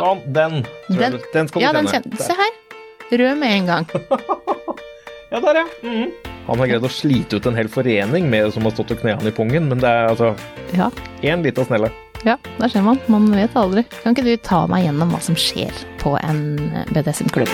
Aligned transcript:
Sånn, 0.00 0.20
den. 0.32 0.58
Den, 0.88 1.12
du- 1.16 1.28
den 1.34 1.48
skal 1.48 1.60
du 1.60 1.64
ja, 1.66 1.72
den 1.76 1.86
kjenne. 1.86 2.16
kjenner 2.16 2.26
Se 2.26 2.36
her. 2.40 2.52
Rød 3.10 3.38
med 3.38 3.56
en 3.58 3.66
gang. 3.66 3.86
Ja, 5.30 5.38
der, 5.38 5.60
ja. 5.60 5.64
Mhm. 5.86 6.08
Han 6.48 6.58
har 6.58 6.66
greid 6.66 6.82
å 6.82 6.88
slite 6.90 7.38
ut 7.38 7.44
en 7.46 7.54
hel 7.54 7.68
forening 7.70 8.24
med 8.32 8.48
som 8.50 8.64
har 8.66 8.72
stått 8.74 8.90
og 8.96 8.98
knærne 8.98 9.30
i 9.30 9.34
pungen, 9.36 9.68
men 9.70 9.78
det 9.78 9.86
er 9.86 10.08
altså 10.10 10.32
Ja, 10.74 10.88
én 11.22 11.44
lita 11.46 11.62
snelle. 11.68 11.92
ja, 12.26 12.34
der 12.58 12.68
ser 12.72 12.82
man. 12.82 12.98
Man 13.06 13.28
vet 13.30 13.54
aldri. 13.54 13.84
Kan 14.02 14.16
ikke 14.16 14.24
du 14.26 14.32
ta 14.42 14.64
meg 14.66 14.88
gjennom 14.88 15.12
hva 15.14 15.20
som 15.22 15.36
skjer 15.38 15.70
på 16.02 16.16
en 16.26 16.40
BDSM-klubb? 16.90 17.52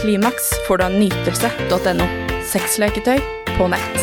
Klimaks 0.00 0.48
får 0.66 0.80
du 0.80 0.84
av 0.86 0.96
nytelse.no. 0.96 2.08
Sexleketøy 2.48 3.20
på 3.58 3.68
nett. 3.68 4.00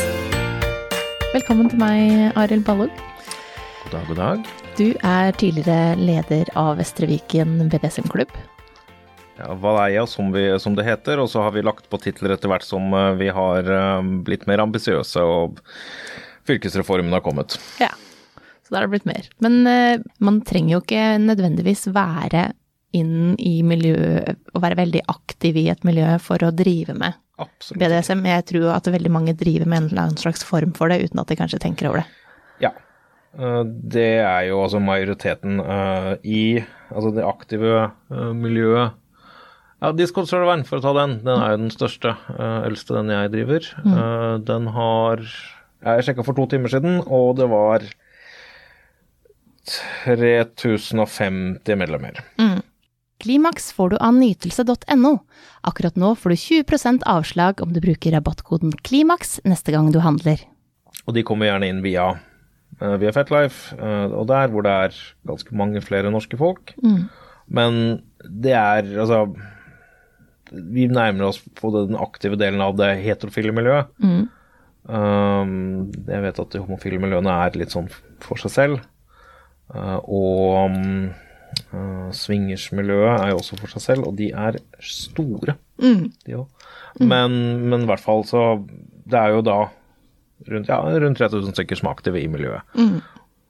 Velkommen 1.33 1.73
til 1.73 1.81
meg, 1.81 2.37
Arild 2.37 2.67
Ballog. 2.69 2.93
God 3.87 3.97
dag, 3.97 4.05
god 4.13 4.21
dag. 4.21 4.45
Du 4.75 4.89
er 5.07 5.31
tidligere 5.39 5.95
leder 5.95 6.49
av 6.59 6.73
Vestre 6.75 7.07
Viken 7.07 7.69
BDSM-klubb. 7.71 8.31
Ja, 9.37 9.53
Valeia, 9.55 10.01
som, 10.07 10.33
vi, 10.35 10.49
som 10.59 10.75
det 10.75 10.83
heter, 10.83 11.21
og 11.23 11.29
så 11.31 11.45
har 11.45 11.53
vi 11.55 11.63
lagt 11.63 11.87
på 11.87 11.99
titler 12.03 12.33
etter 12.35 12.51
hvert 12.51 12.65
som 12.67 12.91
eh, 12.91 13.13
vi 13.15 13.29
har 13.31 13.69
eh, 13.71 14.09
blitt 14.27 14.43
mer 14.51 14.59
ambisiøse 14.65 15.23
og 15.23 15.61
fylkesreformen 16.47 17.15
har 17.15 17.23
kommet. 17.23 17.55
Ja. 17.79 17.93
Så 18.65 18.73
da 18.73 18.81
har 18.81 18.89
det 18.89 18.97
blitt 18.97 19.07
mer. 19.07 19.31
Men 19.43 19.61
eh, 19.63 20.03
man 20.19 20.41
trenger 20.43 20.75
jo 20.75 20.81
ikke 20.83 21.05
nødvendigvis 21.23 21.85
være 21.95 22.49
inn 22.99 23.39
i 23.39 23.61
miljøet 23.63 24.35
og 24.51 24.63
være 24.65 24.81
veldig 24.81 25.05
aktiv 25.15 25.55
i 25.63 25.69
et 25.71 25.87
miljø 25.87 26.17
for 26.19 26.43
å 26.43 26.51
drive 26.51 26.97
med 26.99 27.15
Absolutt. 27.39 27.79
BDSM. 27.79 28.27
Jeg 28.27 28.49
tror 28.51 28.69
at 28.75 28.91
veldig 28.91 29.15
mange 29.21 29.39
driver 29.39 29.71
med 29.71 29.85
en 29.85 29.89
eller 29.93 30.03
annen 30.09 30.19
slags 30.19 30.43
form 30.43 30.75
for 30.75 30.91
det, 30.91 30.99
uten 31.07 31.23
at 31.23 31.31
de 31.31 31.39
kanskje 31.39 31.63
tenker 31.63 31.93
over 31.93 32.03
det. 32.03 32.24
Eh, 33.35 33.63
Det 33.95 34.19
er 34.23 34.47
jo 34.49 34.61
altså 34.63 34.79
majoriteten 34.83 35.59
uh, 35.59 36.15
i 36.23 36.63
altså 36.91 37.11
det 37.15 37.25
aktive 37.27 37.89
uh, 38.11 38.31
miljøet. 38.33 38.95
Ja, 39.83 39.91
Discord 39.91 40.29
Serveren, 40.29 40.63
for 40.65 40.79
å 40.79 40.85
ta 40.85 40.93
den, 40.95 41.17
den 41.25 41.35
er 41.35 41.51
jo 41.53 41.59
den 41.65 41.73
største, 41.73 42.15
uh, 42.31 42.63
eldste 42.65 42.95
den 42.95 43.11
jeg 43.11 43.33
driver. 43.33 43.67
Eh, 43.83 44.37
Den 44.47 44.67
har 44.73 45.21
Jeg 45.85 46.05
sjekka 46.07 46.23
for 46.25 46.33
to 46.33 46.47
timer 46.49 46.71
siden, 46.71 47.01
og 47.05 47.35
det 47.37 47.45
var 47.51 47.83
3050 50.05 51.75
medlemmer. 51.77 52.23
Klimaks 53.21 53.71
får 53.73 53.89
du 53.93 53.97
av 54.01 54.15
nytelse.no. 54.17 55.11
Akkurat 55.65 55.95
nå 55.99 56.15
får 56.17 56.33
du 56.33 56.35
20% 56.41 57.05
avslag 57.09 57.61
om 57.61 57.73
du 57.73 57.79
bruker 57.83 58.15
rabattkoden 58.15 58.73
KLIMAKS 58.85 59.39
neste 59.45 59.75
gang 59.75 59.91
du 59.93 59.99
handler. 60.03 60.41
Og 61.05 61.13
de 61.13 61.23
kommer 61.25 61.49
gjerne 61.51 61.69
inn 61.69 61.83
via, 61.85 62.15
via 62.99 63.11
Fetlife, 63.15 63.75
eh, 63.79 64.07
og 64.11 64.27
der 64.27 64.49
hvor 64.51 64.65
det 64.65 64.71
er 64.71 64.95
ganske 65.27 65.55
mange 65.55 65.81
flere 65.81 66.11
norske 66.11 66.37
folk. 66.39 66.73
Men 67.47 68.01
det 68.25 68.55
er 68.57 68.87
altså 68.99 69.35
Vi 70.51 70.87
nærmer 70.87 71.27
oss 71.29 71.39
på 71.57 71.71
den 71.73 71.95
aktive 71.97 72.37
delen 72.37 72.61
av 72.61 72.75
det 72.77 72.91
heterofile 73.01 73.51
miljøet. 73.51 73.87
Um, 74.85 75.87
jeg 76.05 76.21
vet 76.21 76.39
at 76.39 76.51
de 76.53 76.61
homofile 76.61 76.99
miljøene 77.01 77.33
er 77.33 77.55
litt 77.57 77.73
sånn 77.73 77.87
for 78.21 78.37
seg 78.37 78.51
selv. 78.53 78.83
Uh, 79.73 79.97
og 80.05 80.75
uh, 81.73 82.11
swingersmiljøet 82.13 83.15
er 83.15 83.31
jo 83.31 83.39
også 83.39 83.57
for 83.57 83.73
seg 83.73 83.81
selv, 83.81 84.05
og 84.05 84.19
de 84.19 84.29
er 84.29 84.59
store, 84.77 85.57
de 86.27 86.37
òg. 86.37 86.45
Men, 87.01 87.33
men 87.65 87.81
i 87.83 87.89
hvert 87.89 87.99
fall 87.99 88.21
så 88.23 88.61
Det 88.63 89.17
er 89.19 89.33
jo 89.33 89.41
da 89.43 89.57
rundt, 90.49 90.67
ja, 90.71 90.79
rundt 90.99 91.17
3000 91.21 91.53
stykker 91.55 91.79
som 91.79 91.89
er 91.89 91.95
aktive 91.97 92.21
i 92.21 92.27
miljøet. 92.31 92.61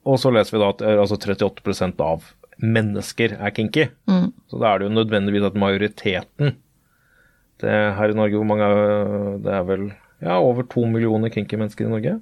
Og 0.06 0.20
så 0.22 0.30
leser 0.34 0.56
vi 0.58 0.62
da 0.64 0.70
at 0.74 0.82
eh, 0.86 1.00
altså 1.02 1.18
38% 1.18 2.02
av 2.06 2.28
mennesker 2.62 3.34
er 3.40 3.52
kinky. 3.56 3.88
Så 4.48 4.60
da 4.62 4.74
er 4.76 4.80
det 4.84 4.88
jo 4.90 4.96
nødvendigvis 5.00 5.48
at 5.50 5.58
majoriteten 5.60 6.54
det 7.64 7.72
her 7.98 8.12
i 8.12 8.16
Norge, 8.18 8.36
hvor 8.36 8.48
mange 8.48 8.66
er- 8.68 9.38
Det 9.44 9.52
er 9.54 9.64
vel 9.64 9.86
ja, 10.22 10.38
over 10.40 10.64
to 10.64 10.86
millioner 10.86 11.30
kinky 11.30 11.56
mennesker 11.58 11.86
i 11.86 11.90
Norge. 11.90 12.20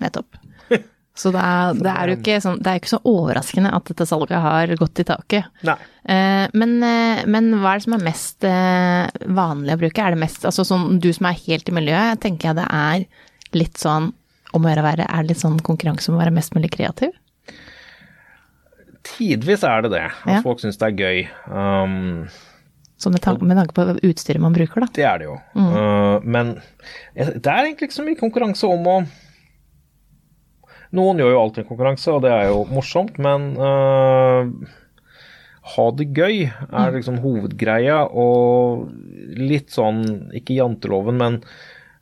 Nettopp. 0.00 0.36
Så 1.16 1.30
det 1.32 1.40
er, 1.40 1.72
det 1.80 1.92
er 1.92 2.10
jo 2.12 2.40
sånn, 2.44 2.58
det 2.60 2.68
er 2.68 2.76
ikke 2.82 2.90
så 2.92 2.98
overraskende 3.08 3.70
at 3.72 3.86
dette 3.88 4.04
salget 4.04 4.36
har 4.44 4.68
gått 4.76 5.00
i 5.00 5.04
taket. 5.08 5.46
Nei. 5.64 5.76
Eh, 6.12 6.44
men, 6.52 6.74
eh, 6.84 7.22
men 7.24 7.48
hva 7.62 7.70
er 7.72 7.80
det 7.80 7.86
som 7.86 7.94
er 7.96 8.04
mest 8.04 8.44
eh, 8.44 9.06
vanlig 9.32 9.72
å 9.72 9.80
bruke? 9.80 10.02
Er 10.04 10.12
det 10.12 10.20
mest, 10.20 10.44
altså 10.44 10.66
sånn, 10.68 10.98
Du 11.00 11.08
som 11.16 11.24
er 11.30 11.38
helt 11.46 11.70
i 11.72 11.76
miljøet, 11.78 12.20
tenker 12.20 12.50
jeg 12.50 12.58
det 12.60 12.66
er 12.68 13.06
litt 13.54 13.78
sånn 13.78 14.10
om 14.54 14.64
å 14.64 14.70
gjøre 14.70 14.82
å 14.82 14.86
være, 14.88 15.06
er 15.06 15.22
det 15.22 15.34
litt 15.34 15.42
sånn 15.42 15.58
konkurranse 15.62 16.08
om 16.10 16.16
å 16.16 16.22
være 16.22 16.34
mest 16.34 16.54
mulig 16.56 16.70
kreativ? 16.74 17.12
Tidvis 19.06 19.62
er 19.66 19.82
det 19.86 19.90
det. 19.92 20.04
At 20.24 20.26
Ja. 20.38 20.42
folk 20.42 20.58
syns 20.60 20.78
det 20.78 20.88
er 20.88 20.96
gøy. 20.98 21.28
Um, 21.46 22.28
Sånn 22.98 23.12
med 23.12 23.20
tanke, 23.20 23.44
med 23.44 23.58
tanke 23.58 23.74
på 23.76 23.84
utstyret 24.08 24.40
man 24.40 24.54
bruker, 24.56 24.80
da. 24.80 24.86
Det 24.96 25.04
er 25.04 25.18
det 25.18 25.26
jo. 25.28 25.34
Uh, 25.54 26.18
men 26.24 26.54
det 27.14 27.46
er 27.46 27.66
egentlig 27.68 27.90
ikke 27.90 27.98
så 28.00 28.06
mye 28.06 28.16
konkurranse 28.18 28.64
om 28.64 28.86
å 28.88 29.06
Noen 30.96 31.18
gjør 31.18 31.32
jo 31.34 31.40
alltid 31.42 31.64
en 31.64 31.68
konkurranse, 31.68 32.12
og 32.14 32.22
det 32.22 32.30
er 32.32 32.44
jo 32.48 32.60
morsomt, 32.70 33.18
men 33.18 33.56
uh, 33.58 34.46
ha 35.74 35.86
det 35.98 36.06
gøy 36.14 36.46
er 36.46 36.92
liksom 36.94 37.18
hovedgreia, 37.20 38.04
og 38.06 38.86
litt 39.36 39.74
sånn, 39.74 40.30
ikke 40.38 40.54
janteloven, 40.56 41.18
men 41.18 41.40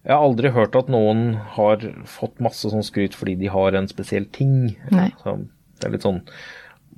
jeg 0.05 0.13
har 0.13 0.21
aldri 0.25 0.51
hørt 0.53 0.77
at 0.77 0.91
noen 0.93 1.35
har 1.57 1.81
fått 2.05 2.43
masse 2.45 2.69
sånn 2.69 2.85
skryt 2.85 3.17
fordi 3.17 3.39
de 3.41 3.49
har 3.53 3.77
en 3.79 3.89
spesiell 3.89 4.27
ting. 4.37 4.77
Det 5.81 5.89
er 5.89 5.95
litt 5.97 6.05
sånn 6.07 6.23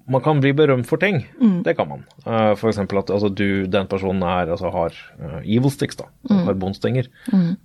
man 0.07 0.23
kan 0.23 0.39
bli 0.39 0.53
berømt 0.55 0.87
for 0.87 1.03
ting. 1.03 1.25
Det 1.67 1.73
kan 1.75 1.89
man. 1.91 2.05
Uh, 2.23 2.53
for 2.55 2.71
eksempel 2.71 3.01
at 3.01 3.11
altså, 3.11 3.27
du, 3.27 3.67
den 3.67 3.89
personen 3.91 4.23
er, 4.23 4.53
altså, 4.55 4.71
har 4.71 4.95
uh, 5.19 5.41
evil 5.43 5.73
sticks, 5.75 5.99
da. 5.99 6.07
Har 6.47 6.55
båndstenger. 6.63 7.09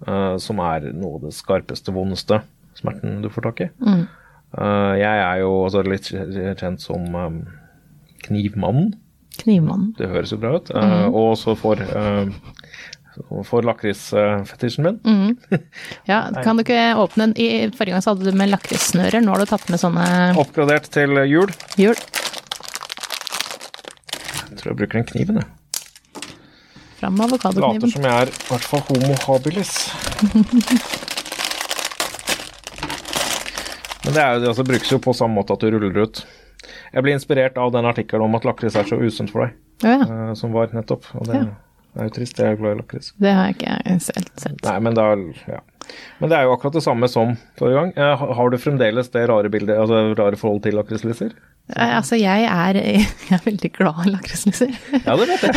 uh, 0.07 0.37
som 0.41 0.61
er 0.65 0.87
noe 0.89 1.19
av 1.19 1.27
det 1.27 1.35
skarpeste, 1.37 1.93
vondeste 1.93 2.41
smerten 2.79 3.19
du 3.21 3.29
får 3.29 3.45
tak 3.45 3.61
i. 3.67 3.69
Uh, 4.57 4.93
jeg 4.97 5.21
er 5.21 5.43
jo 5.43 5.51
altså, 5.67 5.83
litt 5.85 6.09
kjent 6.09 6.81
som 6.81 7.13
um, 7.13 7.37
knivmannen. 8.25 8.95
Knivmannen. 9.37 9.93
Det 9.99 10.09
høres 10.09 10.33
jo 10.33 10.41
bra 10.41 10.55
ut. 10.57 10.73
Uh, 10.73 11.05
Og 11.13 11.37
så 11.39 11.53
for, 11.59 11.77
uh, 11.77 12.25
for 13.47 13.61
lakrisfetisjen 13.67 14.87
min. 14.87 15.37
Ja, 16.09 16.23
kan 16.43 16.57
du 16.57 16.63
ikke 16.65 16.95
åpne 17.01 17.27
den? 17.29 17.35
I 17.41 17.69
forrige 17.75 17.93
gang 17.95 18.03
så 18.05 18.13
hadde 18.15 18.27
du 18.31 18.37
med 18.37 18.51
lakrissnører, 18.53 19.21
nå 19.23 19.33
har 19.35 19.39
du 19.43 19.49
tatt 19.51 19.67
med 19.71 19.79
sånne 19.81 20.05
Oppgradert 20.41 20.89
til 20.93 21.09
jul. 21.29 21.51
hjul. 21.79 21.95
Jeg 24.51 24.57
tror 24.59 24.71
jeg 24.73 24.79
bruker 24.81 24.97
den 24.99 25.09
kniven, 25.09 25.41
jeg. 25.41 25.49
Fram 27.01 27.15
med 27.17 27.31
Later 27.33 27.89
som 27.89 28.03
jeg 28.05 28.13
er 28.13 28.29
i 28.29 28.35
hvert 28.51 28.67
fall 28.69 28.83
homo 28.91 29.15
habilis. 29.25 29.71
Men 34.05 34.13
det, 34.15 34.21
er, 34.21 34.39
det 34.41 34.47
altså, 34.49 34.63
brukes 34.65 34.91
jo 34.91 34.97
på 35.01 35.13
samme 35.13 35.37
måte 35.37 35.53
at 35.55 35.61
du 35.61 35.69
ruller 35.75 36.05
ut. 36.05 36.23
Jeg 36.91 37.03
ble 37.05 37.13
inspirert 37.15 37.57
av 37.61 37.71
den 37.73 37.87
artikkelen 37.89 38.25
om 38.27 38.37
at 38.37 38.45
lakris 38.45 38.75
er 38.77 38.87
så 38.89 38.97
usunt 39.01 39.31
for 39.33 39.45
deg, 39.45 39.51
Ja, 39.85 39.93
ja. 40.01 40.05
eh, 40.29 40.33
som 40.37 40.53
var 40.53 40.73
nettopp. 40.75 41.05
Og 41.17 41.25
det 41.29 41.41
er 41.99 42.07
jo 42.07 42.13
trist, 42.15 42.37
jeg 42.39 42.53
er 42.53 42.59
glad 42.59 42.77
i 42.77 42.79
lakris. 42.79 43.11
Det 43.19 43.31
har 43.35 43.49
jeg 43.49 43.57
ikke 43.59 43.99
selv 44.07 44.29
sett. 44.39 44.61
Nei, 44.63 44.75
men, 44.79 44.95
da, 44.95 45.07
ja. 45.51 45.59
men 46.21 46.31
det 46.31 46.37
er 46.37 46.45
jo 46.47 46.53
akkurat 46.55 46.77
det 46.77 46.83
samme 46.85 47.09
som 47.11 47.33
forrige 47.59 47.81
gang. 47.81 47.91
Eh, 47.99 48.23
Har 48.39 48.49
du 48.53 48.57
fremdeles 48.61 49.09
det 49.11 49.25
rare 49.31 49.51
bildet, 49.51 49.75
altså 49.81 50.13
rare 50.15 50.39
forhold 50.39 50.63
til 50.63 50.77
lakrislisser? 50.79 51.33
Eh, 51.75 51.95
Altså, 51.97 52.15
jeg 52.21 52.47
er, 52.47 52.79
jeg 53.29 53.35
er 53.37 53.43
veldig 53.45 53.71
glad 53.75 54.05
i 54.07 54.13
lakrislisser. 54.15 54.71
Ja, 55.01 55.17
det 55.19 55.27
vet 55.33 55.47
jeg. 55.49 55.55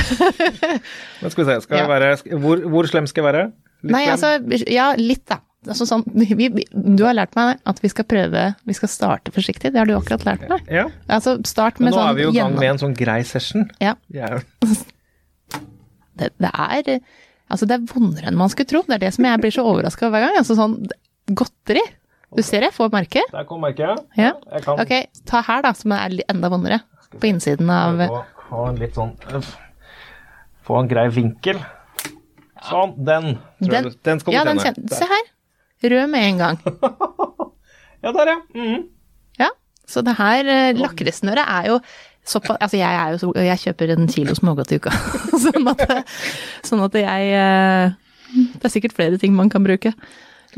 Men 1.22 1.30
skal 1.30 1.44
vi 1.44 1.50
se, 1.52 1.60
skal 1.68 1.84
Ja. 1.84 1.88
være, 1.90 2.12
hvor, 2.42 2.66
hvor 2.74 2.90
slem 2.90 3.06
skal 3.10 3.24
jeg 3.24 3.30
være? 3.32 3.44
Litt 3.84 3.92
Nei, 3.94 4.04
slem? 4.08 4.14
altså, 4.18 4.64
ja, 4.72 4.90
litt 4.98 5.26
da. 5.30 5.38
Altså, 5.64 5.86
sånn, 5.88 6.02
vi, 6.12 6.50
du 6.74 7.02
har 7.06 7.14
lært 7.16 7.32
meg 7.38 7.56
at 7.64 7.78
vi 7.80 7.88
skal 7.88 8.04
prøve, 8.04 8.40
vi 8.68 8.74
skal 8.76 8.90
starte 8.92 9.32
forsiktig. 9.32 9.70
Det 9.72 9.80
har 9.80 9.88
du 9.88 9.94
akkurat 9.96 10.26
lært 10.28 10.42
meg. 10.50 10.66
Ja. 10.68 10.88
Altså, 11.08 11.38
start 11.48 11.78
med 11.80 11.94
sånn 11.94 12.02
nå 12.02 12.02
sånn 12.02 12.10
er 12.10 12.18
vi 12.18 12.26
jo 12.26 12.32
i 12.34 12.36
gang 12.36 12.58
med 12.58 12.68
en 12.74 12.82
sånn 12.82 12.96
grei 12.98 13.22
session. 13.24 13.70
Ja, 13.80 13.94
er 14.12 14.42
jo 14.42 14.74
det, 16.20 16.32
det 16.40 16.50
er 16.52 16.98
Altså, 17.52 17.66
det 17.68 17.74
er 17.76 17.84
vondere 17.90 18.30
enn 18.30 18.38
man 18.40 18.48
skulle 18.48 18.70
tro. 18.70 18.80
Det 18.88 18.94
er 18.96 19.02
det 19.02 19.10
som 19.14 19.26
jeg 19.28 19.40
blir 19.42 19.52
så 19.52 19.62
overraska 19.68 20.06
over 20.06 20.14
hver 20.16 20.22
gang. 20.28 20.38
Altså 20.40 20.54
sånn 20.56 20.78
godteri. 21.36 21.82
Du 22.34 22.40
ser 22.42 22.64
jeg 22.64 22.72
får 22.74 22.88
merke. 22.90 23.20
Der 23.30 23.44
kom 23.46 23.60
merket. 23.62 24.00
Ja. 24.18 24.30
Jeg 24.54 24.64
kan 24.64 24.80
Ok, 24.80 24.94
ta 25.28 25.42
her, 25.44 25.60
da, 25.62 25.74
som 25.76 25.92
er 25.94 26.16
enda 26.24 26.48
vondere. 26.50 26.80
På 27.14 27.28
innsiden 27.28 27.68
av 27.70 28.00
Få 28.48 28.64
en 28.70 28.80
litt 28.80 28.96
sånn 28.96 29.12
øff, 29.36 29.52
Få 30.64 30.80
en 30.80 30.88
grei 30.90 31.04
vinkel. 31.12 31.60
Sånn. 32.64 32.96
Den. 33.04 33.34
Den- 33.60 33.90
jeg, 33.90 33.92
den 34.08 34.20
skal 34.20 34.32
du 34.32 34.36
Ja, 34.38 34.44
den 34.48 34.58
kjenne. 34.64 34.88
Se 34.90 35.04
her. 35.12 35.30
Rød 35.84 36.10
med 36.10 36.30
en 36.30 36.38
gang. 36.38 36.58
Ja, 38.04 38.10
der, 38.12 38.28
ja. 38.34 38.40
Mhm. 38.52 38.82
Ja. 39.40 39.46
Så 39.88 40.02
det 40.04 40.12
her 40.18 40.44
lakrissnøret 40.76 41.44
er 41.48 41.70
jo 41.70 41.78
såpass 42.28 42.60
Altså, 42.60 42.78
jeg 42.80 43.18
så 43.20 43.32
Jeg 43.36 43.62
kjøper 43.64 43.94
en 43.94 44.08
kilo 44.10 44.36
smågodt 44.36 44.74
i 44.74 44.78
uka. 44.80 44.92
sånn, 45.44 45.68
at, 45.72 45.84
sånn 46.66 46.84
at 46.86 46.98
jeg 47.00 47.34
eh, 47.40 47.96
Det 48.34 48.68
er 48.68 48.74
sikkert 48.76 48.96
flere 48.96 49.20
ting 49.20 49.34
man 49.36 49.52
kan 49.52 49.64
bruke. 49.66 49.94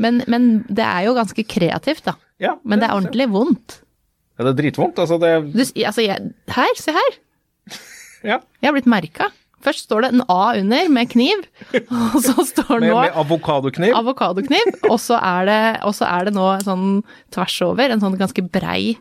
Men, 0.01 0.21
men 0.29 0.63
det 0.69 0.85
er 0.85 1.07
jo 1.07 1.17
ganske 1.17 1.43
kreativt, 1.49 2.05
da. 2.05 2.17
ja 2.41 2.55
Men 2.63 2.81
det 2.81 2.89
er 2.89 2.97
ordentlig 2.97 3.29
vondt. 3.33 3.81
Ja, 4.37 4.45
det 4.45 4.53
er 4.53 4.59
dritvondt. 4.61 4.99
Altså, 5.01 5.17
det 5.21 5.33
Du, 5.49 5.63
altså, 5.63 6.05
jeg, 6.05 6.31
her, 6.53 6.77
se 6.77 6.93
her. 6.93 7.17
Ja. 8.25 8.39
Jeg 8.61 8.69
har 8.69 8.75
blitt 8.77 8.89
merka. 8.89 9.31
Først 9.65 9.87
står 9.87 10.05
det 10.05 10.09
en 10.13 10.23
A 10.29 10.53
under 10.59 10.89
med 10.93 11.09
kniv, 11.09 11.47
og 12.13 12.19
så 12.21 12.45
står 12.45 12.83
det 12.83 12.91
nå 12.91 12.99
med 13.01 13.15
avokadokniv. 13.23 13.95
avokadokniv, 13.97 14.75
og 14.85 14.99
så 15.01 15.17
er 15.17 15.49
det, 15.49 15.61
og 15.87 15.95
så 15.97 16.05
er 16.11 16.27
det 16.27 16.35
nå 16.37 16.45
sånn 16.61 17.01
tvers 17.33 17.55
over, 17.65 17.89
en 17.89 18.03
sånn 18.03 18.19
ganske 18.19 18.45
brei 18.53 18.99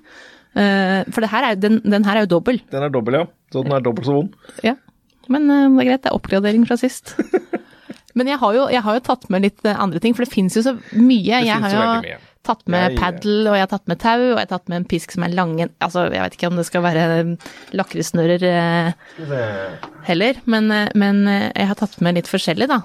For 0.57 1.25
det 1.25 1.29
her 1.33 1.51
er, 1.51 1.61
den, 1.61 1.83
den 1.85 2.07
her 2.09 2.17
er 2.17 2.25
jo 2.25 2.35
dobbel. 2.39 2.63
Den 2.73 2.87
er 2.87 2.93
dobbel, 2.93 3.21
ja. 3.21 3.27
Så 3.53 3.63
den 3.67 3.77
er 3.77 3.85
dobbelt 3.85 4.09
så 4.09 4.17
vond. 4.17 4.37
Ja. 4.65 4.77
Men 5.33 5.51
eh, 5.51 5.67
det 5.69 5.83
er 5.83 5.91
greit, 5.91 6.05
det 6.05 6.11
er 6.11 6.19
oppgradering 6.19 6.67
fra 6.69 6.79
sist. 6.81 7.17
Men 8.17 8.31
jeg 8.31 8.41
har, 8.41 8.55
jo, 8.57 8.65
jeg 8.73 8.81
har 8.81 8.97
jo 8.97 9.05
tatt 9.05 9.27
med 9.33 9.45
litt 9.45 9.67
eh, 9.69 9.77
andre 9.77 10.01
ting, 10.01 10.17
for 10.17 10.25
det 10.25 10.33
fins 10.33 10.57
jo 10.57 10.65
så 10.65 10.73
mye. 10.97 11.43
jeg 11.45 11.53
har 11.53 11.75
jo 11.75 11.85
mye. 12.07 12.19
tatt 12.47 12.63
med 12.73 12.97
paddle, 12.97 13.51
og 13.51 13.59
jeg 13.59 13.67
har 13.67 13.73
tatt 13.75 13.91
med 13.91 14.01
tau, 14.01 14.23
og 14.23 14.39
jeg 14.39 14.47
har 14.47 14.53
tatt 14.55 14.73
med 14.73 14.81
en 14.81 14.89
pisk 14.89 15.13
som 15.13 15.27
er 15.27 15.35
lang 15.37 15.59
Altså, 15.61 16.07
jeg 16.09 16.23
vet 16.23 16.39
ikke 16.39 16.49
om 16.49 16.61
det 16.61 16.67
skal 16.69 16.85
være 16.87 17.07
lakrissnører 17.77 18.47
eh, 18.49 19.09
heller, 20.09 20.41
men, 20.49 20.71
eh, 20.73 20.89
men 20.97 21.27
eh, 21.29 21.51
jeg 21.51 21.73
har 21.73 21.81
tatt 21.83 21.99
med 22.01 22.17
litt 22.17 22.31
forskjellig, 22.31 22.71
da. 22.73 22.81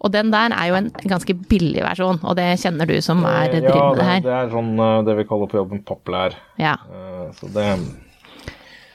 Og 0.00 0.12
den 0.14 0.30
der 0.30 0.52
er 0.54 0.68
jo 0.70 0.74
en 0.78 0.90
ganske 1.10 1.34
billig 1.50 1.82
versjon, 1.82 2.20
og 2.22 2.36
det 2.38 2.44
kjenner 2.62 2.86
du 2.86 3.00
som 3.02 3.24
er 3.26 3.48
ja, 3.48 3.60
driver 3.60 3.88
med 3.88 3.96
det 3.98 4.04
her. 4.08 4.20
det 4.22 4.34
er 4.36 4.50
sånn 4.52 4.68
eh, 4.78 4.98
det 5.08 5.16
vi 5.18 5.24
kaller 5.26 5.50
på 5.50 5.58
jobben 5.58 5.80
populær. 5.82 6.36
Ja. 6.58 6.76
Eh, 6.86 7.30
Så 7.34 7.48
det, 7.52 7.64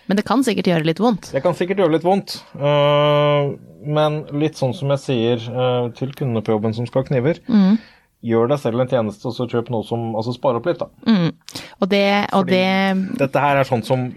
Men 0.08 0.18
det 0.20 0.26
kan 0.28 0.44
sikkert 0.44 0.68
gjøre 0.68 0.86
litt 0.88 1.00
vondt. 1.00 1.32
det 1.32 1.42
kan 1.44 1.54
sikkert 1.56 1.78
gjøre 1.84 1.92
litt 1.98 2.04
vondt. 2.08 2.38
Eh, 2.56 3.52
Men 3.86 4.22
litt 4.40 4.56
sånn 4.56 4.74
som 4.74 4.90
jeg 4.96 5.00
sier 5.04 5.44
eh, 5.44 5.90
til 5.98 6.14
kundene 6.16 6.42
på 6.44 6.54
jobben 6.56 6.74
som 6.74 6.86
skal 6.88 7.04
ha 7.04 7.08
kniver, 7.10 7.40
Mm. 7.52 7.78
gjør 8.24 8.48
deg 8.54 8.60
selv 8.60 8.80
en 8.80 8.88
tjeneste 8.88 9.26
og 9.28 9.34
så 9.36 9.48
kjøp 9.52 9.70
noe 9.70 9.84
som 9.84 10.16
Altså 10.16 10.34
spar 10.34 10.56
opp 10.56 10.66
litt, 10.66 10.80
da. 10.80 10.88
Mm. 11.06 11.34
Og, 11.82 11.90
det, 11.90 12.28
og 12.32 12.48
det 12.48 13.18
Dette 13.20 13.40
her 13.44 13.58
er 13.60 13.64
sånt 13.68 13.86
som 13.86 14.14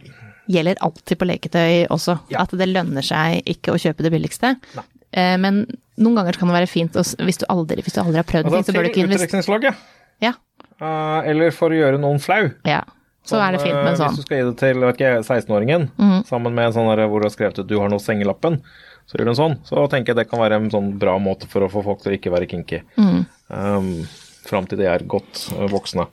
gjelder 0.48 0.76
alltid 0.80 1.18
på 1.18 1.26
leketøy 1.26 1.88
også, 1.90 2.20
Ja. 2.30 2.42
at 2.42 2.50
det 2.54 2.68
lønner 2.70 3.02
seg 3.02 3.42
ikke 3.44 3.74
å 3.74 3.80
kjøpe 3.82 4.04
det 4.06 4.12
billigste. 4.14 4.54
Nei. 4.76 5.36
Men 5.42 5.66
noen 5.96 6.18
ganger 6.18 6.38
kan 6.38 6.48
det 6.50 6.56
være 6.58 6.70
fint, 6.70 6.96
å 6.96 7.04
hvis 7.24 7.40
du 7.40 7.46
aldri, 7.52 7.82
hvis 7.82 7.96
du 7.96 8.02
aldri 8.02 8.20
har 8.20 8.28
prøvd 8.28 8.50
Altså 8.50 8.60
ting, 8.62 8.68
så 8.68 8.76
bør 8.76 8.86
du 8.86 8.90
ikke 8.90 9.04
investere. 9.06 9.28
utdrikningslaget. 9.28 9.86
Ja, 10.24 10.32
Uh, 10.76 11.24
Eller 11.24 11.54
for 11.56 11.72
å 11.72 11.76
gjøre 11.78 11.96
noen 12.00 12.20
flau. 12.20 12.50
ja. 12.68 12.82
Så 13.26 13.40
er 13.42 13.56
det 13.56 13.58
fint 13.58 13.74
med 13.74 13.88
en 13.88 13.94
eh, 13.94 13.98
sånn. 13.98 14.12
Hvis 14.14 14.22
du 14.22 14.26
skal 14.28 14.38
gi 14.38 14.42
det 14.46 14.58
til 14.60 14.84
vet 14.84 14.98
ikke, 15.00 15.08
16-åringen, 15.26 15.88
sammen 16.28 16.54
med 16.54 16.68
en 16.68 16.74
sånn 16.76 16.86
der 16.92 17.08
hvor 17.10 17.18
du 17.18 17.26
har 17.26 17.32
skrevet 17.34 17.58
ut 17.58 17.66
'du 17.66 17.80
har 17.80 17.88
noe 17.90 17.98
sengelappen', 17.98 18.60
så 19.02 19.16
gjør 19.18 19.26
du 19.26 19.30
en 19.32 19.38
sånn. 19.40 19.56
Så 19.66 19.82
tenker 19.90 20.12
jeg 20.12 20.20
det 20.20 20.30
kan 20.30 20.38
være 20.38 20.60
en 20.60 20.70
sånn 20.70 20.92
bra 21.00 21.16
måte 21.18 21.48
for 21.50 21.66
å 21.66 21.70
få 21.72 21.82
folk 21.82 22.04
til 22.04 22.12
å 22.12 22.14
ikke 22.14 22.30
være 22.30 22.46
kinky. 22.46 22.82
Mm. 22.94 23.24
Um, 23.50 24.06
Fram 24.46 24.68
til 24.70 24.78
de 24.78 24.86
er 24.86 25.02
godt 25.10 25.48
eh, 25.56 25.66
voksne. 25.72 26.06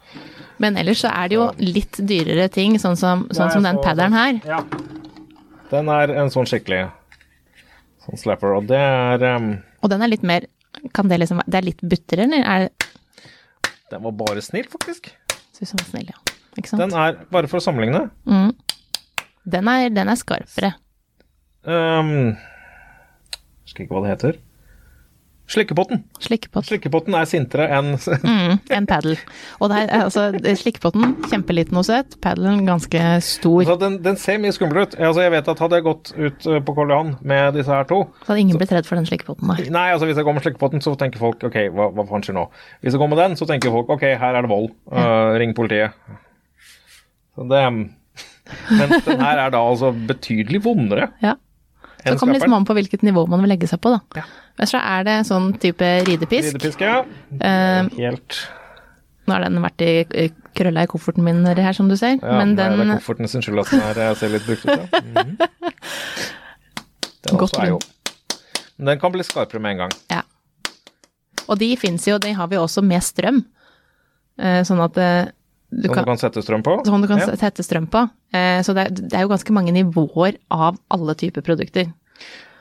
Men 0.58 0.76
ellers 0.82 1.04
så 1.06 1.12
er 1.14 1.30
det 1.30 1.38
jo 1.38 1.52
litt 1.62 2.00
dyrere 2.02 2.50
ting, 2.50 2.80
sånn 2.82 2.98
som, 2.98 3.28
sånn 3.30 3.52
som 3.54 3.62
den 3.62 3.78
padderen 3.84 4.18
her. 4.18 4.42
Ja. 4.50 4.64
Den 5.70 5.94
er 5.94 6.16
en 6.18 6.34
sånn 6.34 6.50
skikkelig 6.50 6.88
sånn 8.08 8.18
slapper, 8.18 8.58
og 8.58 8.66
det 8.74 8.82
er 8.82 9.22
um, 9.38 9.52
Og 9.84 9.92
den 9.92 10.02
er 10.06 10.12
litt 10.12 10.24
mer 10.24 10.46
Kan 10.96 11.10
det 11.12 11.20
liksom 11.22 11.42
Det 11.46 11.60
er 11.60 11.66
litt 11.68 11.82
buttere, 11.84 12.26
eller? 12.26 12.44
Er 12.48 12.68
det 12.68 12.72
Den 13.92 14.02
var 14.08 14.16
bare 14.18 14.42
snill, 14.42 14.66
faktisk. 14.72 15.12
Syns 15.54 15.74
den 15.76 15.82
var 15.84 15.90
snill, 15.92 16.08
ja. 16.10 16.18
Ikke 16.58 16.70
sant? 16.72 16.82
Den 16.82 16.96
er, 16.98 17.20
bare 17.34 17.50
for 17.52 17.60
å 17.60 17.66
sammenligne 17.66 18.08
Mm. 18.26 18.54
Den 19.46 19.68
er, 19.68 19.90
den 19.92 20.08
er 20.10 20.16
skarpere. 20.16 20.74
um, 21.68 22.34
Husker 23.68 23.84
ikke 23.86 23.94
hva 23.98 24.02
det 24.06 24.14
heter. 24.16 24.38
Slikkepotten. 25.52 26.06
Slikkepotten. 26.24 26.66
Slikkepotten 26.70 27.16
er 27.20 27.26
sintere 27.28 27.66
enn 27.76 27.90
Mm, 28.24 28.60
en 28.78 28.86
paddle. 28.88 29.18
Og 29.60 29.70
det 29.72 29.82
er, 29.84 30.06
altså, 30.06 30.30
slikkepotten, 30.60 31.18
kjempeliten 31.28 31.78
og 31.78 31.86
søt. 31.88 32.16
Paddelen 32.24 32.64
ganske 32.68 33.02
stor. 33.26 33.60
Altså, 33.66 33.76
den, 33.82 33.98
den 34.06 34.20
ser 34.22 34.40
mye 34.42 34.56
skumlere 34.56 34.88
ut. 34.88 34.96
Altså, 34.98 35.26
jeg 35.26 35.34
vet 35.36 35.52
at 35.52 35.64
hadde 35.66 35.80
jeg 35.80 35.86
gått 35.90 36.14
ut 36.16 36.48
eh, 36.48 36.62
på 36.64 36.76
Karl 36.78 36.94
Johan 36.96 37.12
med 37.22 37.60
disse 37.60 37.74
her 37.76 37.88
to 37.90 38.00
Så 38.24 38.32
hadde 38.32 38.46
ingen 38.46 38.62
blitt 38.62 38.72
redd 38.76 38.88
for 38.88 39.00
den 39.00 39.10
slikkepotten 39.10 39.52
der. 39.52 39.68
Nei, 39.76 39.88
altså 39.94 40.08
hvis 40.10 40.20
jeg 40.22 40.28
går 40.30 40.38
med 40.40 40.48
slikkepotten, 40.48 40.84
så 40.86 40.96
tenker 41.00 41.22
folk 41.22 41.44
ok, 41.50 41.60
hva, 41.76 41.90
hva 41.98 42.08
faen 42.10 42.24
skjer 42.26 42.40
nå? 42.40 42.48
Hvis 42.80 42.96
jeg 42.96 43.04
går 43.04 43.12
med 43.12 43.22
den, 43.26 43.38
så 43.40 43.50
tenker 43.50 43.76
folk 43.76 43.92
ok, 43.98 44.08
her 44.24 44.40
er 44.40 44.48
det 44.48 44.54
vold. 44.54 44.72
Eh, 44.96 45.34
ring 45.44 45.54
politiet. 45.58 46.00
Så 47.36 47.50
det 47.52 47.66
Men 48.78 48.92
den 49.06 49.22
her 49.24 49.40
er 49.40 49.54
da 49.54 49.62
altså 49.64 49.94
betydelig 50.08 50.60
vondere 50.66 51.12
Ja. 51.24 51.38
Det 52.04 52.18
kommer 52.20 52.40
skarperen. 52.40 52.58
an 52.60 52.66
på 52.68 52.76
hvilket 52.78 53.06
nivå 53.06 53.24
man 53.32 53.44
vil 53.44 53.54
legge 53.54 53.70
seg 53.70 53.80
på, 53.84 53.94
da. 53.94 54.02
Ja. 54.20 54.26
Men 54.60 54.70
så 54.70 54.82
er 54.84 55.08
det 55.08 55.16
sånn 55.30 55.54
type 55.62 55.88
ridepisk. 56.08 56.54
Ridepisk, 56.54 56.84
ja. 56.84 57.00
Uh, 57.40 57.90
Helt 57.98 58.44
nå 59.24 59.36
har 59.38 59.46
den 59.46 59.62
vært 59.64 59.84
i 59.84 59.92
i 60.04 60.26
krølla 60.54 60.84
i 60.84 60.90
kofferten 60.92 61.24
min 61.26 61.46
her, 61.48 61.74
som 61.74 61.88
du 61.90 61.96
ser. 61.98 62.18
Ja, 62.20 62.36
men 62.38 62.54
nei, 62.54 62.66
den 62.68 62.76
det 62.82 62.88
er 62.90 63.00
kofferten 63.00 63.30
sin 63.32 63.44
skyld 63.46 63.64
at 63.64 63.72
den 63.72 63.82
her 63.82 64.02
eh, 64.04 64.16
ser 64.20 64.34
litt 64.34 64.48
brukt 64.48 64.66
ut, 64.68 64.74
ja. 64.76 64.86
Mhm. 65.14 65.38
Den 67.24 67.40
Godt 67.40 67.56
er 67.56 67.70
jo 67.70 67.78
Men 68.78 68.90
Den 68.90 69.00
kan 69.00 69.14
bli 69.14 69.24
skarpere 69.24 69.62
med 69.64 69.72
en 69.72 69.78
gang. 69.86 69.94
Ja. 70.12 70.22
Og 71.48 71.56
de 71.62 71.70
fins 71.80 72.04
jo, 72.08 72.18
de 72.20 72.34
har 72.36 72.50
vi 72.52 72.58
også 72.60 72.84
med 72.84 73.04
strøm. 73.06 73.40
Uh, 74.42 74.60
Sånn 74.68 74.82
at 74.84 74.98
du 75.82 75.88
Som 75.88 75.94
kan, 75.96 76.04
du 76.04 76.10
kan 76.12 76.18
sette 76.22 76.44
strøm 76.46 76.64
på. 76.64 76.78
sånn 76.86 77.02
du 77.02 77.08
kan 77.08 77.20
Ja. 77.20 77.36
sette 77.36 77.64
strøm 77.66 77.88
på. 77.90 78.04
Eh, 78.34 78.62
Så 78.62 78.74
det 78.76 78.86
er, 78.86 78.90
det 78.92 79.14
er 79.14 79.22
jo 79.26 79.30
ganske 79.34 79.52
mange 79.56 79.72
nivåer 79.74 80.38
av 80.52 80.78
alle 80.92 81.16
typer 81.16 81.42
produkter. 81.42 81.92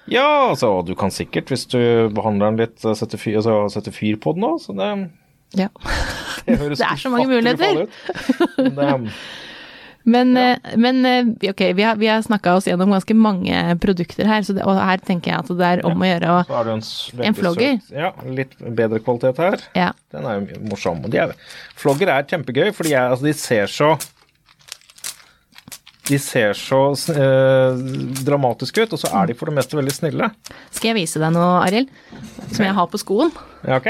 Ja, 0.08 0.50
altså, 0.50 0.84
du 0.84 0.94
kan 0.98 1.10
sikkert, 1.10 1.46
hvis 1.52 1.66
du 1.70 2.08
behandler 2.10 2.50
den 2.50 2.56
litt, 2.58 2.84
eh, 2.84 2.94
sette 2.94 3.18
fyr, 3.18 3.36
altså, 3.38 3.70
sette 3.70 3.92
fyr 3.94 4.16
på 4.18 4.34
den 4.34 4.42
òg, 4.44 4.58
så 4.60 4.74
det, 4.74 5.10
Ja. 5.54 5.68
det 6.46 6.58
høres 6.58 6.78
Det 6.82 6.86
er 6.90 6.96
så 6.96 7.10
mange 7.10 7.28
muligheter. 7.28 7.82
ut. 7.82 7.90
Det, 8.56 9.12
Men, 10.04 10.32
ja. 10.34 10.56
men 10.82 11.04
eh, 11.06 11.50
ok, 11.52 11.60
vi 11.78 11.82
har, 11.86 11.96
vi 12.00 12.08
har 12.10 12.22
snakka 12.26 12.56
oss 12.58 12.66
gjennom 12.66 12.90
ganske 12.90 13.14
mange 13.14 13.60
produkter 13.82 14.26
her, 14.26 14.42
så 14.42 14.56
det, 14.56 14.64
og 14.66 14.80
her 14.82 14.98
tenker 14.98 15.30
jeg 15.30 15.38
at 15.44 15.52
det 15.60 15.68
er 15.68 15.82
om 15.86 16.00
å 16.02 16.08
gjøre 16.08 16.32
å 16.32 16.40
så 16.48 16.62
en, 16.72 16.82
En 17.28 17.34
flogger. 17.38 17.76
søt- 17.84 17.94
Ja, 18.00 18.10
litt 18.26 18.56
bedre 18.58 18.98
kvalitet 18.98 19.38
her. 19.38 19.62
Ja. 19.78 19.92
Den 20.10 20.26
er 20.26 20.40
jo 20.40 20.58
morsom. 20.72 21.04
Og 21.06 21.10
de 21.14 21.22
er, 21.22 21.36
flogger 21.78 22.10
er 22.16 22.26
kjempegøy, 22.26 22.72
fordi 22.74 22.96
jeg, 22.96 23.04
altså, 23.14 23.28
de 23.30 23.32
ser 23.38 23.70
så 23.70 23.92
De 26.10 26.18
ser 26.18 26.52
så 26.58 26.80
eh, 27.14 27.76
dramatiske 28.26 28.82
ut, 28.82 28.92
og 28.96 28.98
så 28.98 29.10
er 29.22 29.30
de 29.30 29.36
for 29.38 29.46
det 29.48 29.54
meste 29.60 29.78
veldig 29.78 29.92
snille. 29.94 30.32
Skal 30.74 30.90
jeg 30.90 30.96
vise 31.04 31.20
deg 31.22 31.30
noe, 31.36 31.60
Arild? 31.62 31.92
Som 32.50 32.66
jeg 32.66 32.74
har 32.74 32.88
på 32.90 32.98
skoen. 33.00 33.30
Ja, 33.62 33.78
ok? 33.78 33.86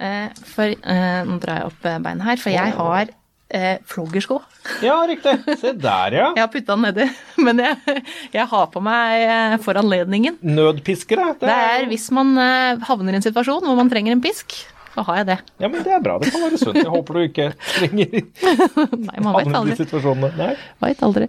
Eh, 0.00 0.30
For 0.48 0.72
eh, 0.72 1.20
Nå 1.28 1.36
drar 1.42 1.60
jeg 1.60 1.68
opp 1.68 1.82
beina 1.84 2.00
beinet 2.06 2.24
her, 2.24 2.40
for 2.40 2.54
jeg 2.56 2.72
har 2.78 3.12
eh, 3.50 3.78
floggersko. 3.90 4.40
Ja, 4.84 4.96
riktig. 5.08 5.36
Se 5.60 5.72
der, 5.72 6.16
ja. 6.16 6.26
Jeg 6.36 6.42
har 6.44 6.50
putta 6.52 6.76
den 6.76 6.84
nedi, 6.86 7.06
men 7.46 7.62
jeg, 7.62 8.02
jeg 8.34 8.46
har 8.50 8.66
på 8.72 8.82
meg 8.84 9.24
eh, 9.26 9.54
for 9.64 9.78
anledningen. 9.80 10.36
Nødpiskere. 10.46 11.32
Det 11.40 11.50
er 11.54 11.86
hvis 11.90 12.08
man 12.14 12.34
eh, 12.40 12.82
havner 12.88 13.16
i 13.16 13.20
en 13.20 13.26
situasjon 13.26 13.64
hvor 13.66 13.78
man 13.78 13.90
trenger 13.92 14.16
en 14.16 14.22
pisk, 14.24 14.56
så 14.90 15.04
har 15.06 15.20
jeg 15.20 15.26
det. 15.28 15.38
Ja, 15.62 15.68
men 15.70 15.84
det 15.86 15.92
er 15.94 16.02
bra. 16.02 16.16
Det 16.18 16.32
kan 16.34 16.42
være 16.48 16.58
sunt. 16.58 16.80
Jeg 16.80 16.90
håper 16.90 17.14
du 17.14 17.20
ikke 17.28 17.50
trenger 17.76 18.16
Nei, 19.08 19.20
man 19.22 19.36
vet 19.36 19.52
i 19.52 19.56
aldri. 19.60 19.76
situasjonene. 19.78 20.32
Nei. 20.40 20.50
Vet 20.82 21.04
aldri. 21.06 21.28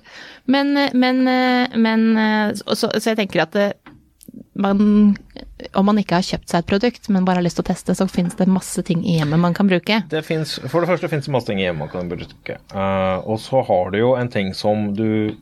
Men, 0.50 0.72
eh, 0.82 0.96
men, 0.98 1.22
men 1.86 2.08
så, 2.58 2.90
så 2.90 3.12
jeg 3.14 3.20
tenker 3.22 3.46
at 3.46 3.54
det, 3.58 3.68
man, 4.54 5.16
om 5.74 5.86
man 5.86 6.00
ikke 6.02 6.18
har 6.20 6.26
kjøpt 6.26 6.52
seg 6.52 6.64
et 6.64 6.70
produkt, 6.72 7.08
men 7.14 7.28
bare 7.28 7.40
har 7.40 7.46
lyst 7.46 7.60
til 7.60 7.66
å 7.66 7.70
teste, 7.72 7.96
så 7.96 8.08
finnes 8.12 8.36
det 8.40 8.50
masse 8.52 8.84
ting 8.88 9.04
i 9.06 9.18
hjemmet 9.20 9.40
man 9.40 9.56
kan 9.58 9.70
bruke. 9.70 10.02
Det 10.12 10.24
finnes, 10.28 10.58
for 10.66 10.84
det 10.84 10.92
første 10.92 11.12
finnes 11.12 11.30
det 11.30 11.36
masse 11.36 11.48
ting 11.50 11.62
hjemme 11.62 11.86
man 11.86 11.94
kan 11.94 12.12
bruke. 12.12 12.58
Uh, 12.74 13.24
og 13.24 13.40
så 13.44 13.64
har 13.68 13.94
du 13.94 14.02
jo 14.02 14.12
en 14.20 14.32
ting 14.32 14.52
som 14.58 14.92
du 14.98 15.38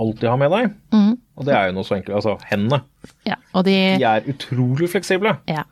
alltid 0.00 0.26
har 0.26 0.40
med 0.40 0.50
deg, 0.50 0.72
mm. 0.94 1.12
og 1.38 1.46
det 1.46 1.54
er 1.54 1.68
jo 1.68 1.76
noe 1.76 1.86
så 1.86 1.98
enkelt. 1.98 2.16
Altså 2.18 2.38
hendene. 2.50 2.80
Ja, 3.28 3.38
de, 3.62 3.76
De 4.00 4.08
er 4.10 4.32
utrolig 4.32 4.90
fleksible. 4.94 5.36
ja. 5.50 5.68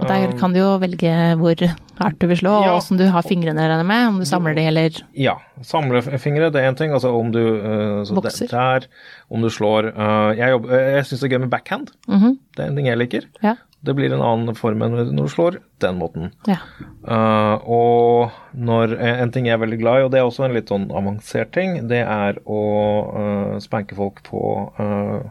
Og 0.00 0.06
der 0.08 0.32
kan 0.40 0.54
du 0.54 0.58
jo 0.58 0.78
velge 0.80 1.10
hvor 1.36 1.60
hardt 2.00 2.18
du 2.18 2.26
vil 2.26 2.38
slå, 2.40 2.50
og 2.62 2.64
Ja. 2.64 2.76
åssen 2.78 2.96
du 2.96 3.04
har 3.12 3.22
fingrene 3.22 3.60
dine 3.60 3.84
med, 3.84 4.06
om 4.08 4.18
du 4.18 4.24
samler 4.24 4.54
de 4.56 4.62
eller 4.70 4.90
Ja. 5.14 5.34
Samlefingre, 5.60 6.50
det 6.50 6.62
er 6.62 6.70
én 6.72 6.76
ting. 6.76 6.90
Altså 6.92 7.12
om 7.14 7.30
du 7.30 7.38
eh, 7.60 8.02
så 8.08 8.14
Bokser. 8.14 8.46
det- 8.48 8.50
Der, 8.50 8.86
om 9.30 9.42
du 9.42 9.48
slår 9.50 9.88
eh, 9.92 10.36
Jeg, 10.38 10.48
jobber- 10.54 10.72
eh, 10.72 10.94
jeg 10.96 11.04
syns 11.04 11.20
det 11.20 11.32
er 11.32 11.36
gøy 11.36 11.40
med 11.40 11.50
backhand. 11.50 11.90
Mhm. 12.08 12.38
Det 12.56 12.64
er 12.64 12.68
en 12.70 12.76
ting 12.76 12.86
jeg 12.86 12.98
liker. 12.98 13.22
Ja. 13.42 13.54
Det 13.84 13.96
blir 13.96 14.12
en 14.14 14.22
annen 14.22 14.54
form 14.54 14.80
enn 14.82 14.92
når 15.12 15.26
du 15.26 15.28
slår 15.28 15.56
den 15.80 15.98
måten. 15.98 16.30
ja. 16.46 16.56
Uh, 17.04 17.58
og 17.68 18.30
når, 18.56 18.96
en 19.02 19.30
ting 19.32 19.44
jeg 19.46 19.54
er 19.54 19.66
veldig 19.66 19.78
glad 19.80 19.98
i, 20.00 20.04
og 20.04 20.10
det 20.12 20.20
er 20.20 20.24
også 20.24 20.44
en 20.44 20.54
litt 20.54 20.68
sånn 20.68 20.88
avansert 20.90 21.50
ting, 21.50 21.88
det 21.88 22.06
er 22.06 22.38
å 22.46 23.54
uh, 23.54 23.58
spanke 23.58 23.94
folk 23.96 24.22
på 24.22 24.70
uh, 24.78 25.28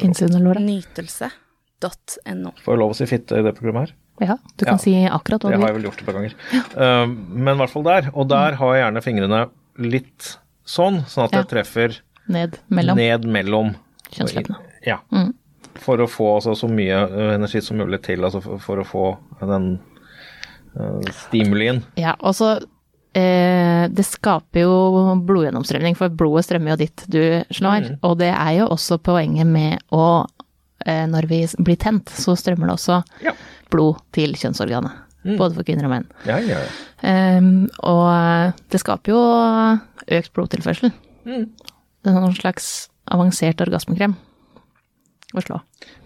Innsiden 0.00 0.42
Nytelse.no. 1.80 2.52
Får 2.64 2.74
jeg 2.74 2.80
lov 2.82 2.92
å 2.92 2.96
si 2.98 3.06
fitte 3.08 3.38
i 3.40 3.44
det 3.44 3.54
programmet 3.56 3.88
her? 3.88 3.96
Ja, 4.20 4.36
du 4.56 4.64
kan 4.66 4.74
Ja. 4.74 4.78
si 4.78 4.92
akkurat 5.08 5.40
hva 5.40 5.50
Det 5.50 5.60
har 5.60 5.68
jeg 5.68 5.76
vel 5.76 5.84
gjort 5.88 6.00
et 6.00 6.06
par 6.06 6.14
ganger. 6.14 6.34
Eh, 6.76 7.06
men 7.06 7.54
i 7.54 7.58
hvert 7.58 7.70
fall 7.70 7.82
der. 7.82 8.10
Og 8.14 8.28
der 8.28 8.52
har 8.54 8.74
jeg 8.74 8.84
gjerne 8.84 9.02
fingrene 9.02 9.50
litt 9.78 10.36
sånn, 10.66 11.04
sånn 11.06 11.24
at 11.24 11.32
Ja. 11.32 11.42
jeg 11.42 11.48
treffer 11.48 12.00
Ned 12.28 12.58
mellom 12.68 12.96
ned 12.96 13.24
mellom 13.24 13.76
kjønnsleppene. 14.12 14.56
Ja. 14.86 14.98
Mm. 15.10 15.34
For 15.76 15.96
å 15.96 16.06
få 16.06 16.36
altså, 16.36 16.54
så 16.54 16.68
mye 16.68 17.08
eh, 17.10 17.34
energi 17.34 17.62
som 17.62 17.78
mulig 17.78 18.02
til, 18.02 18.20
altså 18.22 18.42
for, 18.42 18.58
for 18.58 18.76
å 18.76 18.84
få 18.84 19.18
den 19.40 19.80
uh, 20.76 21.00
stimulien. 21.10 21.82
Ja, 21.96 22.14
og 22.20 22.34
så 22.34 22.62
eh, 23.14 23.88
det 23.88 24.04
skaper 24.04 24.60
jo 24.60 25.16
blodgjennomstrømning, 25.24 25.96
for 25.96 26.08
blodet 26.08 26.44
strømmer 26.44 26.74
jo 26.74 26.76
dit 26.76 27.04
du 27.08 27.44
slår. 27.50 27.96
Og 28.02 28.18
det 28.18 28.30
er 28.34 28.52
jo 28.60 28.68
også 28.68 28.98
poenget 29.02 29.46
med 29.46 29.80
å 29.90 30.26
Når 31.10 31.28
vi 31.30 31.40
blir 31.64 31.78
tent, 31.80 32.10
så 32.10 32.34
strømmer 32.38 32.70
det 32.70 32.76
også 32.78 33.00
Ja. 33.24 33.32
blod 33.70 34.00
til 34.16 34.34
kjønnsorganet. 34.38 34.92
Både 35.36 35.52
for 35.54 35.66
kvinner 35.68 35.84
og 35.84 35.90
menn. 35.92 36.06
Ja, 36.24 36.38
ja. 36.40 36.60
Ehm, 37.04 37.68
og 37.84 38.54
det 38.72 38.80
skaper 38.80 39.12
jo 39.12 39.20
økt 40.16 40.32
blodtilførsel. 40.36 40.92
Det 41.26 42.08
er 42.08 42.16
noen 42.16 42.34
slags 42.38 42.88
avansert 43.12 43.60
orgasmekrem 43.60 44.14
å 45.36 45.42
slå. 45.44 45.58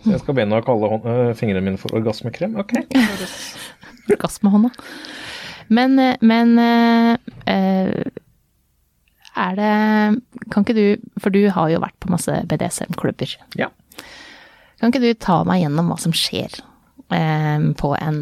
Så 0.03 0.11
jeg 0.11 0.21
skal 0.25 0.35
begynne 0.37 0.59
å 0.59 0.65
kalle 0.67 0.91
hånd, 0.91 1.07
øh, 1.07 1.31
fingrene 1.39 1.63
mine 1.65 1.79
for 1.81 1.95
orgasmekrem? 1.97 2.59
Ok. 2.61 2.75
Orgasmehånda. 4.11 4.71
Men, 5.73 5.95
eh, 5.99 6.17
men 6.21 6.59
øh, 6.59 7.17
eh, 7.47 8.05
er 9.35 9.55
det 9.59 9.71
Kan 10.53 10.65
ikke 10.67 10.75
du, 10.77 11.09
for 11.19 11.31
du 11.35 11.41
har 11.51 11.71
jo 11.73 11.81
vært 11.81 11.97
på 12.03 12.11
masse 12.13 12.35
BDSM-klubber. 12.51 13.37
Ja. 13.59 13.71
Kan 14.85 14.93
ikke 14.93 15.01
du 15.01 15.15
ta 15.17 15.39
meg 15.49 15.63
gjennom 15.63 15.87
hva 15.89 15.95
som 15.97 16.13
skjer 16.13 16.59
eh, 17.17 17.63
på 17.81 17.93
en 17.97 18.19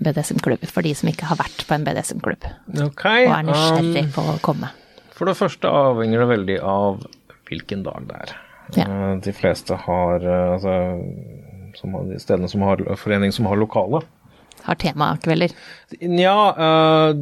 BDSM-klubb, 0.00 0.62
for 0.72 0.86
de 0.86 0.94
som 0.96 1.10
ikke 1.10 1.28
har 1.28 1.36
vært 1.36 1.66
på 1.68 1.76
en 1.76 1.84
BDSM-klubb 1.84 2.46
okay, 2.86 3.26
og 3.26 3.34
er 3.36 3.44
nysgjerrig 3.50 4.04
um, 4.06 4.14
på 4.14 4.24
å 4.32 4.38
komme? 4.46 4.70
For 5.12 5.28
det 5.28 5.36
første 5.36 5.68
avhenger 5.68 6.24
det 6.24 6.30
veldig 6.30 6.56
av 6.64 7.04
hvilken 7.50 7.84
dag 7.84 8.08
det 8.08 8.22
er. 8.22 8.34
Ja. 8.78 8.88
Eh, 8.88 9.12
De 9.28 9.36
fleste 9.36 9.76
har 9.84 10.24
eh, 10.24 10.56
altså, 10.56 10.80
som 11.76 12.00
har, 12.00 12.08
de 12.08 12.24
stedene 12.24 12.48
som 12.48 12.64
har 12.64 12.80
forening 12.96 13.36
som 13.36 13.52
har 13.52 13.60
lokale. 13.60 14.00
Har 14.64 14.80
temakvelder. 14.80 15.52
Nja, 16.00 16.36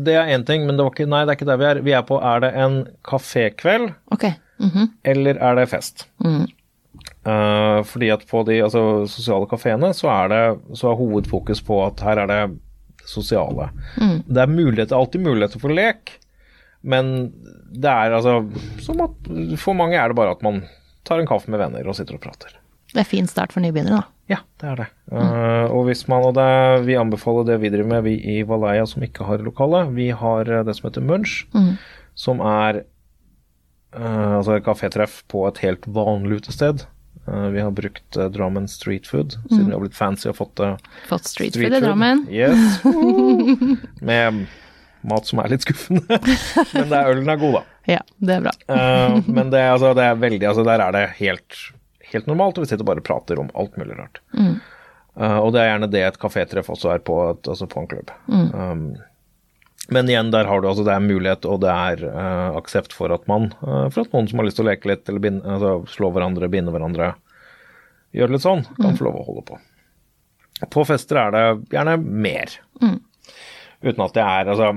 det 0.07 0.15
er 0.15 0.37
én 0.39 0.47
ting, 0.47 0.69
men 0.69 0.79
det, 0.79 0.87
var 0.87 0.95
ikke, 0.95 1.11
nei, 1.11 1.27
det 1.27 1.35
er 1.35 1.43
ikke 1.43 1.51
der 1.51 1.59
vi 1.59 1.73
er. 1.73 1.83
Vi 1.91 1.99
er 1.99 2.07
på 2.07 2.23
er 2.23 2.47
det 2.47 2.55
en 2.63 2.85
kafékveld, 3.03 3.91
okay. 4.15 4.39
mm 4.63 4.71
-hmm. 4.71 4.93
eller 5.03 5.43
er 5.43 5.59
det 5.59 5.67
fest? 5.75 6.07
mm, 6.23 6.47
Eh, 7.25 7.81
fordi 7.89 8.11
at 8.13 8.27
på 8.29 8.43
de 8.45 8.59
altså, 8.67 8.83
sosiale 9.09 9.47
kafeene 9.49 9.93
så 9.97 10.11
er 10.13 10.29
det 10.33 10.43
så 10.77 10.91
er 10.91 10.99
hovedfokus 11.01 11.63
på 11.65 11.79
at 11.87 12.03
her 12.05 12.21
er 12.25 12.29
det 12.29 12.43
sosiale. 13.09 13.71
mm. 14.01 14.19
Det 14.29 14.43
er 14.43 14.53
muligheter, 14.53 14.97
alltid 14.97 15.25
muligheter 15.25 15.61
for 15.61 15.73
lek, 15.73 16.19
men 16.85 17.33
det 17.73 17.89
er 17.91 18.13
altså 18.13 18.43
som 18.85 19.01
at 19.01 19.31
For 19.61 19.73
mange 19.77 19.97
er 19.97 20.09
det 20.13 20.17
bare 20.17 20.35
at 20.37 20.43
man 20.45 20.63
tar 21.05 21.21
en 21.21 21.27
kaffe 21.29 21.51
med 21.53 21.61
venner 21.61 21.89
og 21.89 21.97
sitter 21.97 22.17
og 22.17 22.21
prater. 22.25 22.53
Det 22.95 23.01
er 23.03 23.09
fin 23.09 23.27
start 23.27 23.53
for 23.53 23.61
nybegynnere, 23.65 24.05
da. 24.05 24.11
Ja, 24.31 24.37
det 24.61 24.69
er 24.71 24.77
det. 24.81 24.87
Eh, 25.13 25.65
og 25.73 25.85
hvis 25.89 26.07
man, 26.09 26.23
og 26.25 26.35
det, 26.37 26.85
vi 26.87 26.95
anbefaler 26.97 27.45
det 27.49 27.59
vi 27.61 27.69
driver 27.73 27.91
med, 27.91 28.05
vi 28.07 28.15
i 28.37 28.43
Valleia 28.49 28.87
som 28.89 29.03
ikke 29.05 29.27
har 29.29 29.43
lokale. 29.45 29.83
Vi 29.97 30.11
har 30.17 30.49
eh, 30.49 30.63
det 30.65 30.77
som 30.79 30.89
heter 30.89 31.05
Munch, 31.05 31.43
Mm. 31.53 31.75
som 32.15 32.41
er 32.41 32.85
uh, 33.97 34.37
altså 34.39 34.57
et 34.57 34.65
kafétreff 34.65 35.23
på 35.29 35.47
et 35.49 35.59
helt 35.65 35.87
vanlig 35.87 36.41
utested. 36.45 36.87
Eh, 37.29 37.47
vi 37.55 37.61
har 37.61 37.71
brukt 37.71 38.17
uh, 38.17 38.27
Drammen 38.27 38.69
Street 38.69 39.07
Food, 39.07 39.39
siden 39.49 39.67
vi 39.67 39.73
har 39.73 39.81
blitt 39.81 39.97
fancy 39.97 40.29
og 40.29 40.37
fått 40.37 40.61
uh, 40.61 40.75
Fått 41.09 41.31
street 41.31 41.57
food 41.57 41.73
i 41.73 41.81
Drammen. 41.81 42.27
Yes. 42.31 42.83
Med 44.05 44.45
mat 45.05 45.29
som 45.29 45.41
er 45.41 45.53
litt 45.53 45.65
skuffende. 45.65 46.19
Men 46.75 46.91
det 46.91 46.99
er, 46.99 47.09
ølen 47.13 47.33
er 47.33 47.41
god, 47.41 47.57
da. 47.59 47.65
Ja, 47.95 48.03
det 48.17 48.37
er 48.37 48.45
bra. 48.47 48.53
uh, 48.69 49.17
men 49.37 49.51
det, 49.53 49.61
altså, 49.61 49.91
det 49.97 50.05
er 50.09 50.15
veldig 50.17 50.47
altså, 50.49 50.63
Der 50.65 50.81
er 50.81 50.95
det 50.97 51.03
helt, 51.19 51.59
helt 52.13 52.31
normalt, 52.31 52.57
og 52.57 52.65
vi 52.65 52.71
sitter 52.71 52.89
bare 52.89 53.03
og 53.03 53.09
prater 53.09 53.41
om 53.41 53.51
alt 53.53 53.77
mulig 53.81 53.99
rart. 53.99 54.23
Mm. 54.33 54.55
Uh, 55.15 55.39
og 55.43 55.53
det 55.55 55.61
er 55.61 55.69
gjerne 55.69 55.91
det 55.93 56.05
et 56.07 56.21
kafétreff 56.21 56.71
også 56.73 56.95
er 56.95 57.05
på, 57.05 57.19
et, 57.35 57.51
altså 57.53 57.69
på 57.71 57.83
en 57.83 57.91
klubb. 57.93 58.15
Mm. 58.29 58.49
Um, 58.57 58.87
men 59.93 60.09
igjen, 60.09 60.31
der 60.33 60.49
har 60.49 60.63
du 60.63 60.69
altså 60.71 60.85
det 60.87 60.95
er 60.95 61.05
mulighet, 61.05 61.45
og 61.51 61.61
det 61.65 61.73
er 61.73 62.05
uh, 62.09 62.57
aksept 62.57 62.95
for 62.97 63.13
at 63.13 63.27
man 63.29 63.51
uh, 63.61 63.91
For 63.93 64.05
at 64.05 64.15
noen 64.15 64.29
som 64.31 64.41
har 64.41 64.49
lyst 64.49 64.57
til 64.57 64.65
å 64.65 64.71
leke 64.71 64.89
litt, 64.89 65.05
eller 65.11 65.25
binde, 65.25 65.45
altså, 65.45 65.77
slå 65.93 66.09
hverandre, 66.15 66.49
binde 66.53 66.73
hverandre, 66.73 67.13
gjøre 68.17 68.37
litt 68.37 68.45
sånn, 68.47 68.65
kan 68.79 68.97
få 68.97 69.09
lov 69.09 69.21
å 69.21 69.25
holde 69.29 69.47
på. 69.51 69.59
På 70.73 70.85
fester 70.89 71.19
er 71.21 71.35
det 71.35 71.45
gjerne 71.75 71.99
mer. 72.01 72.55
Mm. 72.81 73.01
Uten 73.85 74.05
at 74.07 74.15
det 74.17 74.23
er 74.25 74.49
altså 74.53 74.69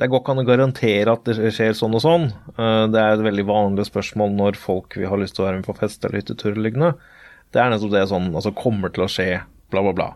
Det 0.00 0.06
går 0.08 0.22
ikke 0.22 0.32
an 0.32 0.40
å 0.40 0.44
garantere 0.48 1.12
at 1.12 1.26
det 1.28 1.50
skjer 1.52 1.74
sånn 1.76 1.96
og 1.98 2.00
sånn. 2.00 2.30
Uh, 2.56 2.86
Det 2.88 3.02
er 3.02 3.18
et 3.18 3.26
veldig 3.26 3.44
vanlig 3.50 3.84
spørsmål 3.90 4.32
når 4.38 4.56
folk 4.56 4.96
vil 4.96 5.10
ha 5.12 5.18
lyst 5.20 5.36
til 5.36 5.44
å 5.44 5.50
være 5.50 5.60
med 5.60 5.68
på 5.68 5.76
fest 5.76 6.06
eller 6.06 6.22
hyttetur 6.22 6.54
eller 6.54 6.70
lignende. 6.70 6.94
Det 7.52 7.60
er 7.60 7.68
nettopp 7.74 7.92
det 7.92 8.06
sånn 8.08 8.30
altså 8.30 8.54
kommer 8.56 8.94
til 8.94 9.04
å 9.04 9.10
skje, 9.10 9.42
bla, 9.74 9.82
bla, 9.84 9.92
bla. 9.92 10.08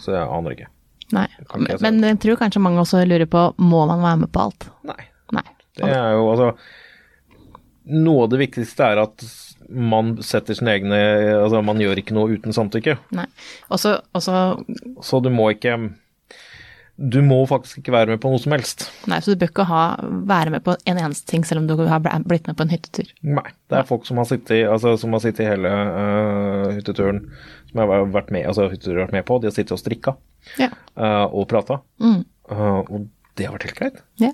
Så 0.00 0.14
jeg 0.14 0.22
aner 0.24 0.54
ikke. 0.56 0.70
Nei. 1.14 1.26
si. 1.36 1.76
Men 1.84 2.00
jeg 2.02 2.18
tror 2.24 2.40
kanskje 2.40 2.62
mange 2.62 2.82
også 2.82 3.04
lurer 3.06 3.28
på 3.30 3.48
må 3.62 3.84
man 3.86 4.02
være 4.02 4.22
med 4.24 4.32
på 4.34 4.46
alt. 4.48 4.68
Nei. 4.88 5.02
Nei. 5.36 5.46
Det 5.76 5.92
er 5.92 6.14
jo 6.16 6.30
altså 6.32 6.52
Noe 7.86 8.24
av 8.24 8.30
det 8.32 8.40
viktigste 8.40 8.86
er 8.86 8.98
at 8.98 9.22
man 9.66 10.16
setter 10.22 10.56
sine 10.58 10.74
egne 10.76 10.98
Altså 11.36 11.62
man 11.66 11.80
gjør 11.82 12.00
ikke 12.00 12.16
noe 12.16 12.34
uten 12.34 12.54
samtykke. 12.54 12.96
Nei. 13.16 13.26
Også, 13.72 13.98
også 14.16 14.40
Så 15.04 15.20
du 15.22 15.30
må 15.34 15.50
ikke 15.54 15.76
Du 16.96 17.18
må 17.26 17.42
faktisk 17.50 17.80
ikke 17.82 17.94
være 17.94 18.14
med 18.14 18.22
på 18.22 18.30
noe 18.32 18.40
som 18.40 18.54
helst. 18.56 18.86
Nei, 19.10 19.18
så 19.20 19.34
du 19.34 19.40
bør 19.42 19.50
ikke 19.52 19.66
ha, 19.68 19.82
være 20.00 20.54
med 20.54 20.64
på 20.64 20.78
en 20.88 21.00
eneste 21.02 21.28
ting 21.28 21.44
selv 21.44 21.60
om 21.60 21.66
du 21.68 21.84
har 21.90 22.00
blitt 22.00 22.48
med 22.48 22.56
på 22.56 22.64
en 22.64 22.72
hyttetur. 22.72 23.10
Nei. 23.20 23.50
Det 23.68 23.76
er 23.76 23.88
folk 23.88 24.06
som 24.08 24.16
har 24.22 24.28
sittet, 24.30 24.62
altså, 24.70 24.94
som 24.96 25.12
har 25.12 25.20
sittet 25.20 25.44
i 25.44 25.50
hele 25.50 25.68
uh, 25.68 26.70
hytteturen, 26.72 27.20
som 27.76 27.84
jeg 27.84 28.00
har 28.00 28.08
vært 28.14 28.32
med, 28.32 28.46
altså, 28.48 28.66
har 28.70 28.98
vært 29.02 29.12
med 29.12 29.26
på. 29.28 29.38
De 29.42 29.50
har 29.50 29.54
sittet 29.54 29.76
og 29.76 29.82
strikka 29.82 30.16
Ja. 30.60 30.70
uh, 30.96 31.26
og 31.28 31.46
prata. 31.50 31.80
Mm. 32.00 32.24
Uh, 32.50 32.80
og 32.80 33.06
det 33.36 33.46
har 33.48 33.56
vært 33.56 33.68
helt 33.68 33.78
greit. 33.80 34.02
Ja. 34.22 34.32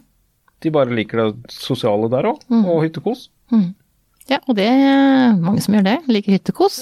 De 0.63 0.71
bare 0.71 0.95
liker 0.95 1.19
det 1.25 1.51
sosiale 1.51 2.07
der 2.13 2.29
òg, 2.31 2.43
og 2.53 2.85
hyttekos. 2.85 3.25
ja, 4.31 4.39
og 4.47 4.55
det 4.55 4.69
er 4.71 5.33
mange 5.35 5.61
som 5.65 5.75
gjør 5.75 5.89
det. 5.89 5.97
Liker 6.07 6.37
hyttekos. 6.37 6.77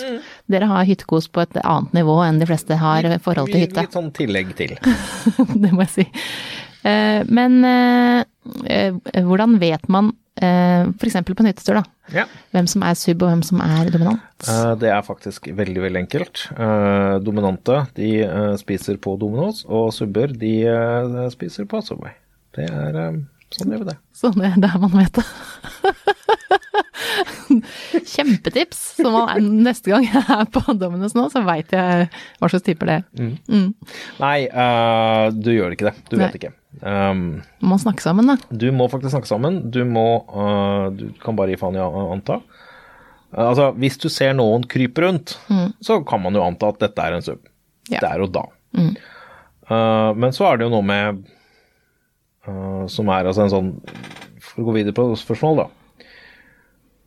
Dere 0.53 0.69
har 0.69 0.85
hyttekos 0.85 1.31
på 1.33 1.41
et 1.47 1.57
annet 1.65 1.95
nivå 1.97 2.19
enn 2.27 2.43
de 2.43 2.49
fleste 2.51 2.77
har 2.77 3.09
i 3.09 3.17
forhold 3.25 3.49
til 3.49 3.65
hytte. 3.65 3.87
Litt 3.87 3.97
sånn 3.97 4.13
tillegg 4.13 4.53
til. 4.59 4.77
det 5.63 5.73
må 5.73 5.87
jeg 5.87 5.95
si. 5.95 6.07
Uh, 6.85 7.25
Men 7.33 7.63
hvordan 8.45 9.59
vet 9.61 9.89
man, 9.89 10.13
eh, 10.41 10.87
f.eks. 10.97 11.17
på 11.27 11.35
en 11.41 11.51
hyttetur, 11.51 11.75
da, 11.81 11.83
Ja. 12.13 12.25
hvem 12.55 12.67
som 12.67 12.83
er 12.83 12.95
sub 12.95 13.23
og 13.23 13.29
hvem 13.31 13.43
som 13.45 13.61
er 13.61 13.91
dominant? 13.91 14.21
Eh, 14.49 14.75
Det 14.81 14.89
er 14.91 15.03
faktisk 15.03 15.47
veldig 15.55 15.83
veldig 15.85 16.01
enkelt. 16.07 16.47
Eh, 16.57 17.19
Dominante 17.21 17.87
de 17.95 18.23
eh, 18.25 18.57
spiser 18.57 18.97
på 18.97 19.19
Dominos, 19.21 19.65
og 19.69 19.93
subber 19.93 20.33
de 20.33 20.55
eh, 20.67 21.29
spiser 21.31 21.65
på 21.67 21.83
Subway. 21.85 22.13
Det 22.57 22.65
er 22.71 22.97
eh, 22.97 23.21
sånn 23.53 23.71
gjør 23.75 23.85
vi 23.85 23.91
det. 23.93 23.99
Sånn 24.15 24.41
er 24.43 24.57
det 24.57 24.73
man 24.81 24.91
vet 24.97 25.13
det. 25.21 25.27
Kjempetips! 28.13 28.81
Så 29.01 29.11
man 29.13 29.51
neste 29.65 29.93
gang 29.93 30.07
jeg 30.07 30.23
er 30.23 30.49
på 30.53 30.63
Dominus 30.79 31.17
nå, 31.19 31.27
så 31.33 31.43
veit 31.47 31.75
jeg 31.75 32.09
hva 32.11 32.51
slags 32.51 32.67
typer 32.67 32.91
det 32.91 32.97
er. 33.01 33.05
Mm. 33.51 33.69
Nei, 34.23 34.39
uh, 34.49 35.29
du 35.35 35.53
gjør 35.55 35.77
ikke 35.77 35.91
det. 35.91 35.95
Du 36.09 36.17
Nei. 36.17 36.25
vet 36.27 36.41
ikke. 36.41 36.55
Um, 36.87 37.41
må 37.67 37.81
snakke 37.83 38.05
sammen, 38.05 38.31
da. 38.31 38.37
du 38.49 38.69
må 38.73 38.87
faktisk 38.93 39.17
snakke 39.17 39.29
sammen. 39.29 39.59
Du 39.75 39.83
må 39.85 40.23
uh, 40.31 40.87
Du 40.95 41.09
kan 41.21 41.37
bare 41.37 41.53
gi 41.53 41.61
faen 41.61 41.79
i 41.79 41.83
å 41.83 42.09
anta. 42.15 42.41
Uh, 43.35 43.47
altså, 43.51 43.71
hvis 43.81 43.99
du 44.01 44.09
ser 44.13 44.37
noen 44.39 44.67
krype 44.71 45.05
rundt, 45.07 45.37
så 45.83 46.01
kan 46.07 46.23
man 46.23 46.39
jo 46.39 46.47
anta 46.47 46.71
at 46.71 46.83
dette 46.87 47.07
er 47.07 47.19
en 47.19 47.27
sub. 47.27 47.43
Ja. 47.91 48.03
Der 48.05 48.23
og 48.23 48.31
da. 48.35 48.47
Eh, 49.71 50.11
men 50.17 50.35
så 50.35 50.49
er 50.49 50.59
det 50.59 50.67
jo 50.67 50.75
noe 50.75 50.87
med 50.87 51.21
Som 52.91 53.11
er 53.13 53.29
altså 53.29 53.45
en 53.45 53.53
sånn 53.53 53.69
For 54.43 54.63
å 54.63 54.69
gå 54.69 54.79
videre 54.79 54.97
på 54.97 55.05
spørsmål, 55.19 55.61
da. 55.63 55.67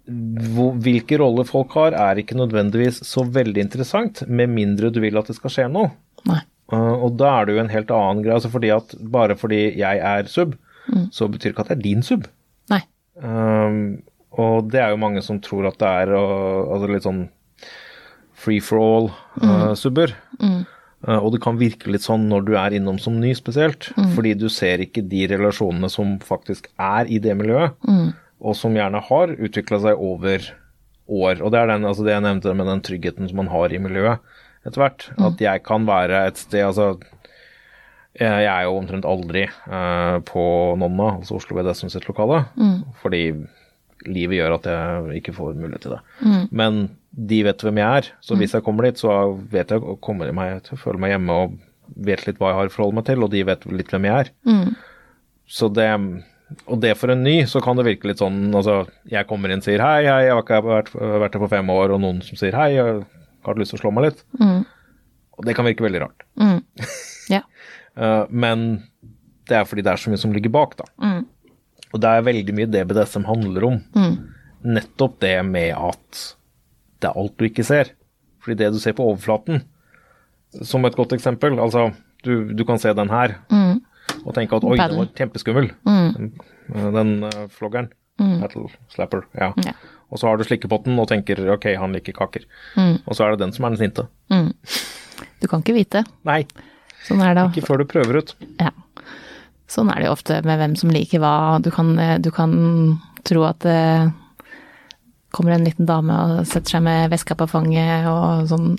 Hvilke 0.03 1.17
roller 1.21 1.47
folk 1.47 1.75
har, 1.79 1.95
er 1.95 2.19
ikke 2.19 2.35
nødvendigvis 2.35 2.99
så 3.07 3.23
veldig 3.23 3.61
interessant, 3.63 4.25
med 4.27 4.51
mindre 4.51 4.91
du 4.91 4.99
vil 5.03 5.19
at 5.19 5.29
det 5.31 5.37
skal 5.37 5.53
skje 5.53 5.69
noe. 5.71 5.93
Nei. 6.27 6.41
Eh, 6.73 6.95
og 7.05 7.15
da 7.19 7.37
er 7.37 7.47
det 7.47 7.55
jo 7.55 7.63
en 7.63 7.73
helt 7.73 7.93
annen 7.93 8.23
greie. 8.23 8.37
Altså 8.37 8.51
fordi 8.53 8.71
at 8.75 8.95
bare 8.99 9.37
fordi 9.39 9.63
jeg 9.79 10.03
er 10.03 10.29
sub, 10.31 10.57
så 11.15 11.29
betyr 11.31 11.53
ikke 11.53 11.63
at 11.63 11.71
det 11.71 11.77
er 11.77 11.85
din 11.85 12.03
sub. 12.05 12.27
Nei. 12.71 12.81
Um, 13.15 14.03
og 14.41 14.69
det 14.73 14.81
er 14.81 14.91
jo 14.91 15.01
mange 15.01 15.21
som 15.23 15.39
tror 15.43 15.69
at 15.69 15.79
det 15.81 15.89
er 16.03 16.13
uh, 16.17 16.73
altså 16.73 16.89
litt 16.89 17.05
sånn 17.05 17.25
free 18.43 18.63
for 18.63 18.81
all-subber. 18.83 20.15
Uh, 20.41 21.19
og 21.19 21.33
det 21.35 21.41
kan 21.43 21.59
virke 21.59 21.91
litt 21.91 22.03
sånn 22.05 22.25
når 22.31 22.47
du 22.47 22.53
er 22.59 22.75
innom 22.75 22.99
som 22.99 23.19
ny 23.19 23.33
spesielt, 23.37 23.91
fordi 24.15 24.33
du 24.39 24.47
ser 24.51 24.83
ikke 24.83 25.05
de 25.07 25.25
relasjonene 25.31 25.89
som 25.91 26.17
faktisk 26.23 26.69
er 26.81 27.11
i 27.11 27.19
det 27.23 27.35
miljøet, 27.39 27.75
og 28.43 28.57
som 28.59 28.75
gjerne 28.75 29.01
har 29.07 29.33
utvikla 29.33 29.79
seg 29.85 29.99
over 30.03 30.45
år. 31.07 31.41
Og 31.41 31.51
det 31.53 31.59
er 31.61 31.71
den, 31.71 31.87
altså 31.87 32.05
det 32.05 32.15
jeg 32.15 32.25
nevnte 32.25 32.55
med 32.57 32.69
den 32.69 32.83
tryggheten 32.85 33.29
som 33.29 33.39
man 33.41 33.51
har 33.51 33.73
i 33.73 33.81
miljøet 33.81 34.23
etter 34.67 34.83
hvert. 34.83 35.09
At 35.19 35.41
jeg 35.43 35.63
kan 35.65 35.87
være 35.87 36.25
et 36.29 36.39
sted 36.39 36.65
altså 36.67 36.93
jeg 38.13 38.45
er 38.45 38.67
jo 38.67 38.75
omtrent 38.77 39.07
aldri 39.09 39.47
eh, 39.47 40.17
på 40.29 40.43
Nonna, 40.77 41.15
altså 41.17 41.39
Oslo 41.39 41.57
BDSM 41.57 41.89
sitt 41.89 42.05
lokale, 42.05 42.43
fordi 43.01 43.23
livet 44.05 44.37
gjør 44.37 44.57
at 44.59 44.67
jeg 44.69 45.21
ikke 45.21 45.33
får 45.33 45.55
mulighet 45.57 45.85
til 45.87 45.95
det. 45.95 46.01
Men 46.53 46.83
de 47.09 47.39
vet 47.47 47.65
hvem 47.65 47.79
jeg 47.81 48.03
er, 48.03 48.09
så 48.21 48.37
hvis 48.37 48.53
jeg 48.53 48.65
kommer 48.65 48.85
dit, 48.85 49.01
så 49.01 49.33
vet 49.49 49.73
jeg 49.73 49.97
kommer 50.05 50.29
de 50.29 50.35
meg 50.37 50.61
til 50.67 50.77
å 50.77 50.81
føle 50.83 51.01
meg 51.01 51.15
hjemme 51.15 51.39
og 51.41 51.57
vet 52.05 52.27
litt 52.27 52.37
hva 52.37 52.51
jeg 52.51 52.59
har 52.59 52.69
å 52.69 52.73
forholde 52.75 52.99
meg 52.99 53.07
til, 53.09 53.25
og 53.25 53.33
de 53.33 53.43
vet 53.49 53.65
litt 53.73 53.89
hvem 53.93 54.07
jeg 54.09 54.27
er. 54.27 54.31
Mm. 54.45 54.75
Så 55.49 55.69
det 55.73 55.89
Og 56.67 56.79
det 56.83 56.93
for 56.99 57.13
en 57.13 57.23
ny, 57.25 57.43
så 57.49 57.61
kan 57.63 57.77
det 57.79 57.85
virke 57.87 58.07
litt 58.09 58.19
sånn 58.21 58.51
Altså, 58.55 58.83
jeg 59.09 59.25
kommer 59.29 59.49
inn 59.53 59.61
og 59.63 59.65
sier 59.65 59.81
hei, 59.81 60.03
hei, 60.05 60.19
jeg 60.27 60.33
har 60.35 60.41
ikke 60.43 60.59
vært, 60.65 60.91
vært 60.93 61.35
her 61.37 61.43
på 61.45 61.49
fem 61.51 61.69
år, 61.73 61.93
og 61.95 62.01
noen 62.03 62.21
som 62.25 62.39
sier 62.39 62.55
hei, 62.59 62.69
jeg 62.75 63.03
har 63.47 63.59
lyst 63.59 63.73
til 63.73 63.79
å 63.79 63.83
slå 63.83 63.91
meg 63.95 64.09
litt. 64.09 64.23
Og 65.37 65.47
det 65.47 65.55
kan 65.57 65.65
virke 65.65 65.85
veldig 65.85 66.03
rart. 66.05 66.25
Ja. 67.31 67.39
Eh, 67.95 68.25
men 68.29 68.83
det 69.47 69.55
er 69.55 69.63
fordi 69.65 69.81
det 69.85 69.93
er 69.93 70.01
så 70.01 70.11
mye 70.11 70.19
som 70.19 70.33
ligger 70.35 70.51
bak, 70.51 70.73
da. 70.81 70.85
Og 71.93 72.01
det 72.03 72.09
er 72.09 72.25
veldig 72.25 72.55
mye 72.57 72.67
det 72.73 72.81
BDSM 72.89 73.23
handler 73.29 73.63
om. 73.69 73.77
Nettopp 74.63 75.19
det 75.23 75.37
med 75.47 75.71
at 75.77 76.23
det 76.99 77.07
er 77.09 77.19
alt 77.21 77.37
du 77.39 77.45
ikke 77.47 77.63
ser. 77.67 77.93
Fordi 78.43 78.57
det 78.59 78.73
du 78.75 78.79
ser 78.83 78.95
på 78.97 79.05
overflaten, 79.07 79.61
som 80.67 80.83
et 80.85 80.95
godt 80.99 81.15
eksempel, 81.15 81.55
altså 81.63 81.93
du, 82.27 82.51
du 82.51 82.63
kan 82.67 82.79
se 82.79 82.91
den 82.95 83.09
her 83.09 83.37
og 84.23 84.33
tenke 84.35 84.55
at 84.57 84.63
oi, 84.67 84.77
den 84.79 84.97
var 84.99 85.09
kjempeskummel, 85.17 85.69
den, 85.85 86.31
den 86.95 87.13
eh, 87.29 87.43
floggeren. 87.51 87.89
Battle 88.17 88.67
slapper, 88.93 89.23
ja. 89.35 89.49
Ja. 89.65 89.73
Og 90.13 90.19
så 90.21 90.27
har 90.29 90.37
du 90.37 90.43
slikkepotten 90.45 90.99
og 91.01 91.07
tenker 91.09 91.39
ok, 91.55 91.65
han 91.81 91.95
liker 91.97 92.13
kaker. 92.13 92.43
Og 92.77 93.15
så 93.17 93.25
er 93.25 93.33
det 93.33 93.41
den 93.41 93.53
som 93.55 93.65
er 93.65 93.73
den 93.73 93.81
sinte. 93.81 94.05
Du 95.41 95.47
kan 95.49 95.63
ikke 95.63 95.73
vite. 95.75 96.03
Nei, 96.29 96.43
Sånn 97.07 97.19
er 97.25 97.33
det. 97.35 97.47
ikke 97.51 97.65
før 97.67 97.81
du 97.81 97.87
prøver 97.89 98.21
ut. 98.21 98.35
Ja. 98.61 98.69
Sånn 99.67 99.89
er 99.89 100.03
det 100.03 100.05
jo 100.07 100.13
ofte 100.13 100.37
med 100.45 100.59
hvem 100.61 100.75
som 100.79 100.93
liker 100.93 101.19
hva. 101.23 101.33
Du 101.65 101.71
kan, 101.73 101.95
du 102.21 102.29
kan 102.31 102.53
tro 103.25 103.43
at 103.49 103.59
det 103.65 104.13
kommer 105.33 105.55
en 105.57 105.65
liten 105.65 105.89
dame 105.89 106.13
og 106.13 106.45
setter 106.45 106.77
seg 106.77 106.83
med 106.85 107.09
veska 107.11 107.33
på 107.39 107.47
fanget 107.49 108.05
og 108.11 108.45
sånn 108.51 108.75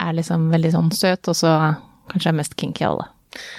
er 0.00 0.14
liksom 0.16 0.50
veldig 0.52 0.70
sånn 0.74 0.92
søt, 0.96 1.28
og 1.28 1.36
så 1.36 1.54
kanskje 2.12 2.30
er 2.32 2.36
mest 2.38 2.54
kinky 2.60 2.84
av 2.86 2.92
alle. 2.94 3.08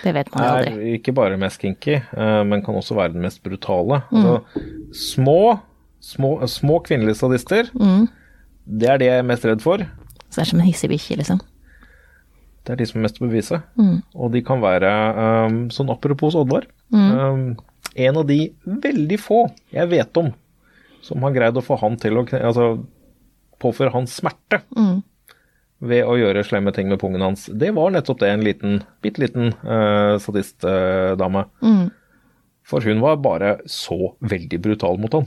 Det 0.03 0.13
vet 0.15 0.31
man 0.33 0.43
jo 0.43 0.49
er 0.49 0.69
aldri. 0.69 0.93
ikke 0.97 1.13
bare 1.15 1.39
mest 1.39 1.61
kinky, 1.61 1.99
eh, 2.01 2.41
men 2.47 2.63
kan 2.65 2.75
også 2.75 2.97
være 2.97 3.13
den 3.15 3.23
mest 3.23 3.41
brutale. 3.45 4.01
Altså, 4.11 4.65
små, 4.91 5.59
små, 6.03 6.33
små 6.51 6.81
kvinnelige 6.87 7.21
sadister, 7.21 7.71
det 8.65 8.89
er 8.89 9.01
det 9.01 9.09
jeg 9.09 9.23
er 9.23 9.29
mest 9.31 9.47
redd 9.47 9.63
for. 9.63 9.85
Så 10.27 10.39
det 10.39 10.45
er 10.45 10.51
som 10.51 10.61
en 10.61 10.67
hissig 10.67 10.91
bikkje, 10.91 11.19
liksom. 11.21 11.41
Det 12.61 12.75
er 12.75 12.77
de 12.81 12.85
som 12.85 12.99
er 12.99 13.07
mest 13.07 13.17
å 13.17 13.25
bevise. 13.25 13.61
Og 14.13 14.31
de 14.35 14.43
kan 14.45 14.61
være, 14.61 14.91
um, 15.47 15.63
sånn 15.73 15.89
apropos 15.91 16.35
Oddvar, 16.37 16.67
um, 16.93 17.55
en 17.95 18.21
av 18.21 18.27
de 18.27 18.43
veldig 18.63 19.17
få 19.19 19.45
jeg 19.73 19.89
vet 19.91 20.19
om 20.21 20.29
som 21.01 21.23
har 21.25 21.35
greid 21.35 21.57
å 21.57 21.65
få 21.65 21.77
han 21.81 21.97
til 22.01 22.19
å 22.19 22.25
altså, 22.39 22.67
påføre 23.61 23.93
han 23.95 24.07
smerte 24.09 24.61
ved 25.81 26.05
å 26.05 26.13
gjøre 26.19 26.43
slemme 26.45 26.71
ting 26.75 26.87
med 26.91 26.99
pungen 27.01 27.23
hans, 27.25 27.47
det 27.51 27.71
var 27.73 27.89
nettopp 27.95 28.19
det, 28.21 28.29
en 28.29 28.43
liten, 28.45 28.75
bitte 29.01 29.23
liten 29.23 29.51
uh, 29.65 30.15
sadistdame. 30.21 31.45
For 32.71 32.85
hun 32.85 33.01
var 33.03 33.17
bare 33.23 33.55
så 33.65 34.13
veldig 34.21 34.59
brutal 34.61 34.99
mot 35.01 35.13
han. 35.17 35.25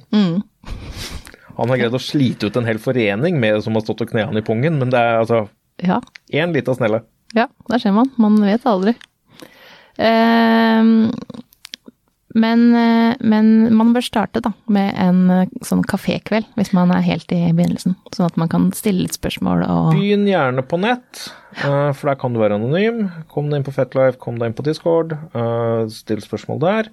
Han 1.59 1.71
har 1.71 1.79
greid 1.81 1.95
å 1.95 2.01
slite 2.03 2.49
ut 2.49 2.57
en 2.59 2.67
hel 2.67 2.79
forening 2.83 3.37
med 3.43 3.59
som 3.63 3.75
har 3.77 3.83
stått 3.85 4.05
og 4.07 4.13
knea 4.15 4.31
han 4.31 4.39
i 4.39 4.45
pungen, 4.47 4.79
men 4.81 4.91
det 4.95 4.99
er 5.03 5.19
altså 5.21 5.45
Ja, 5.83 5.99
én 6.31 6.55
lita 6.55 6.75
snelle. 6.75 7.03
ja, 7.35 7.49
der 7.69 7.83
ser 7.83 7.93
man. 7.93 8.11
Man 8.17 8.39
vet 8.43 8.65
aldri. 8.71 8.95
Ehm, 9.99 11.11
men, 12.35 12.63
eh, 12.75 13.15
men 13.23 13.51
man 13.77 13.93
bør 13.95 14.05
starte 14.05 14.43
da 14.43 14.51
med 14.73 14.91
en 14.99 15.21
eh, 15.31 15.53
sånn 15.67 15.85
kafékveld, 15.87 16.49
hvis 16.59 16.73
man 16.75 16.91
er 16.95 17.05
helt 17.07 17.31
i 17.35 17.41
begynnelsen. 17.55 17.95
Sånn 18.15 18.27
at 18.27 18.39
man 18.41 18.51
kan 18.51 18.69
stille 18.75 19.05
litt 19.07 19.15
spørsmål 19.15 19.63
og 19.69 19.93
Begynn 19.95 20.27
gjerne 20.27 20.65
på 20.67 20.81
nett, 20.83 21.29
eh, 21.61 21.93
for 21.95 22.11
der 22.11 22.19
kan 22.21 22.35
du 22.35 22.43
være 22.43 22.59
anonym. 22.59 23.07
Kom 23.31 23.51
deg 23.51 23.63
inn 23.63 23.69
på 23.69 23.77
Fetlife, 23.77 24.19
kom 24.23 24.43
deg 24.43 24.51
inn 24.51 24.59
på 24.59 24.67
Discord, 24.67 25.17
still 25.95 26.23
spørsmål 26.25 26.63
der. 26.65 26.93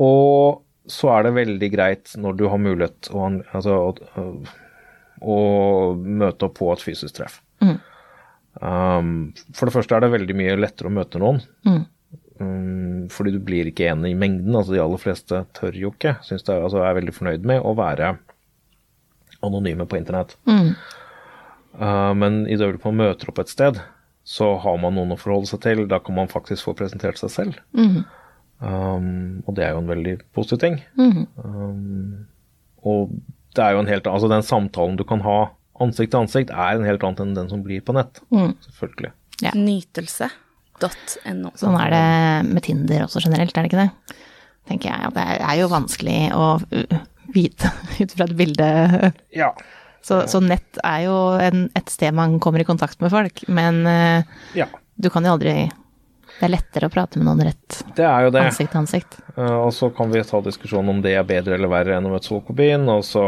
Og 0.00 0.62
så 0.90 1.12
er 1.14 1.28
det 1.28 1.36
veldig 1.36 1.70
greit 1.72 2.16
når 2.18 2.40
du 2.40 2.48
har 2.50 2.60
mulighet 2.60 3.12
å, 3.12 3.28
altså, 3.54 3.78
å, 3.92 4.26
å 5.22 5.38
møte 6.00 6.48
opp 6.48 6.56
på 6.58 6.72
et 6.72 6.84
fysisk 6.84 7.20
treff. 7.20 7.42
Um, 8.60 9.32
for 9.56 9.68
det 9.68 9.74
første 9.74 9.96
er 9.96 10.04
det 10.04 10.12
veldig 10.12 10.34
mye 10.36 10.58
lettere 10.60 10.90
å 10.90 10.94
møte 10.94 11.20
noen. 11.22 11.40
Um, 11.64 11.84
fordi 13.12 13.34
du 13.34 13.40
blir 13.44 13.68
ikke 13.70 13.88
enig 13.90 14.12
i 14.12 14.18
mengden. 14.18 14.54
altså 14.56 14.74
De 14.74 14.82
aller 14.82 15.00
fleste 15.00 15.42
tør 15.56 15.76
jo 15.78 15.92
ikke. 15.94 16.16
Synes 16.26 16.44
det 16.46 16.54
er, 16.54 16.64
altså, 16.64 16.82
er 16.84 16.98
veldig 16.98 17.14
fornøyd 17.16 17.46
med 17.48 17.64
å 17.64 17.74
være 17.78 18.16
anonyme 19.42 19.86
på 19.90 19.98
internett. 19.98 20.36
Uh, 21.72 22.12
men 22.14 22.42
i 22.46 22.56
det 22.56 22.66
øyeblikket 22.66 22.90
man 22.90 23.00
møter 23.00 23.32
opp 23.32 23.40
et 23.42 23.52
sted, 23.52 23.80
så 24.28 24.52
har 24.62 24.76
man 24.82 24.94
noen 24.94 25.14
å 25.14 25.18
forholde 25.18 25.50
seg 25.50 25.62
til. 25.64 25.86
Da 25.90 25.98
kan 26.04 26.16
man 26.18 26.30
faktisk 26.30 26.68
få 26.68 26.76
presentert 26.78 27.18
seg 27.20 27.32
selv. 27.34 27.62
Um, 28.62 29.42
og 29.48 29.56
det 29.58 29.66
er 29.66 29.74
jo 29.74 29.82
en 29.82 29.90
veldig 29.90 30.18
positiv 30.36 30.62
ting. 30.62 30.78
Um, 31.42 32.28
og 32.86 33.16
det 33.56 33.64
er 33.64 33.74
jo 33.74 33.82
en 33.82 33.90
helt 33.90 34.06
Altså 34.08 34.30
den 34.30 34.44
samtalen 34.46 34.94
du 34.98 35.02
kan 35.06 35.20
ha 35.26 35.52
ansikt 35.82 36.12
til 36.14 36.22
ansikt, 36.22 36.52
er 36.54 36.78
en 36.78 36.86
helt 36.86 37.02
annen 37.06 37.32
enn 37.32 37.36
den 37.40 37.50
som 37.50 37.64
blir 37.66 37.82
på 37.82 37.94
nett. 37.96 38.22
Selvfølgelig. 38.68 39.12
Ja. 39.42 39.50
Nytelse.no. 40.82 41.52
Sånn 41.58 41.78
er 41.80 41.92
det 41.92 42.06
med 42.50 42.64
Tinder 42.66 43.06
også 43.06 43.22
generelt, 43.24 43.54
er 43.56 43.64
det 43.64 43.72
ikke 43.72 43.84
det? 43.84 44.18
Tenker 44.70 44.92
jeg. 44.92 45.12
Det 45.16 45.26
er 45.38 45.58
jo 45.58 45.70
vanskelig 45.72 46.18
å 46.36 46.46
vite 47.32 47.70
ut 48.02 48.16
fra 48.16 48.26
et 48.26 48.36
bilde. 48.38 49.12
Ja. 49.34 49.52
Så, 50.02 50.24
så 50.30 50.40
nett 50.42 50.80
er 50.82 51.04
jo 51.06 51.16
en, 51.38 51.68
et 51.78 51.92
sted 51.92 52.14
man 52.14 52.40
kommer 52.42 52.62
i 52.62 52.66
kontakt 52.66 52.98
med 53.02 53.12
folk, 53.12 53.44
men 53.46 53.84
uh, 53.86 54.24
ja. 54.58 54.66
du 54.98 55.08
kan 55.14 55.22
jo 55.22 55.36
aldri 55.36 55.52
Det 55.70 56.48
er 56.48 56.50
lettere 56.50 56.88
å 56.88 56.90
prate 56.90 57.20
med 57.20 57.28
noen 57.28 57.44
rett 57.46 57.84
Det 57.94 58.02
er 58.02 58.24
jo 58.26 58.32
det. 58.34 58.42
ansikt 58.48 58.72
til 58.72 58.80
ansikt. 58.80 59.14
Uh, 59.36 59.68
og 59.68 59.70
så 59.76 59.92
kan 59.94 60.10
vi 60.10 60.24
ta 60.26 60.40
diskusjonen 60.42 60.96
om 60.96 61.04
det 61.04 61.14
er 61.14 61.28
bedre 61.28 61.54
eller 61.54 61.70
verre 61.70 62.00
enn 62.00 62.08
å 62.08 62.16
møte 62.16 62.26
Solkobin, 62.26 62.88
og 62.90 63.04
så 63.06 63.22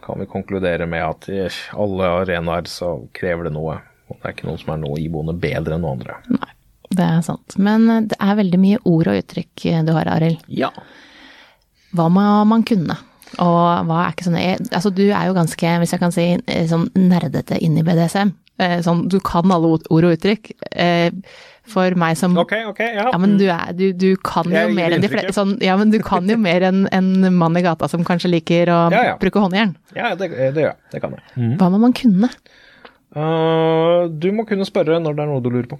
kan 0.00 0.22
vi 0.22 0.30
konkludere 0.30 0.88
med 0.88 1.04
at 1.04 1.28
i 1.28 1.42
alle 1.76 2.08
arenaer 2.22 2.70
så 2.70 2.94
krever 3.12 3.50
det 3.50 3.54
noe. 3.54 3.76
Og 4.08 4.16
det 4.16 4.24
er 4.24 4.34
ikke 4.34 4.48
noen 4.48 4.62
som 4.62 4.72
er 4.72 4.80
noe 4.80 4.96
iboende 4.98 5.36
bedre 5.38 5.76
enn 5.76 5.84
noen 5.84 6.00
andre. 6.00 6.16
Nei, 6.32 6.48
det 6.90 7.04
er 7.06 7.20
sant. 7.26 7.56
Men 7.58 7.86
uh, 7.90 8.00
det 8.10 8.16
er 8.20 8.38
veldig 8.40 8.58
mye 8.62 8.80
ord 8.84 9.10
og 9.12 9.20
uttrykk 9.22 9.66
uh, 9.72 9.82
du 9.86 9.92
har, 9.96 10.10
Arild. 10.16 10.42
Ja. 10.48 10.70
Hva 11.94 12.08
må 12.12 12.24
man 12.50 12.62
kunne? 12.66 12.96
Og 13.38 13.86
hva 13.86 14.00
er 14.08 14.12
ikke 14.14 14.26
sånn 14.26 14.38
jeg- 14.40 14.68
Altså, 14.74 14.90
du 14.94 15.04
er 15.10 15.26
jo 15.28 15.34
ganske, 15.36 15.72
hvis 15.82 15.92
jeg 15.94 16.00
kan 16.02 16.12
si, 16.14 16.24
eh, 16.46 16.64
sånn 16.66 16.88
nerdete 16.98 17.60
inn 17.62 17.76
i 17.78 17.82
BDSM. 17.86 18.32
Eh, 18.60 18.80
Sånn, 18.84 19.06
du 19.08 19.20
kan 19.24 19.48
alle 19.54 19.70
ord 19.70 19.86
ord 19.88 20.04
og 20.04 20.16
uttrykk. 20.18 20.50
Eh, 20.72 21.10
For 21.70 21.94
meg 21.94 22.16
som 22.18 22.34
Ok, 22.36 22.52
ok, 22.66 22.80
ja. 22.80 23.04
Ja, 23.12 23.18
men 23.22 23.36
du, 23.38 23.44
er, 23.46 23.70
du, 23.72 23.92
du 23.94 24.16
kan 24.26 24.44
jo 24.50 24.64
mer 24.74 24.90
enn 24.96 25.00
de 25.04 25.08
fleste 25.08 25.32
sånn, 25.36 25.52
Ja, 25.62 25.76
men 25.78 25.90
du 25.94 26.00
kan 26.02 26.26
jo 26.28 26.36
mer 26.36 26.60
enn 26.66 26.88
en 26.92 27.34
mann 27.38 27.56
i 27.56 27.62
gata 27.62 27.88
som 27.88 28.02
kanskje 28.04 28.28
liker 28.32 28.66
å 28.74 28.80
Ja, 28.90 29.02
ja. 29.12 29.16
bruke 29.20 29.38
håndjern. 29.40 29.76
Ja, 29.94 30.10
det, 30.18 30.30
det 30.34 30.56
gjør 30.64 30.72
jeg. 30.74 30.76
Det 30.92 31.00
kan 31.04 31.14
jeg. 31.14 31.56
Hva 31.60 31.70
må 31.70 31.78
man 31.80 31.94
kunne? 31.94 32.28
Uh, 33.16 34.08
du 34.22 34.28
må 34.34 34.44
kunne 34.46 34.66
spørre 34.68 34.98
når 35.02 35.16
det 35.16 35.24
er 35.24 35.30
noe 35.30 35.42
du 35.42 35.48
lurer 35.50 35.68
på. 35.70 35.78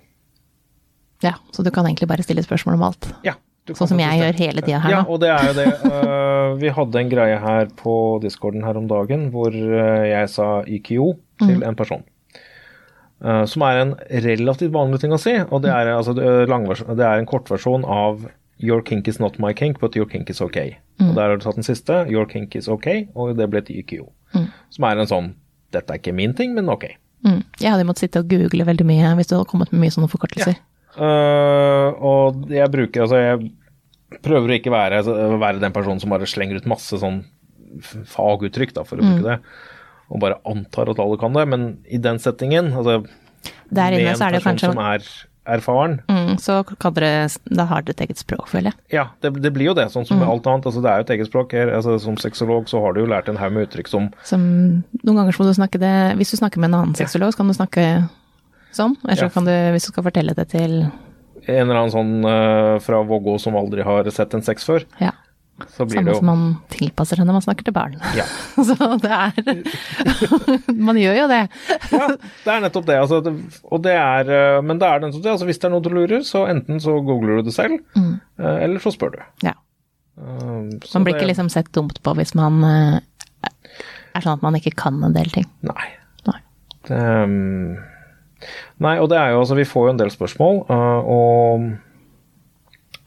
Ja, 1.23 1.35
så 1.53 1.63
du 1.67 1.71
kan 1.71 1.87
egentlig 1.87 2.09
bare 2.09 2.25
stille 2.25 2.43
spørsmål 2.45 2.79
om 2.79 2.83
alt. 2.91 3.11
Ja. 3.27 3.35
Sånn 3.71 3.91
som 3.93 4.01
jeg 4.01 4.19
gjør 4.19 4.39
hele 4.41 4.63
tida 4.65 4.79
her 4.83 4.91
Ja, 4.91 5.01
nå. 5.05 5.13
og 5.15 5.21
det 5.23 5.29
er 5.31 5.45
jo 5.47 5.53
det. 5.55 5.67
Uh, 5.85 6.55
vi 6.59 6.71
hadde 6.75 6.99
en 6.99 7.11
greie 7.13 7.37
her 7.39 7.69
på 7.79 7.93
discorden 8.23 8.65
her 8.67 8.79
om 8.81 8.89
dagen 8.91 9.29
hvor 9.31 9.53
uh, 9.55 10.01
jeg 10.09 10.31
sa 10.33 10.63
IKO 10.67 11.13
til 11.39 11.61
Mm. 11.61 11.63
en 11.69 11.77
person. 11.79 12.03
Uh, 13.21 13.45
som 13.45 13.63
er 13.63 13.79
en 13.83 13.95
relativt 14.25 14.73
vanlig 14.73 15.01
ting 15.03 15.13
å 15.13 15.19
si, 15.21 15.35
og 15.39 15.63
det 15.63 15.71
er, 15.71 15.91
altså, 15.93 16.15
det 16.17 16.25
er, 16.25 17.05
er 17.05 17.19
en 17.21 17.29
kortversjon 17.29 17.85
av 17.85 18.27
Your 18.61 18.83
kink 18.85 19.09
is 19.09 19.21
not 19.21 19.39
my 19.41 19.53
kink, 19.57 19.79
but 19.81 19.95
your 19.97 20.07
kink 20.09 20.29
is 20.31 20.41
okay. 20.41 20.75
Mm. 20.99 21.11
Og 21.11 21.15
der 21.17 21.29
har 21.29 21.37
du 21.37 21.45
tatt 21.45 21.57
den 21.57 21.65
siste, 21.65 22.03
Your 22.13 22.27
kink 22.29 22.57
is 22.57 22.69
okay, 22.69 23.07
og 23.15 23.37
det 23.39 23.47
ble 23.53 23.63
til 23.65 23.79
IKO. 23.81 24.09
Som 24.71 24.85
er 24.89 24.99
en 25.01 25.09
sånn 25.09 25.31
Dette 25.73 25.95
er 25.95 26.01
ikke 26.01 26.13
min 26.17 26.33
ting, 26.35 26.53
men 26.57 26.69
ok. 26.69 26.89
Mm. 27.23 27.45
Jeg 27.61 27.71
hadde 27.71 27.85
måttet 27.87 28.09
sitte 28.09 28.21
og 28.25 28.29
google 28.33 28.65
veldig 28.67 28.85
mye 28.89 29.13
hvis 29.21 29.29
du 29.31 29.37
hadde 29.37 29.47
kommet 29.53 29.71
med 29.73 29.85
mye 29.85 29.93
sånne 29.95 30.09
forkortelser. 30.11 30.57
Uh, 30.99 31.95
og 32.03 32.49
jeg 32.51 32.71
bruker 32.73 33.05
altså 33.05 33.21
jeg 33.21 33.53
prøver 34.25 34.51
å 34.51 34.57
ikke 34.59 34.73
være, 34.75 34.99
altså, 35.05 35.15
være 35.39 35.61
den 35.63 35.73
personen 35.77 36.01
som 36.03 36.11
bare 36.11 36.27
slenger 36.27 36.59
ut 36.59 36.67
masse 36.67 36.99
sånn 36.99 37.21
faguttrykk, 38.11 38.73
da, 38.75 38.83
for 38.85 38.99
å 38.99 39.07
bruke 39.07 39.23
det. 39.29 39.37
Og 40.11 40.19
bare 40.23 40.41
antar 40.51 40.91
at 40.91 40.99
alle 40.99 41.19
kan 41.21 41.37
det. 41.37 41.45
Men 41.49 41.67
i 41.87 42.01
den 42.03 42.19
settingen, 42.19 42.73
altså 42.75 43.05
Der 43.71 43.95
inne 43.95 44.17
så 44.19 44.27
er 44.27 44.35
det 44.35 44.43
kanskje 44.43 44.73
som 44.73 44.81
er 44.83 45.05
erfaren, 45.51 45.95
mm, 46.11 46.35
Så 46.43 46.59
kan 46.79 46.93
dere 46.95 47.29
Da 47.49 47.65
har 47.71 47.83
dere 47.83 47.95
et 47.95 48.03
eget 48.09 48.19
språk, 48.19 48.49
føler 48.51 48.73
jeg. 48.73 48.75
ja, 48.99 49.07
det, 49.23 49.33
det 49.41 49.53
blir 49.55 49.71
jo 49.71 49.75
det. 49.79 49.87
Sånn 49.95 50.05
som 50.07 50.19
Mm. 50.19 50.27
med 50.27 50.29
alt 50.35 50.47
annet. 50.47 50.67
altså 50.67 50.83
Det 50.83 50.91
er 50.91 50.97
jo 50.99 51.07
et 51.07 51.11
eget 51.17 51.31
språk. 51.31 51.53
her, 51.53 51.71
altså 51.75 51.99
Som 52.01 52.17
sexolog 52.17 52.67
så 52.69 52.83
har 52.83 52.93
du 52.93 53.01
jo 53.01 53.07
lært 53.07 53.29
en 53.29 53.37
haug 53.39 53.53
med 53.53 53.69
uttrykk 53.71 53.89
som 53.89 54.11
Som 54.25 54.85
Noen 55.05 55.17
ganger 55.17 55.33
så 55.33 55.41
må 55.43 55.47
du 55.55 55.55
snakke 55.63 55.79
det 55.79 56.17
Hvis 56.19 56.31
du 56.33 56.37
snakker 56.37 56.59
med 56.59 56.71
en 56.75 56.81
annen 56.83 56.95
sexolog, 56.95 57.33
så 57.33 57.37
kan 57.39 57.47
du 57.47 57.55
snakke 57.55 58.09
sånn. 58.77 58.97
Eller 59.07 59.17
så 59.25 59.31
kan 59.35 59.47
du, 59.49 59.53
hvis 59.75 59.87
du 59.89 59.93
skal 59.93 60.07
fortelle 60.07 60.35
det 60.37 60.49
til 60.53 60.83
en 61.49 61.65
eller 61.65 61.79
annen 61.81 61.93
sånn 61.95 62.13
uh, 62.27 62.77
fra 62.85 63.01
Vågå 63.07 63.39
som 63.41 63.57
aldri 63.59 63.83
har 63.87 64.09
sett 64.15 64.35
en 64.37 64.45
sex 64.45 64.67
før. 64.69 64.85
Ja. 65.01 65.13
så 65.69 65.85
blir 65.89 65.99
Samme 66.01 66.11
det 66.11 66.17
som 66.19 66.29
man 66.29 66.43
tilpasser 66.73 67.19
seg 67.21 67.27
når 67.29 67.39
man 67.39 67.45
snakker 67.45 67.67
til 67.67 67.75
barn. 67.77 67.97
Ja. 68.17 68.25
Så 68.69 68.77
det 69.01 69.11
er 69.13 69.33
Man 70.89 70.97
gjør 71.01 71.19
jo 71.19 71.27
det. 71.33 71.41
Ja, 71.93 72.07
det 72.17 72.53
er 72.55 72.63
nettopp 72.65 72.87
det. 72.89 72.99
Altså, 73.01 73.21
og 73.65 73.83
det 73.85 73.97
er, 73.97 74.31
eh, 74.37 74.61
men 74.65 74.81
det 74.81 74.89
er 74.89 75.03
nettopp 75.05 75.25
det. 75.25 75.35
Altså, 75.35 75.49
hvis 75.49 75.61
det 75.61 75.69
er 75.69 75.75
noe 75.75 75.85
du 75.85 75.91
lurer, 75.93 76.23
så 76.25 76.47
enten 76.49 76.81
så 76.81 76.97
googler 77.05 77.41
du 77.41 77.51
det 77.51 77.57
selv, 77.57 77.81
eh, 77.97 78.57
eller 78.65 78.81
så 78.85 78.93
spør 78.95 79.17
du. 79.17 79.21
Ja. 79.49 79.57
Eh, 80.21 80.81
så 80.85 80.97
Man 80.97 81.05
blir 81.09 81.17
det- 81.17 81.21
ikke 81.21 81.33
liksom 81.33 81.53
sett 81.53 81.73
dumt 81.77 82.01
på 82.05 82.17
hvis 82.17 82.35
man 82.39 82.61
er 82.65 84.21
sånn 84.25 84.39
at 84.39 84.43
man 84.45 84.57
ikke 84.59 84.75
kan 84.77 85.03
en 85.05 85.17
del 85.17 85.29
ting. 85.33 85.49
Nei. 85.67 85.89
Nei. 86.29 86.41
Det, 86.89 87.01
um, 87.25 87.77
nei, 88.81 88.97
og 89.01 89.09
det 89.13 89.19
er 89.19 89.31
jo 89.35 89.41
altså 89.43 89.57
Vi 89.59 89.65
får 89.69 89.87
jo 89.87 89.91
en 89.95 90.01
del 90.01 90.11
spørsmål, 90.15 90.63
uh, 90.71 91.01
og 91.05 91.67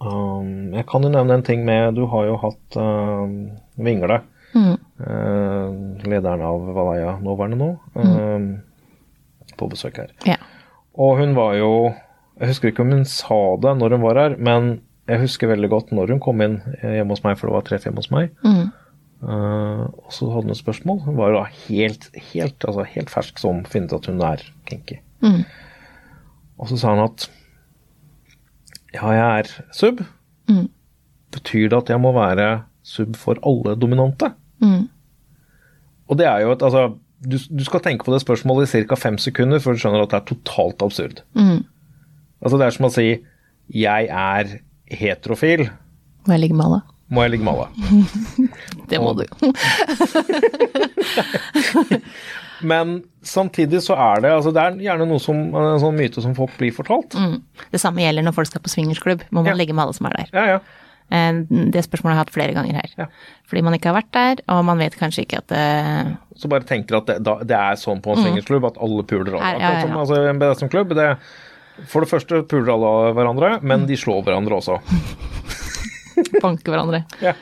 um, 0.03 0.51
Jeg 0.75 0.85
kan 0.89 1.03
jo 1.05 1.11
nevne 1.13 1.37
en 1.39 1.45
ting 1.45 1.63
med 1.65 1.95
Du 1.97 2.05
har 2.11 2.27
jo 2.29 2.37
hatt 2.43 2.77
um, 2.79 3.35
Vingle, 3.77 4.21
Mm. 4.53 4.75
uh, 5.01 5.69
lederen 6.05 6.41
av 6.45 6.67
Valaya 6.75 7.15
nåværende 7.25 7.57
nå, 7.57 7.69
um, 7.97 8.43
på 9.57 9.65
besøk 9.71 9.97
her. 9.97 10.11
Ja. 10.29 10.35
Og 10.93 11.17
hun 11.17 11.33
var 11.33 11.55
jo 11.57 11.71
Jeg 12.39 12.51
husker 12.51 12.69
ikke 12.69 12.83
om 12.85 12.91
hun 12.93 13.01
sa 13.09 13.39
det 13.63 13.73
når 13.79 13.95
hun 13.97 14.03
var 14.05 14.19
her, 14.21 14.35
men 14.37 14.81
jeg 15.09 15.23
husker 15.23 15.49
veldig 15.49 15.69
godt 15.71 15.89
når 15.91 16.13
hun 16.13 16.21
kom 16.21 16.41
inn 16.45 16.59
hjemme 16.83 17.09
hos 17.15 17.23
meg, 17.25 17.39
for 17.39 17.49
det 17.49 17.55
var 17.55 17.65
treff 17.65 17.83
hjemme 17.87 17.97
hos 18.03 18.11
meg. 18.13 18.29
Mm. 18.45 18.69
Uh, 19.23 19.87
og 20.03 20.11
så 20.11 20.27
hadde 20.27 20.49
hun 20.49 20.55
et 20.55 20.59
spørsmål. 20.59 20.99
Hun 21.05 21.17
var 21.17 21.31
jo 21.31 21.37
da 21.39 21.43
helt, 21.67 22.09
helt, 22.31 22.65
altså 22.67 22.83
helt 22.95 23.11
fersk 23.13 23.39
som 23.39 23.63
finnet 23.69 23.95
at 23.95 24.09
hun 24.11 24.19
er 24.25 24.43
kinky. 24.67 24.99
Mm. 25.23 25.43
Og 26.59 26.69
så 26.69 26.79
sa 26.79 26.91
hun 26.95 27.05
at 27.05 27.29
ja, 28.93 29.07
jeg 29.15 29.39
er 29.39 29.53
sub. 29.73 30.03
Mm. 30.51 30.67
Betyr 31.33 31.69
det 31.71 31.79
at 31.79 31.93
jeg 31.93 32.01
må 32.03 32.11
være 32.15 32.49
sub 32.83 33.15
for 33.17 33.39
alle 33.47 33.77
dominante? 33.79 34.33
Mm. 34.61 34.89
Og 36.11 36.19
det 36.19 36.27
er 36.27 36.43
jo 36.43 36.51
et 36.51 36.61
Altså, 36.61 36.91
du, 37.23 37.37
du 37.59 37.63
skal 37.63 37.79
tenke 37.79 38.03
på 38.05 38.13
det 38.13 38.21
spørsmålet 38.21 38.75
i 38.75 38.83
ca. 38.83 38.95
fem 38.99 39.17
sekunder 39.17 39.63
før 39.63 39.73
du 39.73 39.83
skjønner 39.83 40.03
at 40.03 40.11
det 40.11 40.19
er 40.19 40.27
totalt 40.33 40.83
absurd. 40.83 41.23
Mm. 41.33 41.63
Altså, 42.43 42.59
det 42.59 42.67
er 42.67 42.75
som 42.75 42.89
å 42.89 42.91
si 42.93 43.07
jeg 43.71 44.09
er 44.11 44.57
heterofil. 44.91 45.69
Må 46.27 46.35
jeg 46.35 46.43
ligge 46.43 46.57
med 46.59 46.67
alle? 46.67 46.81
Må 47.13 47.23
jeg 47.23 47.31
ligge 47.33 47.47
med 47.47 47.53
alle? 47.53 47.67
Det 48.93 48.99
må 49.01 49.09
Og- 49.11 49.17
du 49.17 49.23
jo. 49.25 49.33
Men 52.63 53.01
samtidig 53.27 53.81
så 53.83 53.95
er 53.99 54.21
det 54.23 54.31
altså 54.31 54.53
det 54.55 54.61
er 54.63 54.77
gjerne 54.85 55.07
noe 55.09 55.19
som, 55.19 55.35
en 55.57 55.81
sånn 55.81 55.97
myte 55.99 56.21
som 56.23 56.35
folk 56.37 56.53
blir 56.59 56.71
fortalt. 56.75 57.11
Mm. 57.19 57.41
Det 57.73 57.81
samme 57.81 57.99
gjelder 58.05 58.23
når 58.23 58.35
folk 58.37 58.47
skal 58.51 58.63
på 58.63 58.71
swingersklubb. 58.71 59.25
Må 59.33 59.41
man 59.43 59.51
Ja. 59.51 59.57
ligge 59.59 59.73
med 59.75 59.83
alle 59.83 59.93
som 59.97 60.07
er 60.07 60.15
der. 60.21 60.29
Ja, 60.31 60.45
ja. 60.53 60.59
Eh, 61.11 61.33
Det 61.73 61.83
spørsmålet 61.83 62.13
har 62.15 62.19
jeg 62.21 62.23
hatt 62.23 62.33
flere 62.37 62.53
ganger 62.55 62.73
her. 62.79 62.89
Ja. 62.97 63.05
Fordi 63.49 63.61
man 63.63 63.73
ikke 63.75 63.91
har 63.91 63.97
vært 64.01 64.11
der, 64.15 64.35
og 64.47 64.63
man 64.65 64.77
vet 64.79 64.95
kanskje 64.95 65.25
ikke 65.25 65.37
at 65.43 65.47
det 65.47 66.17
Så 66.39 66.47
bare 66.49 66.63
tenker 66.63 66.97
at 66.97 67.05
det, 67.05 67.17
da, 67.23 67.35
det 67.43 67.51
er 67.57 67.75
sånn 67.75 68.01
på 68.01 68.15
en 68.15 68.23
swingersklubb 68.23 68.65
at 68.65 68.77
alle 68.81 69.03
puler 69.03 69.33
alle. 69.35 69.59
Ja, 69.59 69.83
ja, 69.83 69.97
altså, 69.97 70.15
en 70.29 70.39
BDSM-klubb. 70.39 70.95
det 70.95 71.17
For 71.87 71.99
det 72.01 72.09
første 72.09 72.43
puler 72.47 72.71
alle 72.73 73.13
hverandre, 73.13 73.61
men 73.61 73.85
de 73.85 73.95
slår 73.97 74.23
hverandre 74.23 74.55
også. 74.61 74.79
banker 76.41 76.71
hverandre. 76.71 77.03
Ja. 77.21 77.33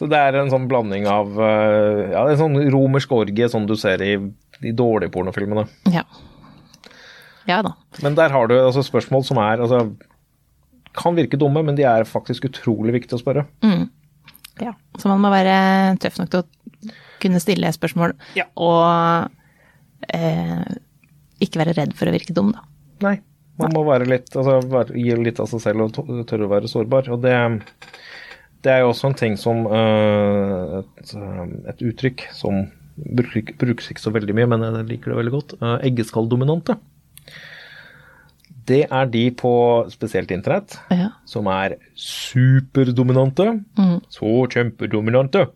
Så 0.00 0.08
det 0.08 0.16
er 0.16 0.38
en 0.40 0.48
sånn 0.48 0.64
blanding 0.70 1.04
av 1.10 1.34
eh, 1.44 2.10
Ja, 2.14 2.22
en 2.32 2.38
sånn 2.40 2.56
romersk 2.72 3.10
orgie 3.12 3.50
som 3.52 3.66
du 3.68 3.74
ser 3.76 4.00
i 4.00 4.14
de 4.60 4.72
dårlige 4.76 5.12
pornofilmene. 5.12 5.66
Ja. 5.92 6.06
Ja 7.48 7.60
da. 7.66 7.74
Men 8.04 8.16
der 8.16 8.32
har 8.32 8.48
du 8.48 8.54
altså 8.56 8.82
spørsmål 8.86 9.24
som 9.28 9.40
er 9.42 9.60
altså 9.60 9.82
kan 10.96 11.14
virke 11.14 11.38
dumme, 11.38 11.62
men 11.62 11.76
de 11.78 11.84
er 11.86 12.02
faktisk 12.08 12.48
utrolig 12.48 12.96
viktige 12.96 13.18
å 13.18 13.22
spørre. 13.22 13.44
Ja. 14.60 14.72
Så 14.98 15.08
man 15.08 15.20
må 15.22 15.30
være 15.32 15.54
tøff 16.02 16.16
nok 16.18 16.32
til 16.32 16.42
å 16.42 16.92
kunne 17.22 17.40
stille 17.42 17.70
spørsmål, 17.76 18.16
Ja. 18.36 18.46
og 18.58 19.30
eh, 20.08 20.64
ikke 21.44 21.60
være 21.62 21.76
redd 21.78 21.94
for 21.96 22.10
å 22.10 22.14
virke 22.16 22.34
dum, 22.36 22.50
da. 22.56 22.64
Nei. 23.04 23.18
Man 23.60 23.74
må 23.76 23.82
være 23.84 24.08
litt, 24.08 24.30
altså, 24.34 24.58
være, 24.72 24.96
gi 24.96 25.14
litt 25.20 25.40
av 25.42 25.48
seg 25.50 25.60
selv 25.60 25.84
og 25.84 26.24
tørre 26.28 26.46
å 26.48 26.52
være 26.52 26.68
sårbar. 26.70 27.10
Og 27.12 27.20
det, 27.22 27.34
det 28.64 28.72
er 28.72 28.82
jo 28.82 28.90
også 28.92 29.10
en 29.10 29.16
ting 29.18 29.36
som 29.40 29.64
uh, 29.68 30.80
et, 31.00 31.14
øh, 31.16 31.44
et 31.72 31.84
uttrykk 31.90 32.26
som 32.36 32.66
bruk, 33.00 33.54
brukes 33.60 33.88
ikke 33.92 34.02
så 34.02 34.12
veldig 34.12 34.36
mye, 34.36 34.48
men 34.52 34.64
jeg 34.66 34.88
liker 34.90 35.12
det 35.12 35.20
veldig 35.20 35.34
godt. 35.36 35.54
Uh, 35.62 35.78
Eggeskalldominante. 35.88 36.76
Det 38.70 38.82
er 38.86 39.08
de 39.10 39.22
på 39.34 39.52
spesielt 39.90 40.30
internett 40.30 40.76
Ja. 40.92 41.08
som 41.26 41.48
er 41.50 41.78
superdominante. 41.96 43.46
Så 44.12 44.34
kjempedominante. 44.52 45.48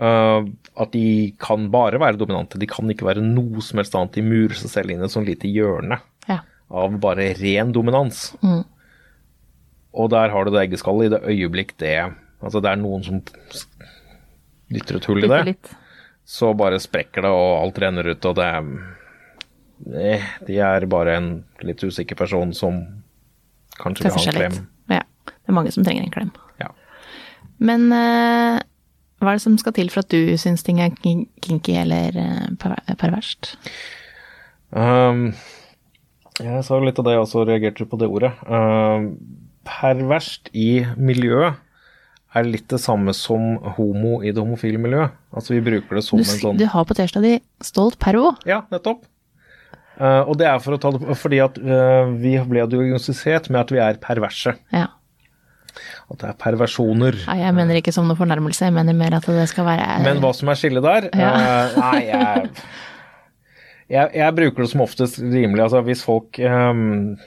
Uh, 0.00 0.46
at 0.80 0.92
de 0.92 1.32
kan 1.40 1.66
bare 1.72 1.98
være 2.00 2.20
dominante. 2.20 2.60
De 2.60 2.68
kan 2.70 2.88
ikke 2.92 3.08
være 3.08 3.24
noe 3.24 3.64
som 3.64 3.80
helst 3.80 3.96
annet. 3.98 4.14
De 4.14 4.22
murer 4.22 4.54
seg 4.60 4.70
selv 4.70 4.92
inn 4.92 5.02
i 5.02 5.08
et 5.08 5.12
sånt 5.12 5.28
lite 5.28 5.50
hjørne 5.50 5.98
ja. 6.28 6.38
av 6.70 7.00
bare 7.02 7.32
ren 7.40 7.72
dominans. 7.74 8.28
Mm. 8.44 8.62
Og 9.92 10.10
der 10.12 10.30
har 10.32 10.46
du 10.46 10.52
det 10.54 10.64
eggeskallet 10.66 11.08
i 11.08 11.14
det 11.16 11.22
øyeblikk 11.26 11.76
det 11.82 11.96
Altså 12.40 12.62
det 12.64 12.70
er 12.70 12.80
noen 12.80 13.02
som 13.04 13.18
dytter 14.70 14.96
et 14.96 15.06
hull 15.10 15.26
i 15.26 15.28
det, 15.28 15.40
litt. 15.44 15.72
så 16.24 16.54
bare 16.56 16.78
sprekker 16.80 17.26
det, 17.26 17.32
og 17.34 17.58
alt 17.58 17.80
renner 17.82 18.06
ut, 18.14 18.28
og 18.30 18.38
det 18.38 18.48
eh, 19.92 20.24
De 20.46 20.56
er 20.64 20.86
bare 20.88 21.18
en 21.18 21.28
litt 21.66 21.84
usikker 21.84 22.16
person 22.16 22.54
som 22.56 22.80
kanskje 23.76 24.06
vil 24.06 24.16
ha 24.16 24.24
en 24.24 24.38
klem. 24.38 24.58
Ja. 24.94 25.02
Det 25.28 25.52
er 25.52 25.58
mange 25.58 25.74
som 25.74 25.84
trenger 25.84 26.06
en 26.06 26.14
klem. 26.14 26.32
Ja. 26.62 26.70
Men 27.60 27.90
eh, 27.92 28.60
hva 29.20 29.34
er 29.34 29.36
det 29.36 29.44
som 29.44 29.58
skal 29.60 29.76
til 29.76 29.92
for 29.92 30.00
at 30.00 30.12
du 30.14 30.36
syns 30.40 30.64
ting 30.64 30.80
er 30.80 30.94
kinky 30.96 31.76
eller 31.76 32.16
eh, 32.16 32.94
perverst? 32.96 33.52
Um, 34.70 35.32
jeg 36.40 36.64
sa 36.64 36.78
jo 36.78 36.86
litt 36.86 37.00
av 37.02 37.04
det, 37.04 37.16
jeg 37.18 37.24
også 37.26 37.44
reagerte 37.44 37.88
på 37.90 37.98
det 38.00 38.08
ordet. 38.08 38.32
Um, 38.48 39.10
perverst 39.70 40.50
i 40.56 40.82
miljøet 40.98 41.58
er 42.38 42.46
litt 42.46 42.68
det 42.70 42.78
samme 42.82 43.14
som 43.16 43.56
homo 43.76 44.20
i 44.22 44.30
det 44.30 44.38
homofile 44.38 44.78
miljøet. 44.82 45.16
Altså 45.34 45.56
vi 45.56 45.62
bruker 45.66 45.98
det 45.98 46.04
som 46.06 46.20
Du, 46.20 46.26
en 46.26 46.42
sånn 46.42 46.60
du 46.60 46.66
har 46.70 46.86
på 46.86 46.94
T-skjorta 46.94 47.22
di 47.24 47.38
'stolt 47.62 47.98
pervo'. 48.02 48.36
Ja, 48.46 48.62
nettopp. 48.70 49.02
Uh, 50.00 50.24
og 50.30 50.38
det 50.40 50.46
er 50.48 50.60
for 50.64 50.78
det, 50.78 51.16
fordi 51.20 51.42
at 51.44 51.58
uh, 51.60 52.08
vi 52.16 52.38
ble 52.48 52.64
diagnostisert 52.72 53.50
med 53.50 53.60
at 53.66 53.72
vi 53.74 53.80
er 53.84 53.98
perverse. 54.00 54.54
Ja. 54.72 54.86
At 56.10 56.22
det 56.22 56.30
er 56.30 56.38
perversjoner. 56.40 57.18
Nei, 57.26 57.36
jeg 57.42 57.56
mener 57.58 57.78
ikke 57.78 57.92
som 57.92 58.08
noe 58.08 58.18
fornærmelse, 58.18 58.64
jeg 58.64 58.74
mener 58.74 58.96
mer 58.96 59.18
at 59.18 59.28
det 59.28 59.44
skal 59.50 59.68
være 59.68 60.00
Men 60.06 60.22
hva 60.22 60.32
som 60.34 60.48
er 60.50 60.58
skillet 60.58 60.86
der 60.86 61.10
Ja. 61.12 61.34
uh, 61.34 61.76
Nei, 61.82 62.00
jeg, 62.08 62.48
jeg 63.96 64.16
Jeg 64.22 64.38
bruker 64.38 64.64
det 64.64 64.70
som 64.72 64.86
oftest 64.86 65.20
rimelig. 65.20 65.66
Altså 65.66 65.84
hvis 65.84 66.06
folk 66.06 66.40
um, 66.40 67.18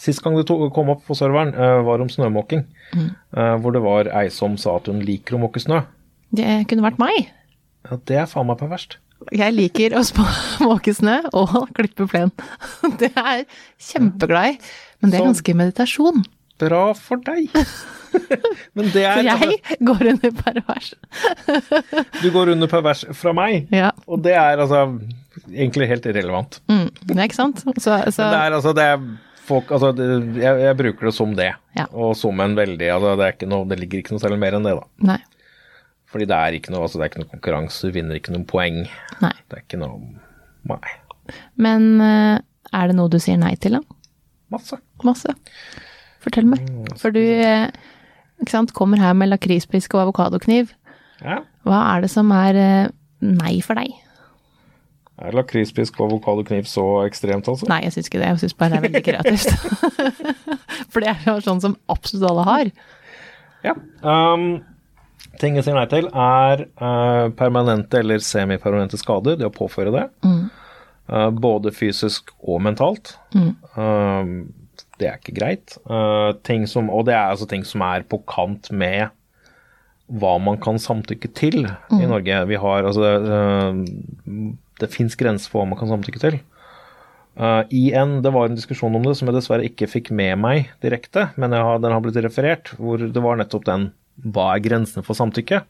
Sist 0.00 0.22
gang 0.24 0.36
det 0.38 0.46
kom 0.48 0.92
opp 0.94 1.04
på 1.08 1.16
serveren, 1.18 1.54
uh, 1.56 1.82
var 1.86 2.02
om 2.04 2.10
snømåking. 2.12 2.64
Uh, 2.96 3.54
hvor 3.62 3.74
det 3.74 3.82
var 3.84 4.10
ei 4.22 4.28
som 4.32 4.58
sa 4.60 4.78
at 4.78 4.90
hun 4.90 5.02
liker 5.04 5.36
å 5.38 5.42
måke 5.42 5.62
snø. 5.62 5.82
Det 6.32 6.62
kunne 6.70 6.84
vært 6.84 7.00
meg. 7.02 7.32
Ja, 7.88 7.98
det 8.08 8.20
er 8.22 8.30
faen 8.30 8.48
meg 8.48 8.60
perverst. 8.60 8.98
Jeg 9.30 9.54
liker 9.54 9.94
å 9.98 10.02
måke 10.68 10.94
snø 10.96 11.20
og 11.30 11.72
klippe 11.76 12.08
plen. 12.10 12.32
Det 13.00 13.12
er 13.14 13.44
kjempeglad 13.78 14.54
i. 14.54 14.60
Men 15.02 15.10
det 15.10 15.18
er 15.18 15.26
ganske 15.26 15.54
meditasjon. 15.58 16.22
Bra 16.62 16.82
for 16.94 17.22
deg. 17.26 17.50
Men 18.76 18.90
det 18.92 19.02
Så 19.02 19.22
er 19.22 19.26
jeg 19.26 19.78
går 19.82 20.12
under 20.12 20.34
pervers. 20.36 20.92
Du 22.20 22.28
går 22.30 22.52
under 22.54 22.70
pervers 22.70 23.02
fra 23.18 23.32
meg. 23.34 23.66
Ja. 23.74 23.90
Og 24.06 24.22
det 24.22 24.36
er 24.38 24.62
altså 24.62 24.84
egentlig 25.48 25.88
helt 25.90 26.06
irrelevant. 26.06 26.60
Mm, 26.70 26.86
det 27.02 27.16
er 27.16 27.26
ikke 27.26 27.40
sant? 27.40 27.64
Så, 27.64 27.82
så 27.82 27.96
Men 27.96 28.34
det 28.36 28.42
er 28.44 28.58
altså 28.60 28.74
det 28.76 28.86
er 28.92 29.06
folk 29.46 29.70
Altså, 29.74 29.92
det, 29.96 30.06
jeg, 30.40 30.62
jeg 30.64 30.78
bruker 30.78 31.08
det 31.08 31.14
som 31.16 31.36
det. 31.38 31.50
Ja. 31.78 31.86
Og 31.90 32.16
som 32.18 32.40
en 32.44 32.56
veldig 32.58 32.88
altså 32.94 33.14
det, 33.18 33.26
er 33.26 33.36
ikke 33.36 33.50
noe, 33.50 33.68
det 33.70 33.78
ligger 33.80 34.02
ikke 34.02 34.16
noe 34.16 34.22
særlig 34.24 34.40
mer 34.42 34.58
enn 34.58 34.68
det, 34.68 34.74
da. 34.78 35.12
Nei. 35.12 35.20
Fordi 36.12 36.28
det 36.28 36.36
er 36.36 36.58
ikke 36.58 36.74
noe, 36.74 36.84
altså 36.84 37.00
det 37.00 37.06
er 37.06 37.12
ikke 37.12 37.22
noe 37.22 37.32
konkurranse, 37.32 37.88
du 37.88 37.96
vinner 37.96 38.18
ikke 38.18 38.34
noen 38.34 38.48
poeng. 38.48 38.82
Nei. 39.24 39.32
Det 39.48 39.58
er 39.58 39.64
ikke 39.64 39.80
noe 39.80 39.96
Nei. 40.68 40.92
Men 41.58 41.86
eh, 42.04 42.36
er 42.70 42.90
det 42.90 42.94
noe 42.94 43.10
du 43.10 43.18
sier 43.22 43.38
nei 43.40 43.56
til, 43.58 43.80
da? 43.80 43.98
Masse. 44.52 44.78
Masse. 45.02 45.32
Fortell 46.22 46.46
meg. 46.46 46.62
For 47.00 47.14
du 47.14 47.18
eh, 47.18 47.66
ikke 48.42 48.54
sant, 48.54 48.74
kommer 48.76 49.00
her 49.02 49.16
med 49.18 49.32
lakrispisk 49.32 49.96
og 49.96 50.04
avokadokniv. 50.06 50.70
Ja. 51.22 51.40
Hva 51.66 51.80
er 51.94 52.04
det 52.04 52.12
som 52.14 52.30
er 52.36 52.58
eh, 52.58 52.92
nei 53.26 53.56
for 53.64 53.78
deg? 53.78 53.96
Er 55.22 55.36
lakrispisk 55.36 56.00
og 56.00 56.10
avokadokniv 56.10 56.66
så 56.70 56.86
ekstremt, 57.06 57.46
altså? 57.48 57.68
Nei, 57.70 57.82
jeg 57.86 57.94
syns 57.94 58.10
ikke 58.10 58.22
det. 58.22 58.30
Jeg 58.32 58.42
syns 58.42 58.56
bare 58.58 58.72
det 58.72 58.80
er 58.80 58.86
veldig 58.88 59.04
kreativt. 59.06 59.50
For 60.92 61.04
det 61.04 61.12
er 61.12 61.28
jo 61.28 61.36
sånn 61.44 61.62
som 61.62 61.76
absolutt 61.92 62.26
alle 62.30 62.46
har. 62.48 62.72
Ja. 63.62 63.76
Um, 64.02 64.48
ting 65.38 65.58
jeg 65.58 65.68
sier 65.68 65.78
nei 65.78 65.86
til, 65.92 66.08
er 66.10 66.66
uh, 66.82 67.30
permanente 67.38 68.02
eller 68.02 68.24
semipermanente 68.24 68.98
skader. 68.98 69.38
Det 69.38 69.46
å 69.46 69.54
påføre 69.54 69.94
det. 69.94 70.08
Eh, 71.12 71.30
både 71.30 71.72
fysisk 71.74 72.30
og 72.40 72.62
mentalt. 72.64 73.16
Um, 73.34 74.52
det 75.00 75.08
er 75.08 75.18
ikke 75.18 75.34
greit. 75.36 75.74
Eh, 75.82 76.30
ting 76.46 76.68
som, 76.70 76.88
og 76.92 77.08
det 77.08 77.16
er 77.16 77.32
altså 77.32 77.48
ting 77.50 77.66
som 77.66 77.82
er 77.84 78.06
på 78.06 78.20
kant 78.30 78.70
med 78.70 79.10
hva 80.12 80.36
man 80.42 80.60
kan 80.62 80.78
samtykke 80.80 81.30
til 81.34 81.64
i 81.64 82.06
Norge. 82.06 82.42
Vi 82.50 82.58
har 82.60 82.84
altså 82.84 83.12
Det 84.80 84.90
fins 84.92 85.16
grenser 85.18 85.52
for 85.52 85.62
hva 85.62 85.72
man 85.72 85.80
kan 85.80 85.90
samtykke 85.90 86.22
til. 86.22 86.40
Uh, 87.32 87.64
I 87.72 87.92
en, 87.96 88.18
Det 88.24 88.32
var 88.32 88.48
en 88.48 88.56
diskusjon 88.58 88.92
om 88.94 89.04
det 89.06 89.14
som 89.16 89.28
jeg 89.28 89.38
dessverre 89.38 89.68
ikke 89.68 89.88
fikk 89.88 90.10
med 90.12 90.36
meg 90.40 90.72
direkte, 90.84 91.30
men 91.40 91.54
jeg 91.56 91.64
har, 91.64 91.78
den 91.80 91.94
har 91.94 92.02
blitt 92.04 92.20
referert, 92.20 92.74
hvor 92.76 93.00
det 93.00 93.22
var 93.24 93.40
nettopp 93.40 93.64
den 93.68 93.92
Hva 94.20 94.50
er 94.54 94.64
grensene 94.64 95.04
for 95.06 95.16
samtykke? 95.16 95.62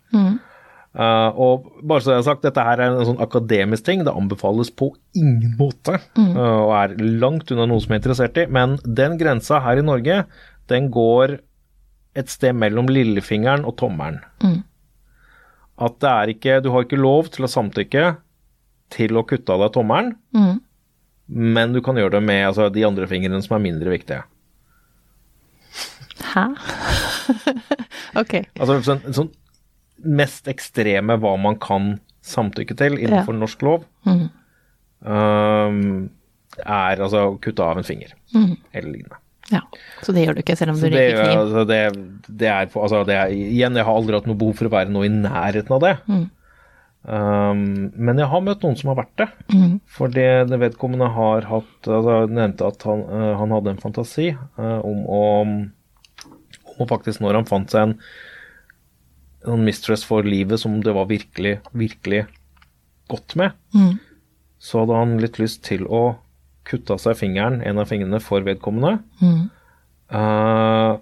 Eh, 0.93 1.29
og 1.41 1.71
bare 1.89 2.05
så 2.05 2.13
jeg 2.13 2.21
har 2.21 2.27
sagt, 2.27 2.43
dette 2.45 2.65
her 2.67 2.81
er 2.83 2.91
en 2.91 3.07
sånn 3.09 3.23
akademisk 3.23 3.87
ting. 3.87 4.03
Det 4.05 4.13
anbefales 4.13 4.69
på 4.75 4.91
ingen 5.17 5.55
måte, 5.61 6.01
eh, 6.19 6.59
og 6.59 6.75
er 6.77 6.97
langt 7.23 7.51
unna 7.55 7.69
noe 7.71 7.81
som 7.81 7.95
er 7.95 8.03
interessert 8.03 8.37
i. 8.43 8.47
Men 8.51 8.77
den 8.85 9.17
grensa 9.21 9.63
her 9.65 9.81
i 9.81 9.87
Norge, 9.87 10.25
den 10.69 10.91
går 10.93 11.39
et 12.19 12.29
sted 12.29 12.53
mellom 12.59 12.91
lillefingeren 12.93 13.65
og 13.65 13.79
tommelen. 13.81 14.21
At 15.81 15.97
det 16.05 16.11
er 16.11 16.27
ikke 16.35 16.61
Du 16.63 16.71
har 16.71 16.85
ikke 16.85 17.01
lov 17.01 17.31
til 17.33 17.47
å 17.47 17.49
samtykke 17.49 18.17
til 18.93 19.19
å 19.19 19.25
kutte 19.29 19.55
av 19.55 19.65
deg 19.65 19.75
tommelen, 19.77 20.15
men 21.33 21.73
du 21.73 21.81
kan 21.85 21.97
gjøre 21.97 22.19
det 22.19 22.25
med 22.27 22.47
altså, 22.51 22.69
de 22.73 22.85
andre 22.85 23.09
fingrene 23.09 23.41
som 23.45 23.57
er 23.57 23.65
mindre 23.65 23.93
viktige. 23.95 24.23
Hæ? 26.33 26.47
ok. 28.23 28.35
Altså 28.59 28.79
sånn, 28.85 29.03
sånn 29.17 29.31
mest 30.03 30.49
ekstreme 30.51 31.17
hva 31.23 31.37
man 31.41 31.59
kan 31.63 31.95
samtykke 32.27 32.77
til 32.79 32.99
innenfor 33.01 33.37
norsk 33.37 33.65
lov, 33.67 33.87
um, 34.07 35.83
er 36.63 37.03
altså 37.03 37.27
å 37.31 37.37
kutte 37.43 37.65
av 37.65 37.81
en 37.81 37.87
finger, 37.87 38.15
eller 38.35 38.91
lignende. 38.91 39.19
Ja. 39.53 39.61
Så 40.01 40.15
det 40.15 40.25
gjør 40.25 40.39
du 40.39 40.43
ikke, 40.45 40.55
selv 40.57 40.73
om 40.73 40.79
du 40.81 40.87
røyker 40.87 41.19
kniv? 41.19 41.39
altså, 41.43 41.65
det, 41.69 41.81
det 42.29 42.49
er 42.49 42.69
altså, 42.71 43.03
det 43.09 43.17
er, 43.19 43.33
Igjen, 43.35 43.75
jeg 43.77 43.85
har 43.85 43.99
aldri 43.99 44.17
hatt 44.17 44.29
noe 44.31 44.39
behov 44.39 44.55
for 44.57 44.71
å 44.71 44.73
være 44.73 44.93
noe 44.95 45.09
i 45.09 45.13
nærheten 45.13 45.77
av 45.77 45.83
det. 45.83 45.97
Um, 47.03 47.91
men 47.99 48.21
jeg 48.21 48.31
har 48.31 48.43
møtt 48.47 48.63
noen 48.63 48.77
som 48.79 48.93
har 48.93 49.01
vært 49.01 49.15
det. 49.19 49.29
For 49.91 50.13
det, 50.13 50.29
det 50.53 50.59
vedkommende 50.63 51.09
har 51.17 51.49
hatt 51.51 51.89
altså, 51.89 52.19
jeg 52.23 52.35
Nevnte 52.37 52.69
at 52.69 52.85
han, 52.87 53.07
uh, 53.11 53.33
han 53.41 53.55
hadde 53.57 53.73
en 53.75 53.83
fantasi 53.83 54.29
uh, 54.37 54.79
om 54.87 55.03
å 55.11 55.23
om 56.81 56.89
faktisk, 56.89 57.21
når 57.21 57.41
han 57.41 57.49
fant 57.49 57.73
seg 57.73 57.85
en, 57.85 57.97
en 59.53 59.65
mistress 59.67 60.07
for 60.09 60.25
livet 60.27 60.61
som 60.63 60.79
det 60.85 60.95
var 60.97 61.11
virkelig, 61.11 61.59
virkelig 61.77 62.25
godt 63.13 63.37
med, 63.39 63.53
så 64.63 64.83
hadde 64.83 64.99
han 64.99 65.17
litt 65.21 65.41
lyst 65.43 65.65
til 65.69 65.85
å 65.85 66.17
kutte 66.69 66.95
av 66.95 67.03
seg 67.03 67.19
fingeren, 67.19 67.61
en 67.67 67.83
av 67.83 67.91
fingrene 67.91 68.23
for 68.23 68.45
vedkommende. 68.47 68.95
eh, 70.15 70.93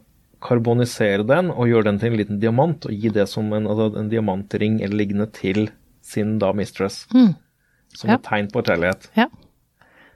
karbonisere 0.41 1.27
den 1.29 1.51
og 1.53 1.69
gjøre 1.69 1.91
den 1.91 1.99
til 2.01 2.13
en 2.13 2.19
liten 2.21 2.41
diamant, 2.41 2.87
og 2.89 2.97
gi 2.97 3.13
det 3.13 3.29
som 3.29 3.51
en, 3.53 3.69
altså 3.69 3.91
en 4.01 4.09
diamantring 4.11 4.81
eller 4.81 5.03
liggende 5.03 5.29
til 5.37 5.69
sin 6.03 6.39
da 6.39 6.53
mistress. 6.57 7.07
Som 7.11 8.11
Ja. 8.11 8.15
et 8.17 8.23
tegn 8.23 8.51
på 8.51 8.63
hotellighet. 8.63 9.09
Ja. 9.17 9.27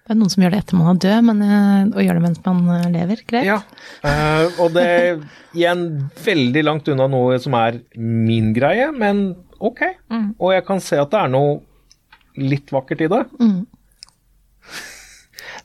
Det 0.05 0.13
er 0.13 0.19
noen 0.21 0.29
som 0.29 0.43
gjør 0.45 0.53
det 0.53 0.59
etter 0.61 0.77
man 0.77 0.91
er 0.91 0.99
død, 1.01 1.25
men 1.25 1.39
eh, 1.43 1.85
å 1.97 2.03
gjøre 2.05 2.19
det 2.19 2.25
mens 2.27 2.41
man 2.45 2.59
eh, 2.75 2.91
lever, 2.93 3.23
greit. 3.25 3.47
Ja, 3.49 3.63
uh, 4.05 4.61
og 4.61 4.75
det 4.77 4.83
er 4.85 5.23
igjen 5.57 5.85
veldig 6.27 6.63
langt 6.67 6.91
unna 6.93 7.07
noe 7.09 7.39
som 7.41 7.57
er 7.57 7.79
min 7.97 8.51
greie, 8.53 8.91
men 8.93 9.31
ok. 9.65 9.81
Og 10.37 10.53
jeg 10.53 10.67
kan 10.69 10.83
se 10.85 10.99
at 11.01 11.09
det 11.15 11.23
er 11.23 11.33
noe 11.33 11.63
litt 12.37 12.69
vakkert 12.75 13.01
i 13.01 13.09
det. 13.09 13.23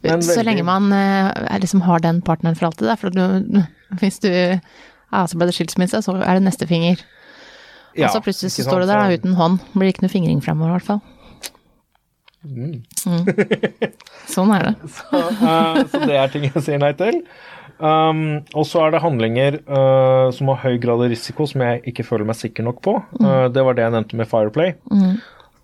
Men 0.08 0.24
Så 0.24 0.40
lenge 0.48 0.64
man 0.64 0.88
er 0.94 1.60
liksom 1.60 1.84
har 1.84 2.00
den 2.00 2.22
partneren 2.24 2.56
for 2.56 2.70
alltid, 2.70 2.88
da. 2.88 2.96
For 2.96 3.12
du, 3.12 3.66
hvis 4.00 4.22
du 4.24 4.30
Ja, 4.32 5.26
så 5.26 5.36
ble 5.36 5.50
det 5.50 5.56
skilsmisse, 5.58 6.00
så 6.06 6.14
er 6.22 6.38
det 6.38 6.46
neste 6.46 6.68
finger. 6.70 7.02
Ja, 8.00 8.10
og 8.10 8.18
så 8.18 8.24
plutselig 8.26 8.54
så 8.56 8.66
står 8.68 8.84
du 8.84 8.90
der 8.90 9.04
da, 9.04 9.16
uten 9.20 9.38
hånd. 9.38 9.62
Blir 9.76 9.94
ikke 9.94 10.06
noe 10.06 10.14
fingring 10.14 10.44
fremover, 10.46 10.74
i 10.74 10.80
hvert 10.80 10.90
fall. 10.90 11.02
Mm. 12.40 12.82
sånn 14.36 14.52
er 14.56 14.70
det. 14.70 14.76
Eh, 15.50 15.80
så 15.92 16.04
det 16.08 16.20
er 16.20 16.32
ting 16.32 16.46
jeg 16.48 16.64
sier 16.66 16.80
nei 16.82 16.94
til. 16.98 17.24
Um, 17.80 18.42
og 18.60 18.66
så 18.68 18.82
er 18.84 18.92
det 18.92 19.00
handlinger 19.04 19.62
uh, 19.72 20.28
som 20.36 20.50
har 20.52 20.60
høy 20.66 20.80
grad 20.84 21.00
av 21.00 21.12
risiko, 21.12 21.46
som 21.48 21.64
jeg 21.64 21.80
ikke 21.88 22.04
føler 22.08 22.28
meg 22.28 22.36
sikker 22.40 22.66
nok 22.68 22.82
på. 22.84 22.98
Uh, 23.22 23.48
det 23.52 23.64
var 23.64 23.78
det 23.78 23.86
jeg 23.86 23.96
nevnte 23.96 24.20
med 24.20 24.28
Fireplay. 24.32 24.74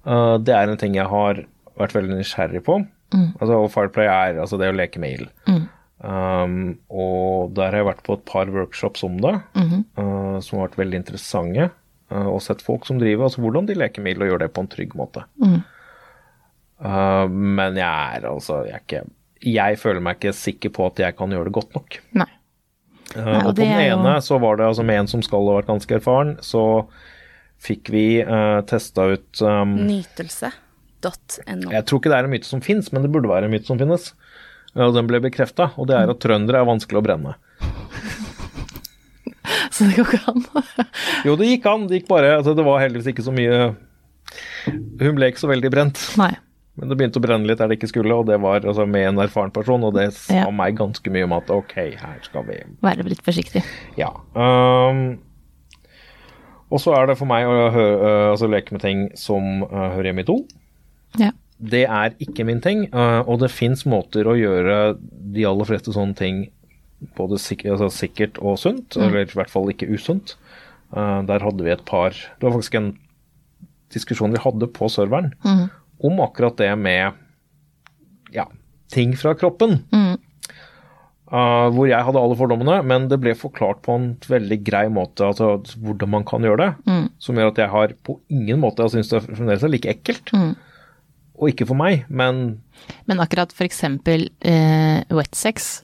Eh, 0.05 0.35
det 0.45 0.53
er 0.53 0.69
en 0.69 0.79
ting 0.79 0.95
jeg 0.97 1.09
har 1.09 1.39
vært 1.79 1.95
veldig 1.97 2.19
nysgjerrig 2.19 2.61
på. 2.65 2.79
Altså, 3.15 3.57
og 3.63 3.71
Fireplay 3.73 4.07
er 4.11 4.41
altså 4.43 4.59
det 4.61 4.69
å 4.71 4.75
leke 4.75 5.01
med 5.01 5.17
ild. 5.17 5.31
Um, 6.05 6.75
og 6.91 7.55
der 7.57 7.71
har 7.71 7.79
jeg 7.79 7.87
vært 7.87 8.03
på 8.05 8.17
et 8.17 8.25
par 8.27 8.51
workshops 8.53 9.05
om 9.07 9.15
det, 9.23 9.33
eh, 9.57 10.35
som 10.43 10.59
har 10.59 10.67
vært 10.67 10.77
veldig 10.83 10.99
interessante. 11.01 11.69
Eh, 12.11 12.27
og 12.27 12.41
sett 12.45 12.61
folk 12.65 12.85
som 12.87 12.99
driver, 13.01 13.27
altså 13.29 13.41
hvordan 13.43 13.65
de 13.69 13.75
leker 13.79 14.01
med 14.05 14.15
ild 14.15 14.25
og 14.25 14.29
gjør 14.33 14.43
det 14.45 14.51
på 14.55 14.61
en 14.65 14.71
trygg 14.71 14.95
måte. 14.99 15.23
Eh, 16.83 17.27
men 17.29 17.77
jeg 17.79 18.17
er 18.19 18.27
altså 18.29 18.61
jeg, 18.67 18.75
er 18.75 18.83
ikke, 18.83 19.03
jeg 19.55 19.79
føler 19.81 20.03
meg 20.03 20.17
ikke 20.19 20.35
sikker 20.35 20.73
på 20.75 20.87
at 20.89 20.99
jeg 21.05 21.15
kan 21.17 21.31
gjøre 21.31 21.49
det 21.49 21.55
godt 21.55 21.75
nok. 21.77 21.99
Nei. 22.19 22.29
Eh, 23.15 23.23
Nei, 23.23 23.39
og 23.39 23.51
og 23.51 23.53
på 23.53 23.59
den 23.61 23.71
ene 23.79 24.15
jo- 24.17 24.23
så 24.27 24.39
var 24.43 24.57
det 24.59 24.65
altså 24.67 24.83
med 24.85 24.99
en 25.03 25.07
som 25.11 25.21
skal 25.23 25.45
ha 25.47 25.57
vært 25.61 25.69
ganske 25.71 25.95
erfaren, 25.99 26.35
så 26.43 26.65
fikk 27.65 27.89
vi 27.93 28.01
uh, 28.21 28.59
testa 28.67 29.05
ut 29.15 29.39
um, 29.41 29.77
Nytelse.no. 29.87 31.71
Jeg 31.71 31.85
tror 31.87 32.01
ikke 32.01 32.11
det 32.11 32.17
er 32.17 32.27
en 32.27 32.33
myte 32.33 32.49
som 32.49 32.61
fins, 32.61 32.91
men 32.91 33.05
det 33.05 33.11
burde 33.13 33.29
være 33.31 33.47
en 33.47 33.53
myte 33.53 33.65
som 33.69 33.79
finnes. 33.79 34.09
Og 34.75 34.91
den 34.97 35.07
ble 35.07 35.21
bekrefta, 35.23 35.69
og 35.79 35.87
det 35.87 35.95
er 35.95 36.11
at 36.11 36.19
trøndere 36.19 36.59
er 36.59 36.67
vanskelig 36.67 36.99
å 36.99 37.05
brenne. 37.05 37.35
Så 39.75 39.89
det 39.89 39.97
går 39.99 40.15
ikke 40.15 40.31
an. 40.31 40.43
Jo, 41.27 41.35
det 41.39 41.49
gikk 41.49 41.65
an, 41.67 41.85
det 41.89 41.97
gikk 41.99 42.09
bare 42.11 42.37
altså, 42.37 42.53
Det 42.55 42.63
var 42.63 42.79
heldigvis 42.83 43.09
ikke 43.11 43.25
så 43.25 43.33
mye 43.35 43.57
Hun 45.01 45.17
ble 45.17 45.27
ikke 45.31 45.41
så 45.41 45.49
veldig 45.51 45.71
brent. 45.73 45.99
Nei. 46.21 46.31
Men 46.75 46.91
det 46.91 46.97
begynte 46.99 47.19
å 47.21 47.23
brenne 47.23 47.47
litt 47.47 47.59
der 47.61 47.69
det 47.71 47.77
ikke 47.77 47.87
skulle, 47.91 48.15
og 48.19 48.25
det 48.27 48.35
var 48.43 48.65
altså, 48.67 48.83
med 48.89 49.05
en 49.07 49.21
erfaren 49.23 49.51
person, 49.55 49.83
og 49.87 49.93
det 49.95 50.09
sa 50.17 50.41
Ja. 50.41 50.47
meg 50.51 50.75
ganske 50.75 51.11
mye 51.13 51.23
om 51.27 51.35
at 51.37 51.51
ok, 51.53 51.75
her 52.01 52.17
skal 52.25 52.43
vi 52.49 52.57
Være 52.83 53.05
litt 53.07 53.21
forsiktig. 53.23 53.61
Ja. 53.99 54.09
Um, 54.35 55.21
og 56.67 56.81
så 56.83 56.95
er 56.97 57.07
det 57.07 57.15
for 57.19 57.29
meg 57.29 57.47
å 57.47 57.69
høre, 57.71 58.11
altså 58.33 58.49
leke 58.51 58.75
med 58.75 58.83
ting 58.83 59.05
som 59.15 59.63
uh, 59.63 59.93
hører 59.93 60.09
hjemme 60.09 60.25
i 60.25 60.27
to. 60.27 60.37
Ja. 61.21 61.31
Det 61.55 61.85
er 61.87 62.17
ikke 62.19 62.43
min 62.43 62.59
ting, 62.59 62.89
uh, 62.91 63.21
og 63.23 63.39
det 63.45 63.53
fins 63.55 63.85
måter 63.87 64.27
å 64.27 64.35
gjøre 64.35 64.97
de 64.99 65.45
aller 65.47 65.69
fleste 65.69 65.93
sånne 65.95 66.17
ting 66.19 66.41
både 67.17 67.39
sik 67.41 67.65
altså 67.67 67.89
sikkert 67.93 68.39
og 68.41 68.59
sunt, 68.61 68.97
eller 68.97 69.25
i 69.25 69.37
hvert 69.37 69.51
fall 69.51 69.71
ikke 69.71 69.89
usunt. 69.93 70.35
Uh, 70.95 71.21
der 71.27 71.43
hadde 71.43 71.65
vi 71.65 71.71
et 71.73 71.81
par 71.83 72.13
Det 72.13 72.45
var 72.45 72.53
faktisk 72.53 72.75
en 72.77 72.91
diskusjon 73.93 74.33
vi 74.33 74.41
hadde 74.43 74.67
på 74.69 74.87
serveren 74.91 75.31
om 76.03 76.19
akkurat 76.21 76.57
det 76.59 76.69
med 76.77 77.15
ja, 78.35 78.45
ting 78.91 79.15
fra 79.17 79.33
kroppen. 79.37 79.79
Uh, 81.25 81.67
hvor 81.73 81.87
jeg 81.89 82.05
hadde 82.05 82.21
alle 82.21 82.37
fordommene, 82.37 82.75
men 82.85 83.07
det 83.09 83.17
ble 83.23 83.33
forklart 83.37 83.81
på 83.85 83.95
en 83.97 84.07
veldig 84.29 84.59
grei 84.67 84.85
måte 84.93 85.25
altså, 85.25 85.55
hvordan 85.81 86.11
man 86.11 86.27
kan 86.27 86.45
gjøre 86.45 86.61
det. 86.61 86.99
Som 87.23 87.39
gjør 87.39 87.53
at 87.53 87.63
jeg 87.63 87.73
har 87.73 87.95
på 88.05 88.19
ingen 88.29 88.61
måte 88.61 88.85
Jeg 88.85 88.97
syns 88.97 89.11
det 89.13 89.23
fremdeles 89.25 89.65
er 89.65 89.73
like 89.73 89.89
ekkelt. 89.95 90.31
Og 91.35 91.51
ikke 91.51 91.67
for 91.67 91.79
meg, 91.79 92.05
men 92.07 92.61
Men 93.07 93.19
akkurat 93.19 93.51
eksempel 93.65 94.29
eh, 94.41 95.01
wet 95.09 95.35
sex, 95.35 95.83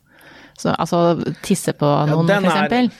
så, 0.61 0.75
altså 0.77 1.01
tisse 1.45 1.73
på 1.77 1.89
noen, 2.11 2.29
ja, 2.29 2.39
eksempel. 2.45 2.91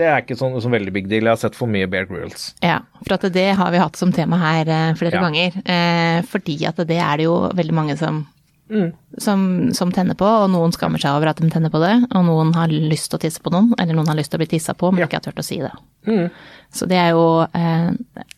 det 0.00 0.06
er 0.08 0.22
ikke 0.24 0.38
sånn, 0.40 0.56
sånn 0.64 0.72
veldig 0.78 0.92
big 0.96 1.08
deal. 1.12 1.26
Jeg 1.28 1.34
har 1.36 1.40
sett 1.42 1.58
for 1.58 1.68
mye 1.68 1.88
Bear 1.90 2.06
Grylls. 2.08 2.50
Ja, 2.64 2.80
for 3.04 3.18
at 3.18 3.28
det 3.34 3.48
har 3.60 3.70
vi 3.74 3.82
hatt 3.82 3.96
som 4.00 4.12
tema 4.16 4.38
her 4.40 4.68
eh, 4.72 4.94
flere 4.96 5.18
Ja. 5.20 5.24
ganger. 5.28 5.60
Eh, 5.64 6.20
fordi 6.30 6.58
at 6.66 6.76
det 6.88 6.96
er 6.98 7.16
det 7.20 7.28
jo 7.28 7.38
veldig 7.54 7.76
mange 7.76 7.98
som, 8.00 8.26
Mm. 8.70 8.92
som, 9.18 9.40
som 9.74 9.90
tenner 9.90 10.14
på, 10.14 10.22
og 10.22 10.48
noen 10.52 10.70
skammer 10.70 11.00
seg 11.02 11.10
over 11.18 11.26
at 11.32 11.40
de 11.42 11.48
tenner 11.50 11.72
på 11.74 11.80
det, 11.82 12.06
og 12.14 12.22
noen 12.24 12.52
har 12.54 12.68
lyst 12.70 13.10
til 13.10 13.18
å 13.18 13.22
tisse 13.24 13.42
på 13.42 13.50
noen, 13.50 13.72
eller 13.82 13.96
noen 13.98 14.06
har 14.06 14.14
lyst 14.14 14.30
til 14.30 14.38
å 14.38 14.42
bli 14.44 14.46
tissa 14.52 14.74
på, 14.78 14.92
men 14.92 15.00
Ja. 15.02 15.06
ikke 15.08 15.18
har 15.18 15.24
turt 15.26 15.40
å 15.42 15.44
si 15.44 15.58
det. 15.58 15.72
Mm. 16.06 16.30
Så 16.70 16.86
det 16.86 16.96
er 17.02 17.10
jo 17.10 17.24
eh, 17.52 17.90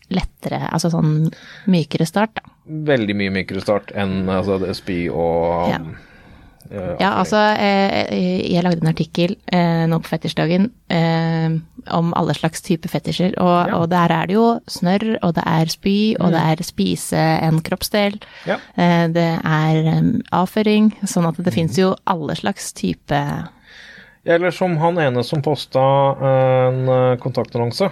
lettere, 0.09 0.63
altså 0.73 0.89
sånn 0.89 1.29
mykere 1.69 2.07
start, 2.09 2.33
da. 2.41 2.49
Veldig 2.65 3.13
mye 3.15 3.29
mykere 3.29 3.61
start 3.61 3.91
enn 3.93 4.25
altså, 4.27 4.57
spy 4.73 5.07
og 5.13 5.69
Ja. 5.69 5.77
Eh, 6.71 6.95
Ja, 6.99 7.11
altså, 7.19 7.37
eh, 7.57 8.51
jeg 8.53 8.63
lagde 8.63 8.81
en 8.83 8.91
artikkel 8.93 9.35
eh, 9.51 9.85
nå 9.89 9.99
på 10.03 10.11
fetisjdagen 10.13 10.69
eh, 10.89 11.57
om 11.91 12.13
alle 12.15 12.33
slags 12.37 12.61
typer 12.61 12.89
fetisjer, 12.89 13.33
og, 13.37 13.67
Ja. 13.69 13.75
og 13.79 13.89
der 13.89 14.11
er 14.11 14.27
det 14.27 14.35
jo 14.35 14.59
snørr, 14.67 15.17
og 15.23 15.33
det 15.35 15.43
er 15.45 15.65
spy, 15.73 16.15
og 16.19 16.31
det 16.31 16.39
er 16.41 16.63
spise 16.63 17.17
en 17.43 17.59
kroppsdel, 17.61 18.19
Ja. 18.47 18.57
eh, 18.77 19.07
det 19.07 19.27
er 19.43 19.75
eh, 19.95 20.01
avføring, 20.31 20.93
sånn 21.05 21.27
at 21.27 21.35
det 21.43 21.53
finnes 21.53 21.77
jo 21.77 21.95
alle 22.07 22.35
slags 22.35 22.71
type 22.73 23.19
Eller 24.25 24.51
som 24.55 24.77
han 24.77 24.95
ene 24.97 25.21
som 25.23 25.41
posta 25.41 25.81
en 26.23 26.87
eh, 26.87 27.17
kontaktannonse, 27.19 27.89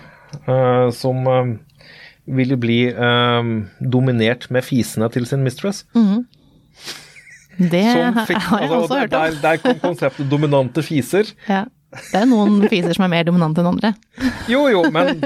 eh, 0.48 0.90
som 0.96 1.28
eh, 1.28 1.58
ville 2.32 2.56
bli 2.56 2.86
eh, 2.88 3.44
dominert 3.82 4.50
med 4.50 4.64
fisene 4.64 5.10
til 5.12 5.26
sin 5.28 5.44
mistress. 5.44 5.84
Det 7.58 7.86
fikk, 8.30 8.42
har 8.48 8.64
jeg 8.64 8.70
altså, 8.70 8.80
også 8.82 9.00
hørt 9.00 9.14
om. 9.14 9.20
der, 9.20 9.38
der 9.44 9.62
kom 9.62 9.80
konseptet 9.82 10.30
dominante 10.32 10.84
fiser. 10.86 11.32
Ja. 11.50 11.66
Det 11.92 12.22
er 12.22 12.28
noen 12.30 12.62
fiser 12.72 12.96
som 12.96 13.04
er 13.04 13.12
mer 13.12 13.26
dominante 13.28 13.60
enn 13.60 13.68
andre. 13.74 13.92
Jo, 14.48 14.64
jo, 14.72 14.86
men 14.96 15.20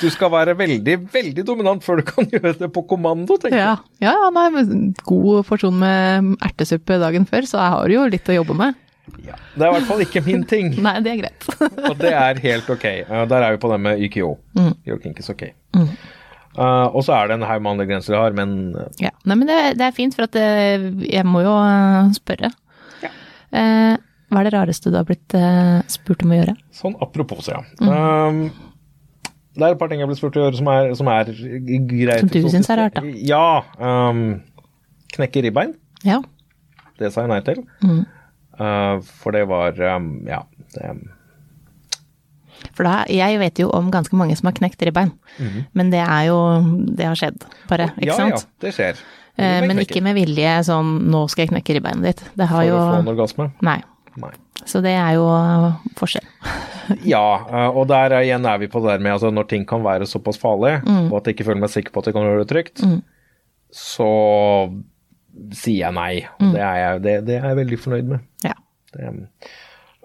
du 0.00 0.06
skal 0.12 0.30
være 0.32 0.54
veldig, 0.56 0.94
veldig 1.12 1.44
dominant 1.44 1.84
før 1.84 2.00
du 2.00 2.06
kan 2.08 2.28
gjøre 2.32 2.54
det 2.62 2.70
på 2.72 2.86
kommando, 2.88 3.36
tenker 3.36 3.58
jeg. 3.58 3.74
Ja, 4.00 4.06
ja, 4.06 4.14
ja 4.22 4.30
nei, 4.32 4.64
god 5.04 5.44
porsjon 5.48 5.76
med 5.82 6.32
ertesuppe 6.44 6.96
dagen 7.02 7.28
før, 7.28 7.44
så 7.50 7.60
jeg 7.60 7.76
har 7.76 7.94
jo 7.98 8.08
litt 8.16 8.32
å 8.32 8.38
jobbe 8.38 8.56
med. 8.62 8.80
Ja. 9.20 9.36
Det 9.52 9.60
er 9.60 9.68
i 9.68 9.74
hvert 9.76 9.88
fall 9.90 10.02
ikke 10.06 10.24
min 10.24 10.44
ting, 10.48 10.72
Nei, 10.86 10.96
det 11.04 11.12
er 11.12 11.20
greit. 11.20 11.48
og 11.60 11.96
det 12.00 12.14
er 12.16 12.40
helt 12.46 12.70
ok. 12.72 12.86
Der 13.28 13.36
er 13.42 13.50
vi 13.52 13.60
på 13.60 13.72
det 13.74 13.80
med 13.84 14.04
YKO. 14.08 14.34
Mm. 14.56 14.72
Your 14.88 15.00
kink 15.04 15.20
is 15.20 15.28
ok. 15.32 15.50
Uh, 16.54 16.86
og 16.94 17.02
så 17.02 17.16
er 17.16 17.30
det 17.30 17.38
en 17.38 17.46
haug 17.48 17.62
med 17.64 17.72
andre 17.72 17.86
grenser 17.88 18.14
jeg 18.14 18.22
har, 18.22 18.34
men 18.38 18.74
uh, 18.78 18.86
Ja, 19.02 19.10
nei, 19.26 19.36
men 19.40 19.48
det, 19.50 19.56
det 19.80 19.88
er 19.88 19.96
fint, 19.96 20.14
for 20.14 20.28
at 20.28 20.36
det, 20.36 20.44
jeg 21.08 21.26
må 21.26 21.42
jo 21.42 21.54
eh, 21.58 22.12
spørre. 22.14 22.52
Ja. 23.02 23.10
Uh, 23.50 23.94
hva 24.30 24.42
er 24.42 24.48
det 24.48 24.54
rareste 24.54 24.90
du 24.90 24.98
har 24.98 25.06
blitt 25.08 25.34
uh, 25.34 25.80
spurt 25.90 26.22
om 26.26 26.34
å 26.34 26.38
gjøre? 26.38 26.54
sånn 26.74 26.94
apropos, 27.02 27.50
ja. 27.50 27.60
Um, 27.82 28.46
det 29.54 29.66
er 29.66 29.74
et 29.74 29.80
par 29.80 29.90
ting 29.90 30.00
jeg 30.00 30.06
har 30.06 30.10
blitt 30.10 30.22
spurt 30.22 30.38
om 30.38 30.42
å 30.42 30.46
gjøre 30.48 30.58
som 30.58 30.70
er, 30.72 30.92
som 30.98 31.10
er 31.12 31.30
greit. 31.90 32.22
Som 32.22 32.30
du 32.32 32.48
synes 32.50 32.70
er 32.70 32.80
rart, 32.82 32.98
da? 32.98 33.12
Ja. 33.26 33.46
Um, 33.78 34.24
knekke 35.14 35.44
ribbein. 35.46 35.76
Ja. 36.06 36.20
Det 36.98 37.10
sa 37.14 37.26
jeg 37.26 37.30
nei 37.30 37.42
til. 37.46 37.62
Mm. 37.82 38.02
Uh, 38.58 38.96
for 39.22 39.34
det 39.34 39.44
var 39.50 39.78
um, 39.96 40.10
Ja. 40.30 40.44
Det, 40.74 40.90
For 42.72 42.86
da, 42.88 43.04
jeg 43.12 43.38
vet 43.38 43.58
jo 43.60 43.68
om 43.76 43.90
ganske 43.92 44.16
mange 44.16 44.36
som 44.38 44.48
har 44.48 44.56
knekt 44.56 44.82
ribbein, 44.82 45.12
men 45.74 45.90
det 45.90 46.00
er 46.00 46.28
jo 46.30 46.38
Det 46.96 47.04
har 47.04 47.14
skjedd, 47.18 47.44
bare, 47.68 47.90
ikke 47.98 48.12
ja, 48.12 48.16
sant? 48.16 48.46
ja, 48.46 48.56
det 48.64 48.72
skjer. 48.74 49.02
Eh, 49.36 49.66
men 49.66 49.78
ikke 49.82 50.00
med 50.02 50.14
vilje 50.14 50.62
sånn 50.68 51.10
'nå 51.10 51.24
skal 51.28 51.44
jeg 51.46 51.50
knekke 51.50 51.74
ribbeinet 51.74 52.04
ditt'. 52.06 52.24
Det 52.38 52.46
har 52.46 52.62
For 52.62 52.68
jo 52.70 52.76
å 52.78 52.86
få 52.92 52.98
en 53.02 53.12
orgasme. 53.16 53.52
Nei. 53.62 53.82
Nei. 54.16 54.30
Så 54.64 54.80
det 54.80 54.92
er 54.94 55.14
jo 55.18 55.26
forskjell. 55.98 56.24
Ja, 57.02 57.40
uh, 57.48 57.70
og 57.78 57.86
der 57.88 58.12
er, 58.12 58.20
igjen 58.26 58.44
er 58.44 58.58
vi 58.60 58.66
på 58.68 58.78
det 58.84 58.90
der 58.92 58.98
med 59.02 59.12
altså, 59.14 59.30
når 59.32 59.46
ting 59.48 59.64
kan 59.66 59.80
være 59.82 60.04
såpass 60.06 60.36
farlig, 60.36 60.82
Mm. 60.84 61.10
og 61.10 61.16
at 61.16 61.24
jeg 61.26 61.34
ikke 61.38 61.46
føler 61.48 61.60
meg 61.62 61.70
sikker 61.72 61.90
på 61.90 61.98
at 62.02 62.06
jeg 62.06 62.14
kan 62.14 62.22
gjøre 62.22 62.44
det 62.44 62.50
trygt, 62.52 62.82
så 63.72 64.08
sier 65.50 65.78
jeg 65.86 65.94
nei. 65.96 66.26
Mm. 66.38 66.52
Det, 66.52 66.60
er 66.60 66.76
jeg, 66.76 67.02
det, 67.02 67.14
det 67.26 67.38
er 67.38 67.48
jeg 67.48 67.56
veldig 67.56 67.78
fornøyd 67.80 68.10
med. 68.12 68.18
Ja. 68.44 68.52
Det, 68.92 69.14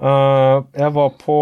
uh, 0.02 0.64
jeg 0.80 0.94
var 0.96 1.10
på 1.20 1.38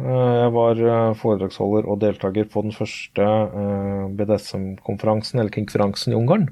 Jeg 0.00 0.52
var 0.54 0.80
uh, 0.80 1.14
foredragsholder 1.18 1.88
og 1.90 2.00
deltaker 2.02 2.48
på 2.50 2.62
den 2.64 2.74
første 2.74 3.24
uh, 3.24 4.08
BDSM-konferansen, 4.16 5.40
eller 5.40 5.52
konferansen 5.54 6.14
i 6.14 6.18
Ungarn, 6.18 6.48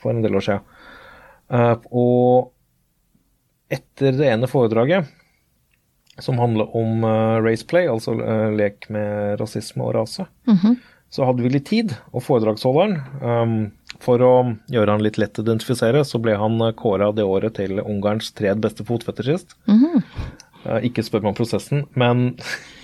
for 0.00 0.12
en 0.12 0.22
del 0.24 0.38
år 0.38 0.46
siden. 0.46 0.72
Og 1.94 2.50
etter 3.70 4.16
det 4.18 4.26
ene 4.32 4.48
foredraget, 4.50 5.06
som 6.18 6.40
handler 6.40 6.72
om 6.74 7.04
race 7.04 7.44
raceplay, 7.44 7.86
altså 7.86 8.16
lek 8.56 8.88
med 8.90 9.36
rasisme 9.38 9.84
og 9.86 9.94
rase, 9.94 10.26
så 11.14 11.28
hadde 11.28 11.44
vi 11.44 11.52
litt 11.54 11.68
tid, 11.70 11.94
og 12.10 12.24
foredragsholderen 12.26 12.96
For 14.02 14.24
å 14.26 14.32
gjøre 14.74 14.96
han 14.96 15.04
litt 15.06 15.20
lett 15.22 15.38
å 15.38 15.44
identifisere, 15.46 16.02
så 16.04 16.18
ble 16.18 16.34
han 16.36 16.58
kåra 16.76 17.12
det 17.14 17.24
året 17.24 17.54
til 17.60 17.78
Ungarns 17.78 18.32
tredje 18.34 18.58
beste 18.66 18.84
fotfetisjist. 18.84 19.54
-hmm. 19.70 20.02
ikke 20.82 21.06
spør 21.06 21.22
meg 21.22 21.28
om 21.28 21.38
prosessen, 21.38 21.86
men 21.94 22.34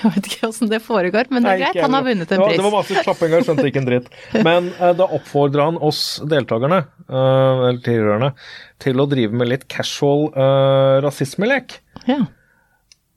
Jeg 0.04 0.12
vet 0.14 0.28
ikke 0.30 0.48
åssen 0.48 0.70
det 0.70 0.80
foregår, 0.84 1.28
men 1.30 1.44
det 1.44 1.52
er 1.52 1.62
greit. 1.64 1.78
Han 1.84 1.96
har 1.96 2.04
vunnet 2.06 2.32
en 2.32 2.42
pris. 2.42 2.56
Ja. 2.56 2.58
Det 2.58 2.66
var 2.66 2.76
masse 2.78 3.04
klapping 3.04 3.36
jeg 3.36 3.46
skjønte 3.46 3.68
ikke 3.68 3.82
en 3.82 3.88
dritt. 3.88 4.10
Men 4.46 4.72
eh, 4.78 4.92
da 4.96 5.06
oppfordra 5.18 5.68
han 5.68 5.78
oss 5.90 6.02
deltakerne, 6.30 6.82
eh, 7.04 7.62
eller 7.68 7.80
tilhørerne, 7.84 8.34
til 8.80 9.02
å 9.02 9.08
drive 9.10 9.36
med 9.36 9.50
litt 9.52 9.66
casual 9.72 10.30
eh, 10.32 10.96
rasismelek. 11.04 11.80
Ja. 12.08 12.22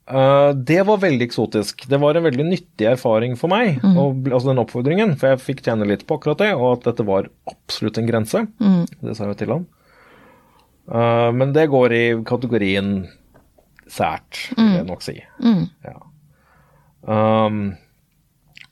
Eh, 0.04 0.50
det 0.68 0.82
var 0.84 1.00
veldig 1.00 1.28
eksotisk. 1.30 1.86
Det 1.88 2.00
var 2.02 2.18
en 2.18 2.26
veldig 2.28 2.48
nyttig 2.50 2.88
erfaring 2.92 3.38
for 3.40 3.52
meg, 3.52 3.80
og, 3.94 4.28
altså 4.28 4.52
den 4.52 4.60
oppfordringen, 4.62 5.16
for 5.20 5.32
jeg 5.32 5.44
fikk 5.46 5.64
tjene 5.64 5.88
litt 5.88 6.04
på 6.08 6.18
akkurat 6.18 6.42
det, 6.44 6.52
og 6.58 6.74
at 6.74 6.90
dette 6.90 7.08
var 7.08 7.30
absolutt 7.50 8.00
en 8.00 8.10
grense. 8.10 8.44
Det 9.00 9.16
sa 9.16 9.30
jeg 9.30 9.40
til 9.40 9.56
han. 9.56 9.68
Uh, 10.84 11.30
men 11.32 11.54
det 11.56 11.70
går 11.72 11.94
i 11.96 12.02
kategorien 12.28 13.06
sært, 13.88 14.50
vil 14.58 14.74
jeg 14.82 14.88
nok 14.90 15.04
si. 15.04 15.14
Ja. 15.86 15.96
Um, 17.04 17.76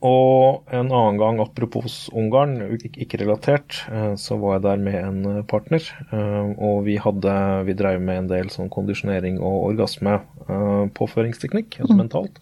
og 0.03 0.67
en 0.75 0.89
annen 0.91 1.15
gang, 1.21 1.39
apropos 1.39 2.09
Ungarn, 2.11 2.57
ikke, 2.75 3.15
relatert, 3.21 3.85
eh, 3.87 4.17
så 4.19 4.35
var 4.43 4.57
jeg 4.57 4.65
der 4.65 4.81
med 4.83 4.97
en 4.99 5.21
eh, 5.31 5.45
partner. 5.47 5.79
eh, 6.11 6.59
og 6.59 6.83
vi 6.89 6.97
hadde 6.99 7.35
Vi 7.69 7.75
drev 7.79 8.01
med 8.03 8.17
en 8.19 8.27
del 8.33 8.51
sånn 8.51 8.67
kondisjonering 8.69 9.39
og 9.39 9.71
orgasmepåføringsteknikk, 9.71 11.79
altså 11.81 11.95
mentalt. 11.95 12.41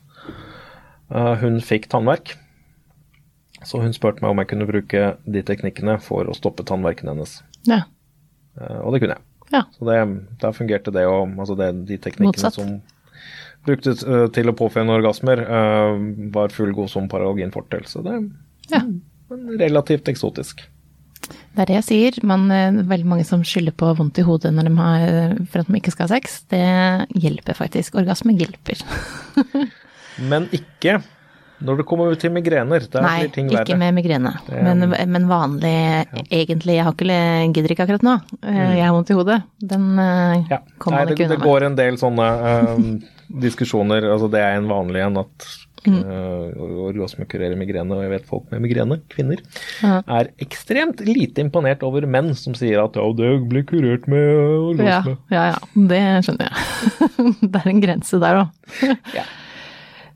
Eh, 1.13 1.35
hun 1.43 1.61
fikk 1.61 1.89
tannverk, 1.93 2.33
så 3.61 3.77
hun 3.83 3.93
spurte 3.93 4.23
meg 4.25 4.31
om 4.33 4.39
jeg 4.41 4.49
kunne 4.55 4.67
bruke 4.71 5.17
de 5.27 5.43
teknikkene 5.45 5.99
for 6.01 6.25
å 6.25 6.33
stoppe 6.37 6.65
tannverken 6.65 7.09
hennes. 7.13 7.43
ja. 7.69 7.83
Og 8.61 8.93
det 8.93 9.01
kunne 9.01 9.15
jeg. 9.15 9.23
Ja. 9.53 9.63
Så 9.73 9.85
det, 9.87 9.97
da 10.41 10.51
fungerte 10.53 10.91
det 10.93 11.07
og 11.09 11.29
altså 11.39 11.55
det, 11.57 11.73
de 11.87 11.97
teknikkene 12.03 12.27
Motsatt. 12.33 12.55
som 12.57 12.81
bruktes 13.67 14.03
eh, 14.07 14.27
til 14.35 14.49
å 14.51 14.57
påføre 14.57 14.89
orgasmer, 14.97 15.43
eh, 15.45 15.97
var 16.35 16.49
fullgod 16.55 16.91
som 16.91 17.09
paralgin 17.09 17.53
fortel. 17.55 17.85
Så 17.87 18.03
det 18.07 18.15
er 18.17 18.29
ja. 18.73 18.83
relativt 19.61 20.09
eksotisk. 20.13 20.65
Det 21.55 21.63
er 21.63 21.67
det 21.67 21.77
jeg 21.81 21.87
sier. 21.91 22.19
Man, 22.27 22.49
eh, 22.51 22.71
veldig 22.89 23.07
mange 23.07 23.27
som 23.29 23.43
skylder 23.47 23.75
på 23.77 23.93
vondt 23.99 24.19
i 24.19 24.25
hodet 24.27 24.55
de 24.57 24.75
har, 24.79 25.37
for 25.53 25.61
at 25.63 25.69
de 25.71 25.79
ikke 25.81 25.93
skal 25.95 26.09
ha 26.09 26.15
sex. 26.17 26.43
Det 26.51 26.65
hjelper 27.21 27.55
faktisk. 27.59 27.95
Orgasme 28.01 28.35
hjelper. 28.39 28.81
Men 30.31 30.49
ikke 30.57 31.01
når 31.61 31.77
det 31.83 31.85
kommer 31.91 32.15
til 32.17 32.33
migrener. 32.33 32.87
Der 32.89 33.05
Nei, 33.05 33.17
blir 33.27 33.33
ting 33.35 33.51
ikke 33.53 33.77
med 33.77 33.93
migrene. 33.99 34.31
Det- 34.47 34.63
Men, 34.65 34.95
men 35.13 35.27
vanlig, 35.29 36.07
egentlig. 36.33 36.77
Jeg 36.79 36.85
har 36.87 36.95
ikke, 36.97 37.53
gidder 37.53 37.75
ikke 37.75 37.85
akkurat 37.85 38.03
nå. 38.07 38.15
Eh, 38.43 38.77
Jeg 38.79 38.87
har 38.87 38.95
vondt 38.97 39.11
i 39.13 39.19
hodet. 39.19 39.43
Den 39.61 39.85
Mm. 39.97 40.47
Ja. 40.49 40.59
kommer 40.79 40.97
Nei, 40.97 41.05
man 41.05 41.07
det, 41.09 41.19
ikke 41.19 41.27
unna 41.29 41.39
med. 41.39 41.47
går 41.47 41.63
en 41.67 41.77
del 41.77 41.95
sånne 42.01 43.03
diskusjoner. 43.31 44.03
Altså 44.11 44.31
det 44.33 44.41
er 44.43 44.57
en 44.61 44.71
vanlig 44.71 45.05
en 45.07 45.21
at 45.27 45.51
Mm. 45.81 45.95
uh, 46.05 46.51
orgasme 46.91 47.25
kurerer 47.25 47.57
migrene, 47.57 47.89
og 47.97 48.03
jeg 48.05 48.11
vet 48.11 48.27
folk 48.29 48.51
med 48.53 48.61
migrene, 48.61 48.99
kvinner, 49.09 49.39
Ja. 49.81 50.03
er 50.13 50.29
ekstremt 50.45 51.01
lite 51.01 51.41
imponert 51.41 51.81
over 51.83 52.05
menn 52.05 52.35
som 52.37 52.53
sier 52.53 52.83
at 52.85 52.99
ja, 53.01 53.07
det 53.17 53.49
blir 53.49 53.65
kurert 53.65 54.05
med 54.07 54.77
orgasme. 54.77 55.17
Ja, 55.31 55.33
ja, 55.33 55.55
ja. 55.55 55.87
Det 55.89 56.03
skjønner 56.27 56.51
jeg. 56.51 57.33
det 57.55 57.63
er 57.63 57.71
en 57.73 57.81
grense 57.81 58.21
der 58.21 58.43
òg. 58.43 58.51
Ja. 59.17 59.25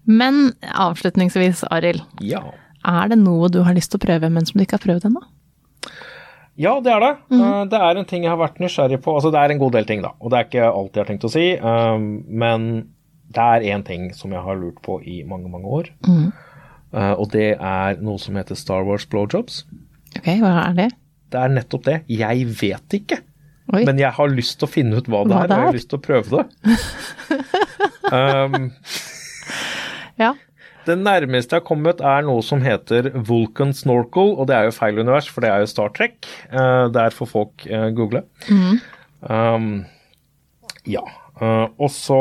Men 0.04 0.52
avslutningsvis, 0.68 1.64
Arild. 1.72 2.02
Ja. 2.20 2.42
Er 2.84 3.08
det 3.08 3.16
noe 3.24 3.48
du 3.48 3.62
har 3.64 3.72
lyst 3.72 3.88
til 3.94 4.02
å 4.02 4.04
prøve, 4.04 4.28
men 4.30 4.44
som 4.44 4.58
du 4.60 4.66
ikke 4.66 4.76
har 4.76 4.84
prøvd 4.84 5.06
ennå? 5.08 5.22
Ja, 6.60 6.76
det 6.84 6.92
er 6.92 7.00
det. 7.00 7.12
Mm. 7.32 7.40
Eh, 7.40 7.64
det 7.72 7.80
er 7.80 7.96
en 7.98 8.04
ting 8.04 8.22
jeg 8.26 8.30
har 8.30 8.38
vært 8.38 8.60
nysgjerrig 8.60 9.00
på. 9.02 9.14
Altså, 9.16 9.32
det 9.32 9.40
er 9.40 9.54
en 9.56 9.58
god 9.64 9.72
del 9.72 9.88
ting, 9.88 10.04
da. 10.04 10.12
Og 10.20 10.28
det 10.30 10.38
er 10.38 10.44
ikke 10.50 10.68
alt 10.68 10.92
jeg 10.94 11.02
har 11.06 11.08
tenkt 11.08 11.24
å 11.24 11.32
si. 11.32 11.46
eh, 11.56 11.96
men 12.44 12.68
det 13.34 13.44
er 13.44 13.68
én 13.74 13.84
ting 13.86 14.08
som 14.16 14.32
jeg 14.34 14.42
har 14.44 14.58
lurt 14.58 14.80
på 14.84 15.00
i 15.02 15.22
mange, 15.28 15.50
mange 15.50 15.70
år. 15.80 15.90
Mm. 16.06 16.28
Uh, 16.94 17.14
og 17.18 17.28
det 17.34 17.56
er 17.58 17.98
noe 18.04 18.20
som 18.22 18.36
heter 18.38 18.58
Star 18.58 18.84
Wars 18.86 19.06
blowjobs. 19.10 19.64
Ok, 20.14 20.28
hva 20.42 20.52
er 20.68 20.76
det? 20.78 20.90
Det 21.34 21.40
er 21.42 21.54
nettopp 21.56 21.86
det. 21.88 21.96
Jeg 22.14 22.46
vet 22.60 22.98
ikke. 23.00 23.18
Oi. 23.72 23.80
Men 23.88 23.98
jeg 23.98 24.12
har 24.14 24.30
lyst 24.30 24.58
til 24.60 24.68
å 24.68 24.70
finne 24.70 25.00
ut 25.00 25.06
hva 25.10 25.22
det 25.24 25.34
Hva 25.34 25.42
er, 25.42 25.48
og 25.48 25.54
jeg 25.56 25.68
har 25.70 25.76
lyst 25.78 25.90
til 25.90 25.98
å 25.98 26.04
prøve 26.04 26.38
det. 26.38 26.44
um, 28.14 28.68
Ja. 30.20 30.34
det 30.86 30.98
nærmeste 31.00 31.56
jeg 31.56 31.62
har 31.62 31.66
kommet, 31.66 32.02
er 32.04 32.26
noe 32.28 32.44
som 32.44 32.60
heter 32.62 33.08
Vulcan 33.16 33.72
Snorkel, 33.74 34.34
og 34.36 34.46
det 34.50 34.54
er 34.58 34.68
jo 34.68 34.76
feil 34.76 35.00
univers, 35.00 35.30
for 35.32 35.42
det 35.42 35.50
er 35.50 35.64
jo 35.64 35.70
Star 35.72 35.90
Trek. 35.96 36.28
Uh, 36.52 36.86
der 36.94 37.16
får 37.16 37.30
folk 37.32 37.66
uh, 37.72 37.88
google. 37.96 38.22
Um, 39.24 39.86
ja. 40.86 41.02
Uh, 41.40 41.66
og 41.80 41.90
så 41.90 42.20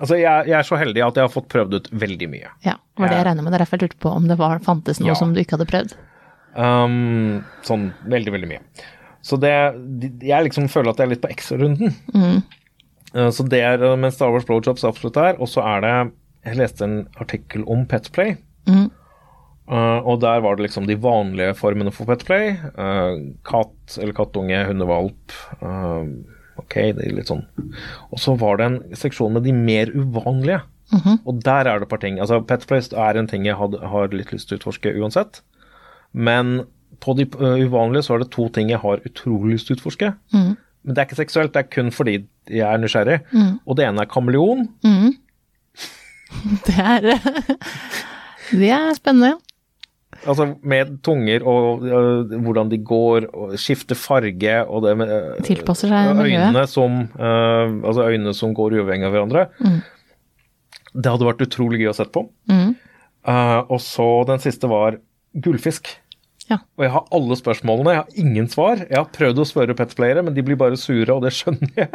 Altså, 0.00 0.16
jeg, 0.16 0.46
jeg 0.48 0.56
er 0.58 0.64
så 0.66 0.78
heldig 0.80 1.02
at 1.04 1.18
jeg 1.20 1.26
har 1.26 1.32
fått 1.32 1.48
prøvd 1.52 1.74
ut 1.76 1.90
veldig 1.92 2.28
mye. 2.32 2.50
ja. 2.64 2.76
Var 3.00 3.08
det 3.08 3.16
jeg 3.16 3.24
regner 3.30 3.44
med. 3.44 3.52
Det 3.52 3.56
er 3.58 3.62
derfor 3.64 3.78
jeg 3.78 3.84
lurte 3.88 4.00
på 4.02 4.10
om 4.12 4.26
det 4.28 4.36
var, 4.40 4.58
fantes 4.64 4.98
noe 5.00 5.08
Ja. 5.12 5.14
som 5.16 5.30
du 5.32 5.40
ikke 5.40 5.56
hadde 5.56 5.68
prøvd. 5.70 5.92
Um, 6.56 7.44
sånn 7.64 7.86
veldig, 8.10 8.32
veldig 8.34 8.48
mye. 8.50 8.60
Så 9.22 9.36
det 9.40 9.52
Jeg 10.24 10.44
liksom 10.48 10.66
føler 10.72 10.90
at 10.90 10.98
jeg 11.00 11.06
er 11.06 11.12
litt 11.14 11.22
på 11.22 11.30
ekstrarunden. 11.32 11.94
Uh, 13.14 13.30
så 13.30 13.44
det 13.48 13.60
er 13.64 13.84
mens 14.00 14.16
Star 14.18 14.32
Wars 14.34 14.44
Blowjobs 14.48 14.84
absolutt 14.84 15.16
er. 15.20 15.36
Og 15.40 15.48
så 15.48 15.62
er 15.64 15.80
det 15.84 15.94
Jeg 16.44 16.56
leste 16.60 16.84
en 16.84 16.98
artikkel 17.20 17.64
om 17.68 17.86
Petplay. 17.88 18.36
Mm. 18.68 18.88
Uh, 19.70 20.00
og 20.02 20.20
der 20.24 20.40
var 20.42 20.56
det 20.58 20.64
liksom 20.66 20.86
de 20.88 20.96
vanlige 20.98 21.54
formene 21.54 21.92
for 21.94 22.08
Petplay. 22.08 22.56
Uh, 22.76 23.36
katt 23.46 23.96
eller 24.00 24.12
kattunge, 24.16 24.64
hundevalp. 24.66 25.36
Uh, 25.62 26.04
ok, 26.60 26.76
det 26.96 27.06
er 27.06 27.16
litt 27.16 27.30
sånn. 27.30 27.44
Og 28.10 28.20
så 28.22 28.36
var 28.40 28.60
det 28.60 28.68
en 28.68 28.78
seksjon 28.98 29.34
med 29.36 29.46
de 29.48 29.54
mer 29.56 29.92
uvanlige. 29.94 30.62
Og 31.28 31.38
der 31.44 31.68
er 31.70 31.78
det 31.78 31.86
et 31.86 31.92
par 31.92 32.02
ting. 32.02 32.18
Altså, 32.18 32.40
Pet 32.42 32.66
Placed 32.66 32.96
er 32.98 33.18
en 33.18 33.28
ting 33.30 33.44
jeg 33.46 33.58
had, 33.58 33.76
har 33.92 34.10
litt 34.14 34.32
lyst 34.34 34.50
til 34.50 34.58
å 34.58 34.60
utforske 34.60 34.92
uansett. 34.98 35.42
Men 36.12 36.64
på 37.00 37.14
de 37.18 37.28
uh, 37.38 37.60
uvanlige 37.62 38.08
så 38.08 38.16
er 38.16 38.24
det 38.24 38.32
to 38.34 38.48
ting 38.52 38.72
jeg 38.72 38.82
har 38.82 39.04
utrolig 39.06 39.54
lyst 39.54 39.70
til 39.70 39.76
å 39.76 39.78
utforske. 39.78 40.10
Men 40.82 40.96
det 40.96 41.02
er 41.02 41.08
ikke 41.08 41.20
seksuelt, 41.20 41.52
det 41.54 41.62
er 41.62 41.70
kun 41.70 41.92
fordi 41.94 42.16
jeg 42.50 42.66
er 42.66 42.80
nysgjerrig. 42.82 43.20
Og 43.66 43.78
det 43.78 43.86
ene 43.86 44.02
er 44.02 44.10
kameleon. 44.10 44.66
Mm. 44.86 45.12
Det 46.66 46.76
er 46.78 47.06
Det 48.60 48.70
er 48.70 48.92
spennende. 48.94 49.36
Altså 50.28 50.50
med 50.68 50.98
tunger 51.06 51.44
og 51.48 51.84
uh, 51.86 52.34
hvordan 52.44 52.68
de 52.72 52.78
går, 52.84 53.28
og 53.32 53.54
skifter 53.60 53.96
farge 53.96 54.56
og 54.66 54.84
det 54.84 54.92
med 55.00 55.12
uh, 55.12 55.38
Tilpasser 55.46 55.88
seg 55.92 56.12
miljøet. 56.18 56.50
øynene 56.50 56.66
som, 56.68 56.98
uh, 57.16 57.70
altså 57.88 58.08
øynene 58.10 58.34
som 58.36 58.52
går 58.56 58.76
uavhengig 58.80 59.08
av 59.08 59.16
hverandre. 59.16 59.46
Det 60.90 61.08
hadde 61.14 61.28
vært 61.28 61.44
utrolig 61.46 61.80
gøy 61.80 61.92
å 61.92 61.96
sette 61.96 62.12
på. 62.16 62.26
Mm. 62.50 62.74
Og 63.70 63.78
så 63.84 64.08
den 64.26 64.40
siste 64.42 64.66
var 64.70 64.96
gullfisk. 65.44 65.92
Ja. 66.50 66.58
Og 66.74 66.82
jeg 66.82 66.92
har 66.96 67.04
alle 67.14 67.36
spørsmålene, 67.38 67.92
jeg 67.94 68.00
har 68.00 68.24
ingen 68.24 68.48
svar. 68.50 68.82
Jeg 68.82 68.98
har 68.98 69.06
prøvd 69.14 69.38
å 69.38 69.46
spørre 69.46 69.76
petplayere, 69.78 70.24
men 70.26 70.34
de 70.34 70.42
blir 70.42 70.58
bare 70.58 70.80
sure, 70.80 71.14
og 71.14 71.22
det 71.22 71.30
skjønner 71.36 71.70
jeg. 71.78 71.88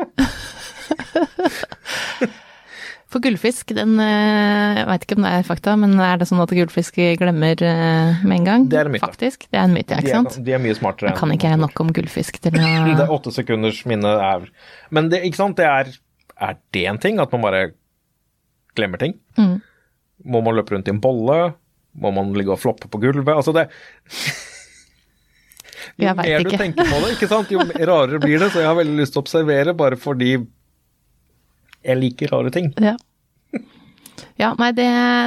For 3.15 3.23
gullfisk, 3.23 3.69
den 3.71 3.93
eh, 4.03 4.75
Jeg 4.75 4.87
veit 4.89 5.03
ikke 5.05 5.15
om 5.15 5.23
det 5.23 5.29
er 5.37 5.45
fakta, 5.47 5.73
men 5.79 5.93
er 6.03 6.17
det 6.19 6.25
sånn 6.27 6.41
at 6.43 6.51
gullfisk 6.51 6.97
glemmer 7.15 7.61
eh, 7.63 8.23
med 8.27 8.41
en 8.41 8.47
gang? 8.49 8.65
Det 8.67 8.81
er 8.81 8.89
en 8.89 8.91
myte. 8.91 9.07
Faktisk. 9.07 9.45
Det 9.47 9.55
er 9.55 9.69
en 9.69 9.71
myte, 9.71 9.95
De 9.95 10.03
ikke 10.03 10.11
er, 10.11 10.17
sant? 10.17 10.39
de 10.43 10.55
er 10.57 10.59
mye 10.59 10.75
smartere. 10.75 11.13
Da 11.13 11.21
kan 11.21 11.31
ikke 11.31 11.53
jeg 11.53 11.61
nok 11.61 11.79
om 11.79 11.93
gullfisk 11.95 12.41
til 12.43 12.57
å 12.59 12.63
Det 12.89 13.05
er 13.05 13.13
åtte 13.15 13.31
sekunders 13.31 13.79
minne 13.87 14.11
er 14.19 14.49
Men 14.91 15.07
det, 15.13 15.21
ikke 15.29 15.39
sant, 15.39 15.55
det 15.61 15.69
er 15.69 15.93
Er 16.35 16.57
det 16.75 16.83
en 16.91 16.99
ting? 16.99 17.21
At 17.23 17.31
man 17.31 17.45
bare 17.45 17.61
glemmer 18.75 18.99
ting? 18.99 19.15
Mm. 19.39 19.61
Må 20.35 20.43
man 20.43 20.59
løpe 20.59 20.75
rundt 20.75 20.91
i 20.91 20.95
en 20.97 20.99
bolle? 20.99 21.39
Må 21.95 22.11
man 22.11 22.35
ligge 22.35 22.51
og 22.51 22.59
floppe 22.59 22.91
på 22.91 22.99
gulvet? 22.99 23.31
Altså 23.31 23.55
det 23.55 23.69
Jo 25.95 26.11
mer 26.19 26.43
du 26.43 26.51
tenker 26.51 26.83
på 26.83 26.99
det, 26.99 27.13
ikke 27.15 27.31
sant, 27.31 27.55
jo 27.55 27.63
rarere 27.63 28.19
blir 28.19 28.43
det. 28.43 28.51
Så 28.51 28.59
jeg 28.59 28.67
har 28.67 28.75
veldig 28.75 28.99
lyst 28.99 29.15
til 29.15 29.21
å 29.21 29.23
observere, 29.23 29.71
bare 29.79 29.95
fordi 29.95 30.33
jeg 31.85 31.99
liker 32.01 32.31
rare 32.33 32.51
ting. 32.55 32.71
Ja. 32.81 32.95
Ja, 34.39 34.49
nei, 34.59 34.69
det, 34.75 34.85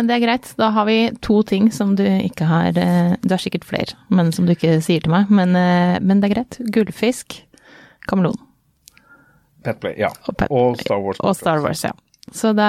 det 0.09 0.15
er 0.17 0.21
greit. 0.21 0.51
Da 0.61 0.69
har 0.75 0.85
vi 0.89 0.97
to 1.25 1.39
ting 1.49 1.71
som 1.73 1.95
du 1.97 2.03
ikke 2.05 2.45
har 2.49 2.77
eh, 2.77 3.15
Du 3.25 3.33
har 3.33 3.41
sikkert 3.41 3.65
flere, 3.69 3.97
men 4.13 4.33
som 4.37 4.45
du 4.49 4.53
ikke 4.53 4.79
sier 4.85 5.01
til 5.05 5.13
meg. 5.13 5.31
Men, 5.33 5.55
eh, 5.57 5.97
men 6.05 6.21
det 6.21 6.29
er 6.31 6.35
greit. 6.35 6.59
Gullfisk, 6.75 7.39
kameleon 8.09 8.37
Petplay, 9.65 9.97
ja. 10.01 10.11
Og 10.29 10.37
pet- 10.39 10.53
Og 10.55 10.77
Star 10.81 11.01
Wars. 11.03 11.19
og 11.25 11.37
Star 11.37 11.63
Wars, 11.65 11.85
ja. 11.89 11.93
Så 12.33 12.53
da 12.57 12.69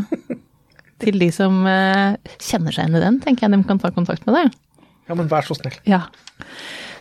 Til 1.02 1.18
de 1.20 1.28
som 1.34 1.58
eh, 1.68 2.14
kjenner 2.40 2.72
seg 2.72 2.86
igjen 2.86 2.96
i 2.96 3.02
den, 3.02 3.18
tenker 3.20 3.46
jeg 3.48 3.52
de 3.58 3.66
kan 3.68 3.82
ta 3.82 3.90
kontakt 3.92 4.22
med 4.26 4.38
deg. 4.38 4.54
Ja, 5.10 5.14
men 5.18 5.28
vær 5.30 5.44
så 5.46 5.54
snill. 5.58 5.74
Ja. 5.86 6.04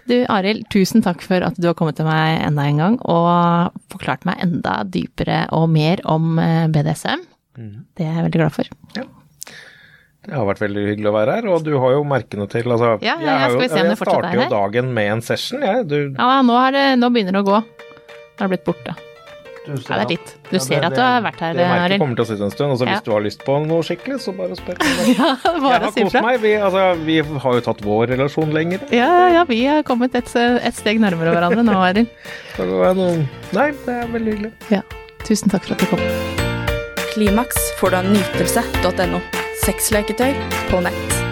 Du 0.05 0.15
Arild, 0.29 0.67
tusen 0.69 1.01
takk 1.01 1.23
for 1.25 1.41
at 1.41 1.55
du 1.57 1.65
har 1.65 1.73
kommet 1.77 1.97
til 1.97 2.05
meg 2.05 2.37
enda 2.45 2.65
en 2.69 2.77
gang 2.81 2.97
og 3.09 3.73
forklart 3.89 4.25
meg 4.29 4.41
enda 4.45 4.83
dypere 4.85 5.45
og 5.57 5.65
mer 5.73 6.01
om 6.05 6.35
BDSM. 6.37 7.23
BDSM. 7.55 7.77
Det 7.95 8.05
er 8.05 8.11
jeg 8.19 8.25
veldig 8.27 8.41
glad 8.41 8.53
for. 8.53 8.69
Det 10.25 10.33
har 10.33 10.45
vært 10.49 10.61
veldig 10.63 10.83
hyggelig 10.89 11.09
å 11.09 11.13
være 11.13 11.33
her, 11.37 11.47
og 11.53 11.65
du 11.65 11.75
har 11.81 11.91
jo 11.93 12.03
merkene 12.09 12.47
til 12.49 12.65
altså, 12.73 12.95
Ja, 13.05 13.13
ja, 13.13 13.17
jeg 13.17 13.25
ja, 13.25 13.49
jo- 13.53 13.61
Jeg 13.61 13.91
er 13.91 13.95
starter 13.99 14.33
jo 14.39 14.47
dagen 14.49 14.93
med 14.93 15.11
en 15.13 15.21
session, 15.21 15.61
jeg. 15.61 15.87
Du, 15.87 15.97
Ja, 16.17 16.41
nå, 16.41 16.55
er 16.67 16.71
det, 16.73 16.85
nå 16.99 17.09
begynner 17.13 17.37
det 17.37 17.43
å 17.43 17.49
gå. 17.49 17.59
Nå 17.61 18.39
er 18.41 18.47
det 18.47 18.49
blitt 18.55 18.65
borte. 18.65 18.95
Du 19.66 19.72
Ja, 19.76 19.97
det 19.97 20.05
er 20.05 20.09
litt. 20.13 20.34
Du 20.49 20.55
Ja, 20.55 20.59
ser 20.59 20.76
det- 20.80 20.86
at 20.86 20.95
du 20.95 21.01
har 21.01 21.22
vært 21.22 21.39
her, 21.39 21.53
Det 21.53 21.66
merket 21.66 21.86
Arild. 21.86 21.99
kommer 22.01 22.16
til 22.16 22.26
å 22.26 22.28
sitte 22.28 22.43
en 22.43 22.51
stund, 22.51 22.72
og 22.72 22.78
så 22.80 22.86
Ja. 22.88 22.93
hvis 22.93 23.03
du 23.03 23.11
har 23.11 23.22
lyst 23.22 23.45
på 23.45 23.66
noe 23.66 23.82
skikkelig, 23.82 24.20
så 24.22 24.36
bare 24.38 24.55
spør. 24.55 24.78
Ja, 25.18 25.36
Jeg 25.43 25.61
bare 25.61 25.80
har 25.84 25.91
si 25.91 26.01
kost 26.03 26.22
meg. 26.22 26.39
Vi, 26.41 26.53
altså, 26.55 27.05
vi 27.05 27.18
har 27.22 27.53
jo 27.53 27.59
tatt 27.61 27.82
vår 27.82 28.07
relasjon 28.16 28.51
lenger. 28.53 28.80
Ja, 28.91 29.30
ja, 29.30 29.43
vi 29.43 29.66
har 29.66 29.84
kommet 29.84 30.13
et, 30.16 30.36
et 30.36 30.74
steg 30.76 30.99
nærmere 30.99 31.34
hverandre 31.34 31.63
nå, 31.66 31.74
Arild. 31.74 32.07
Nei, 33.55 33.72
det 33.72 33.88
er 33.88 34.07
veldig 34.07 34.34
hyggelig. 34.38 34.51
Ja. 34.70 34.82
Tusen 35.26 35.49
takk 35.49 35.63
for 35.63 35.74
at 35.74 35.80
du 35.80 35.86
kom. 35.88 35.99
Klimaks 37.16 37.55
får 37.80 37.89
du 37.91 37.95
av 37.97 38.05
nytelse.no. 38.05 39.22
Sexleketøy 39.63 40.36
på 40.70 40.82
nett. 40.84 41.24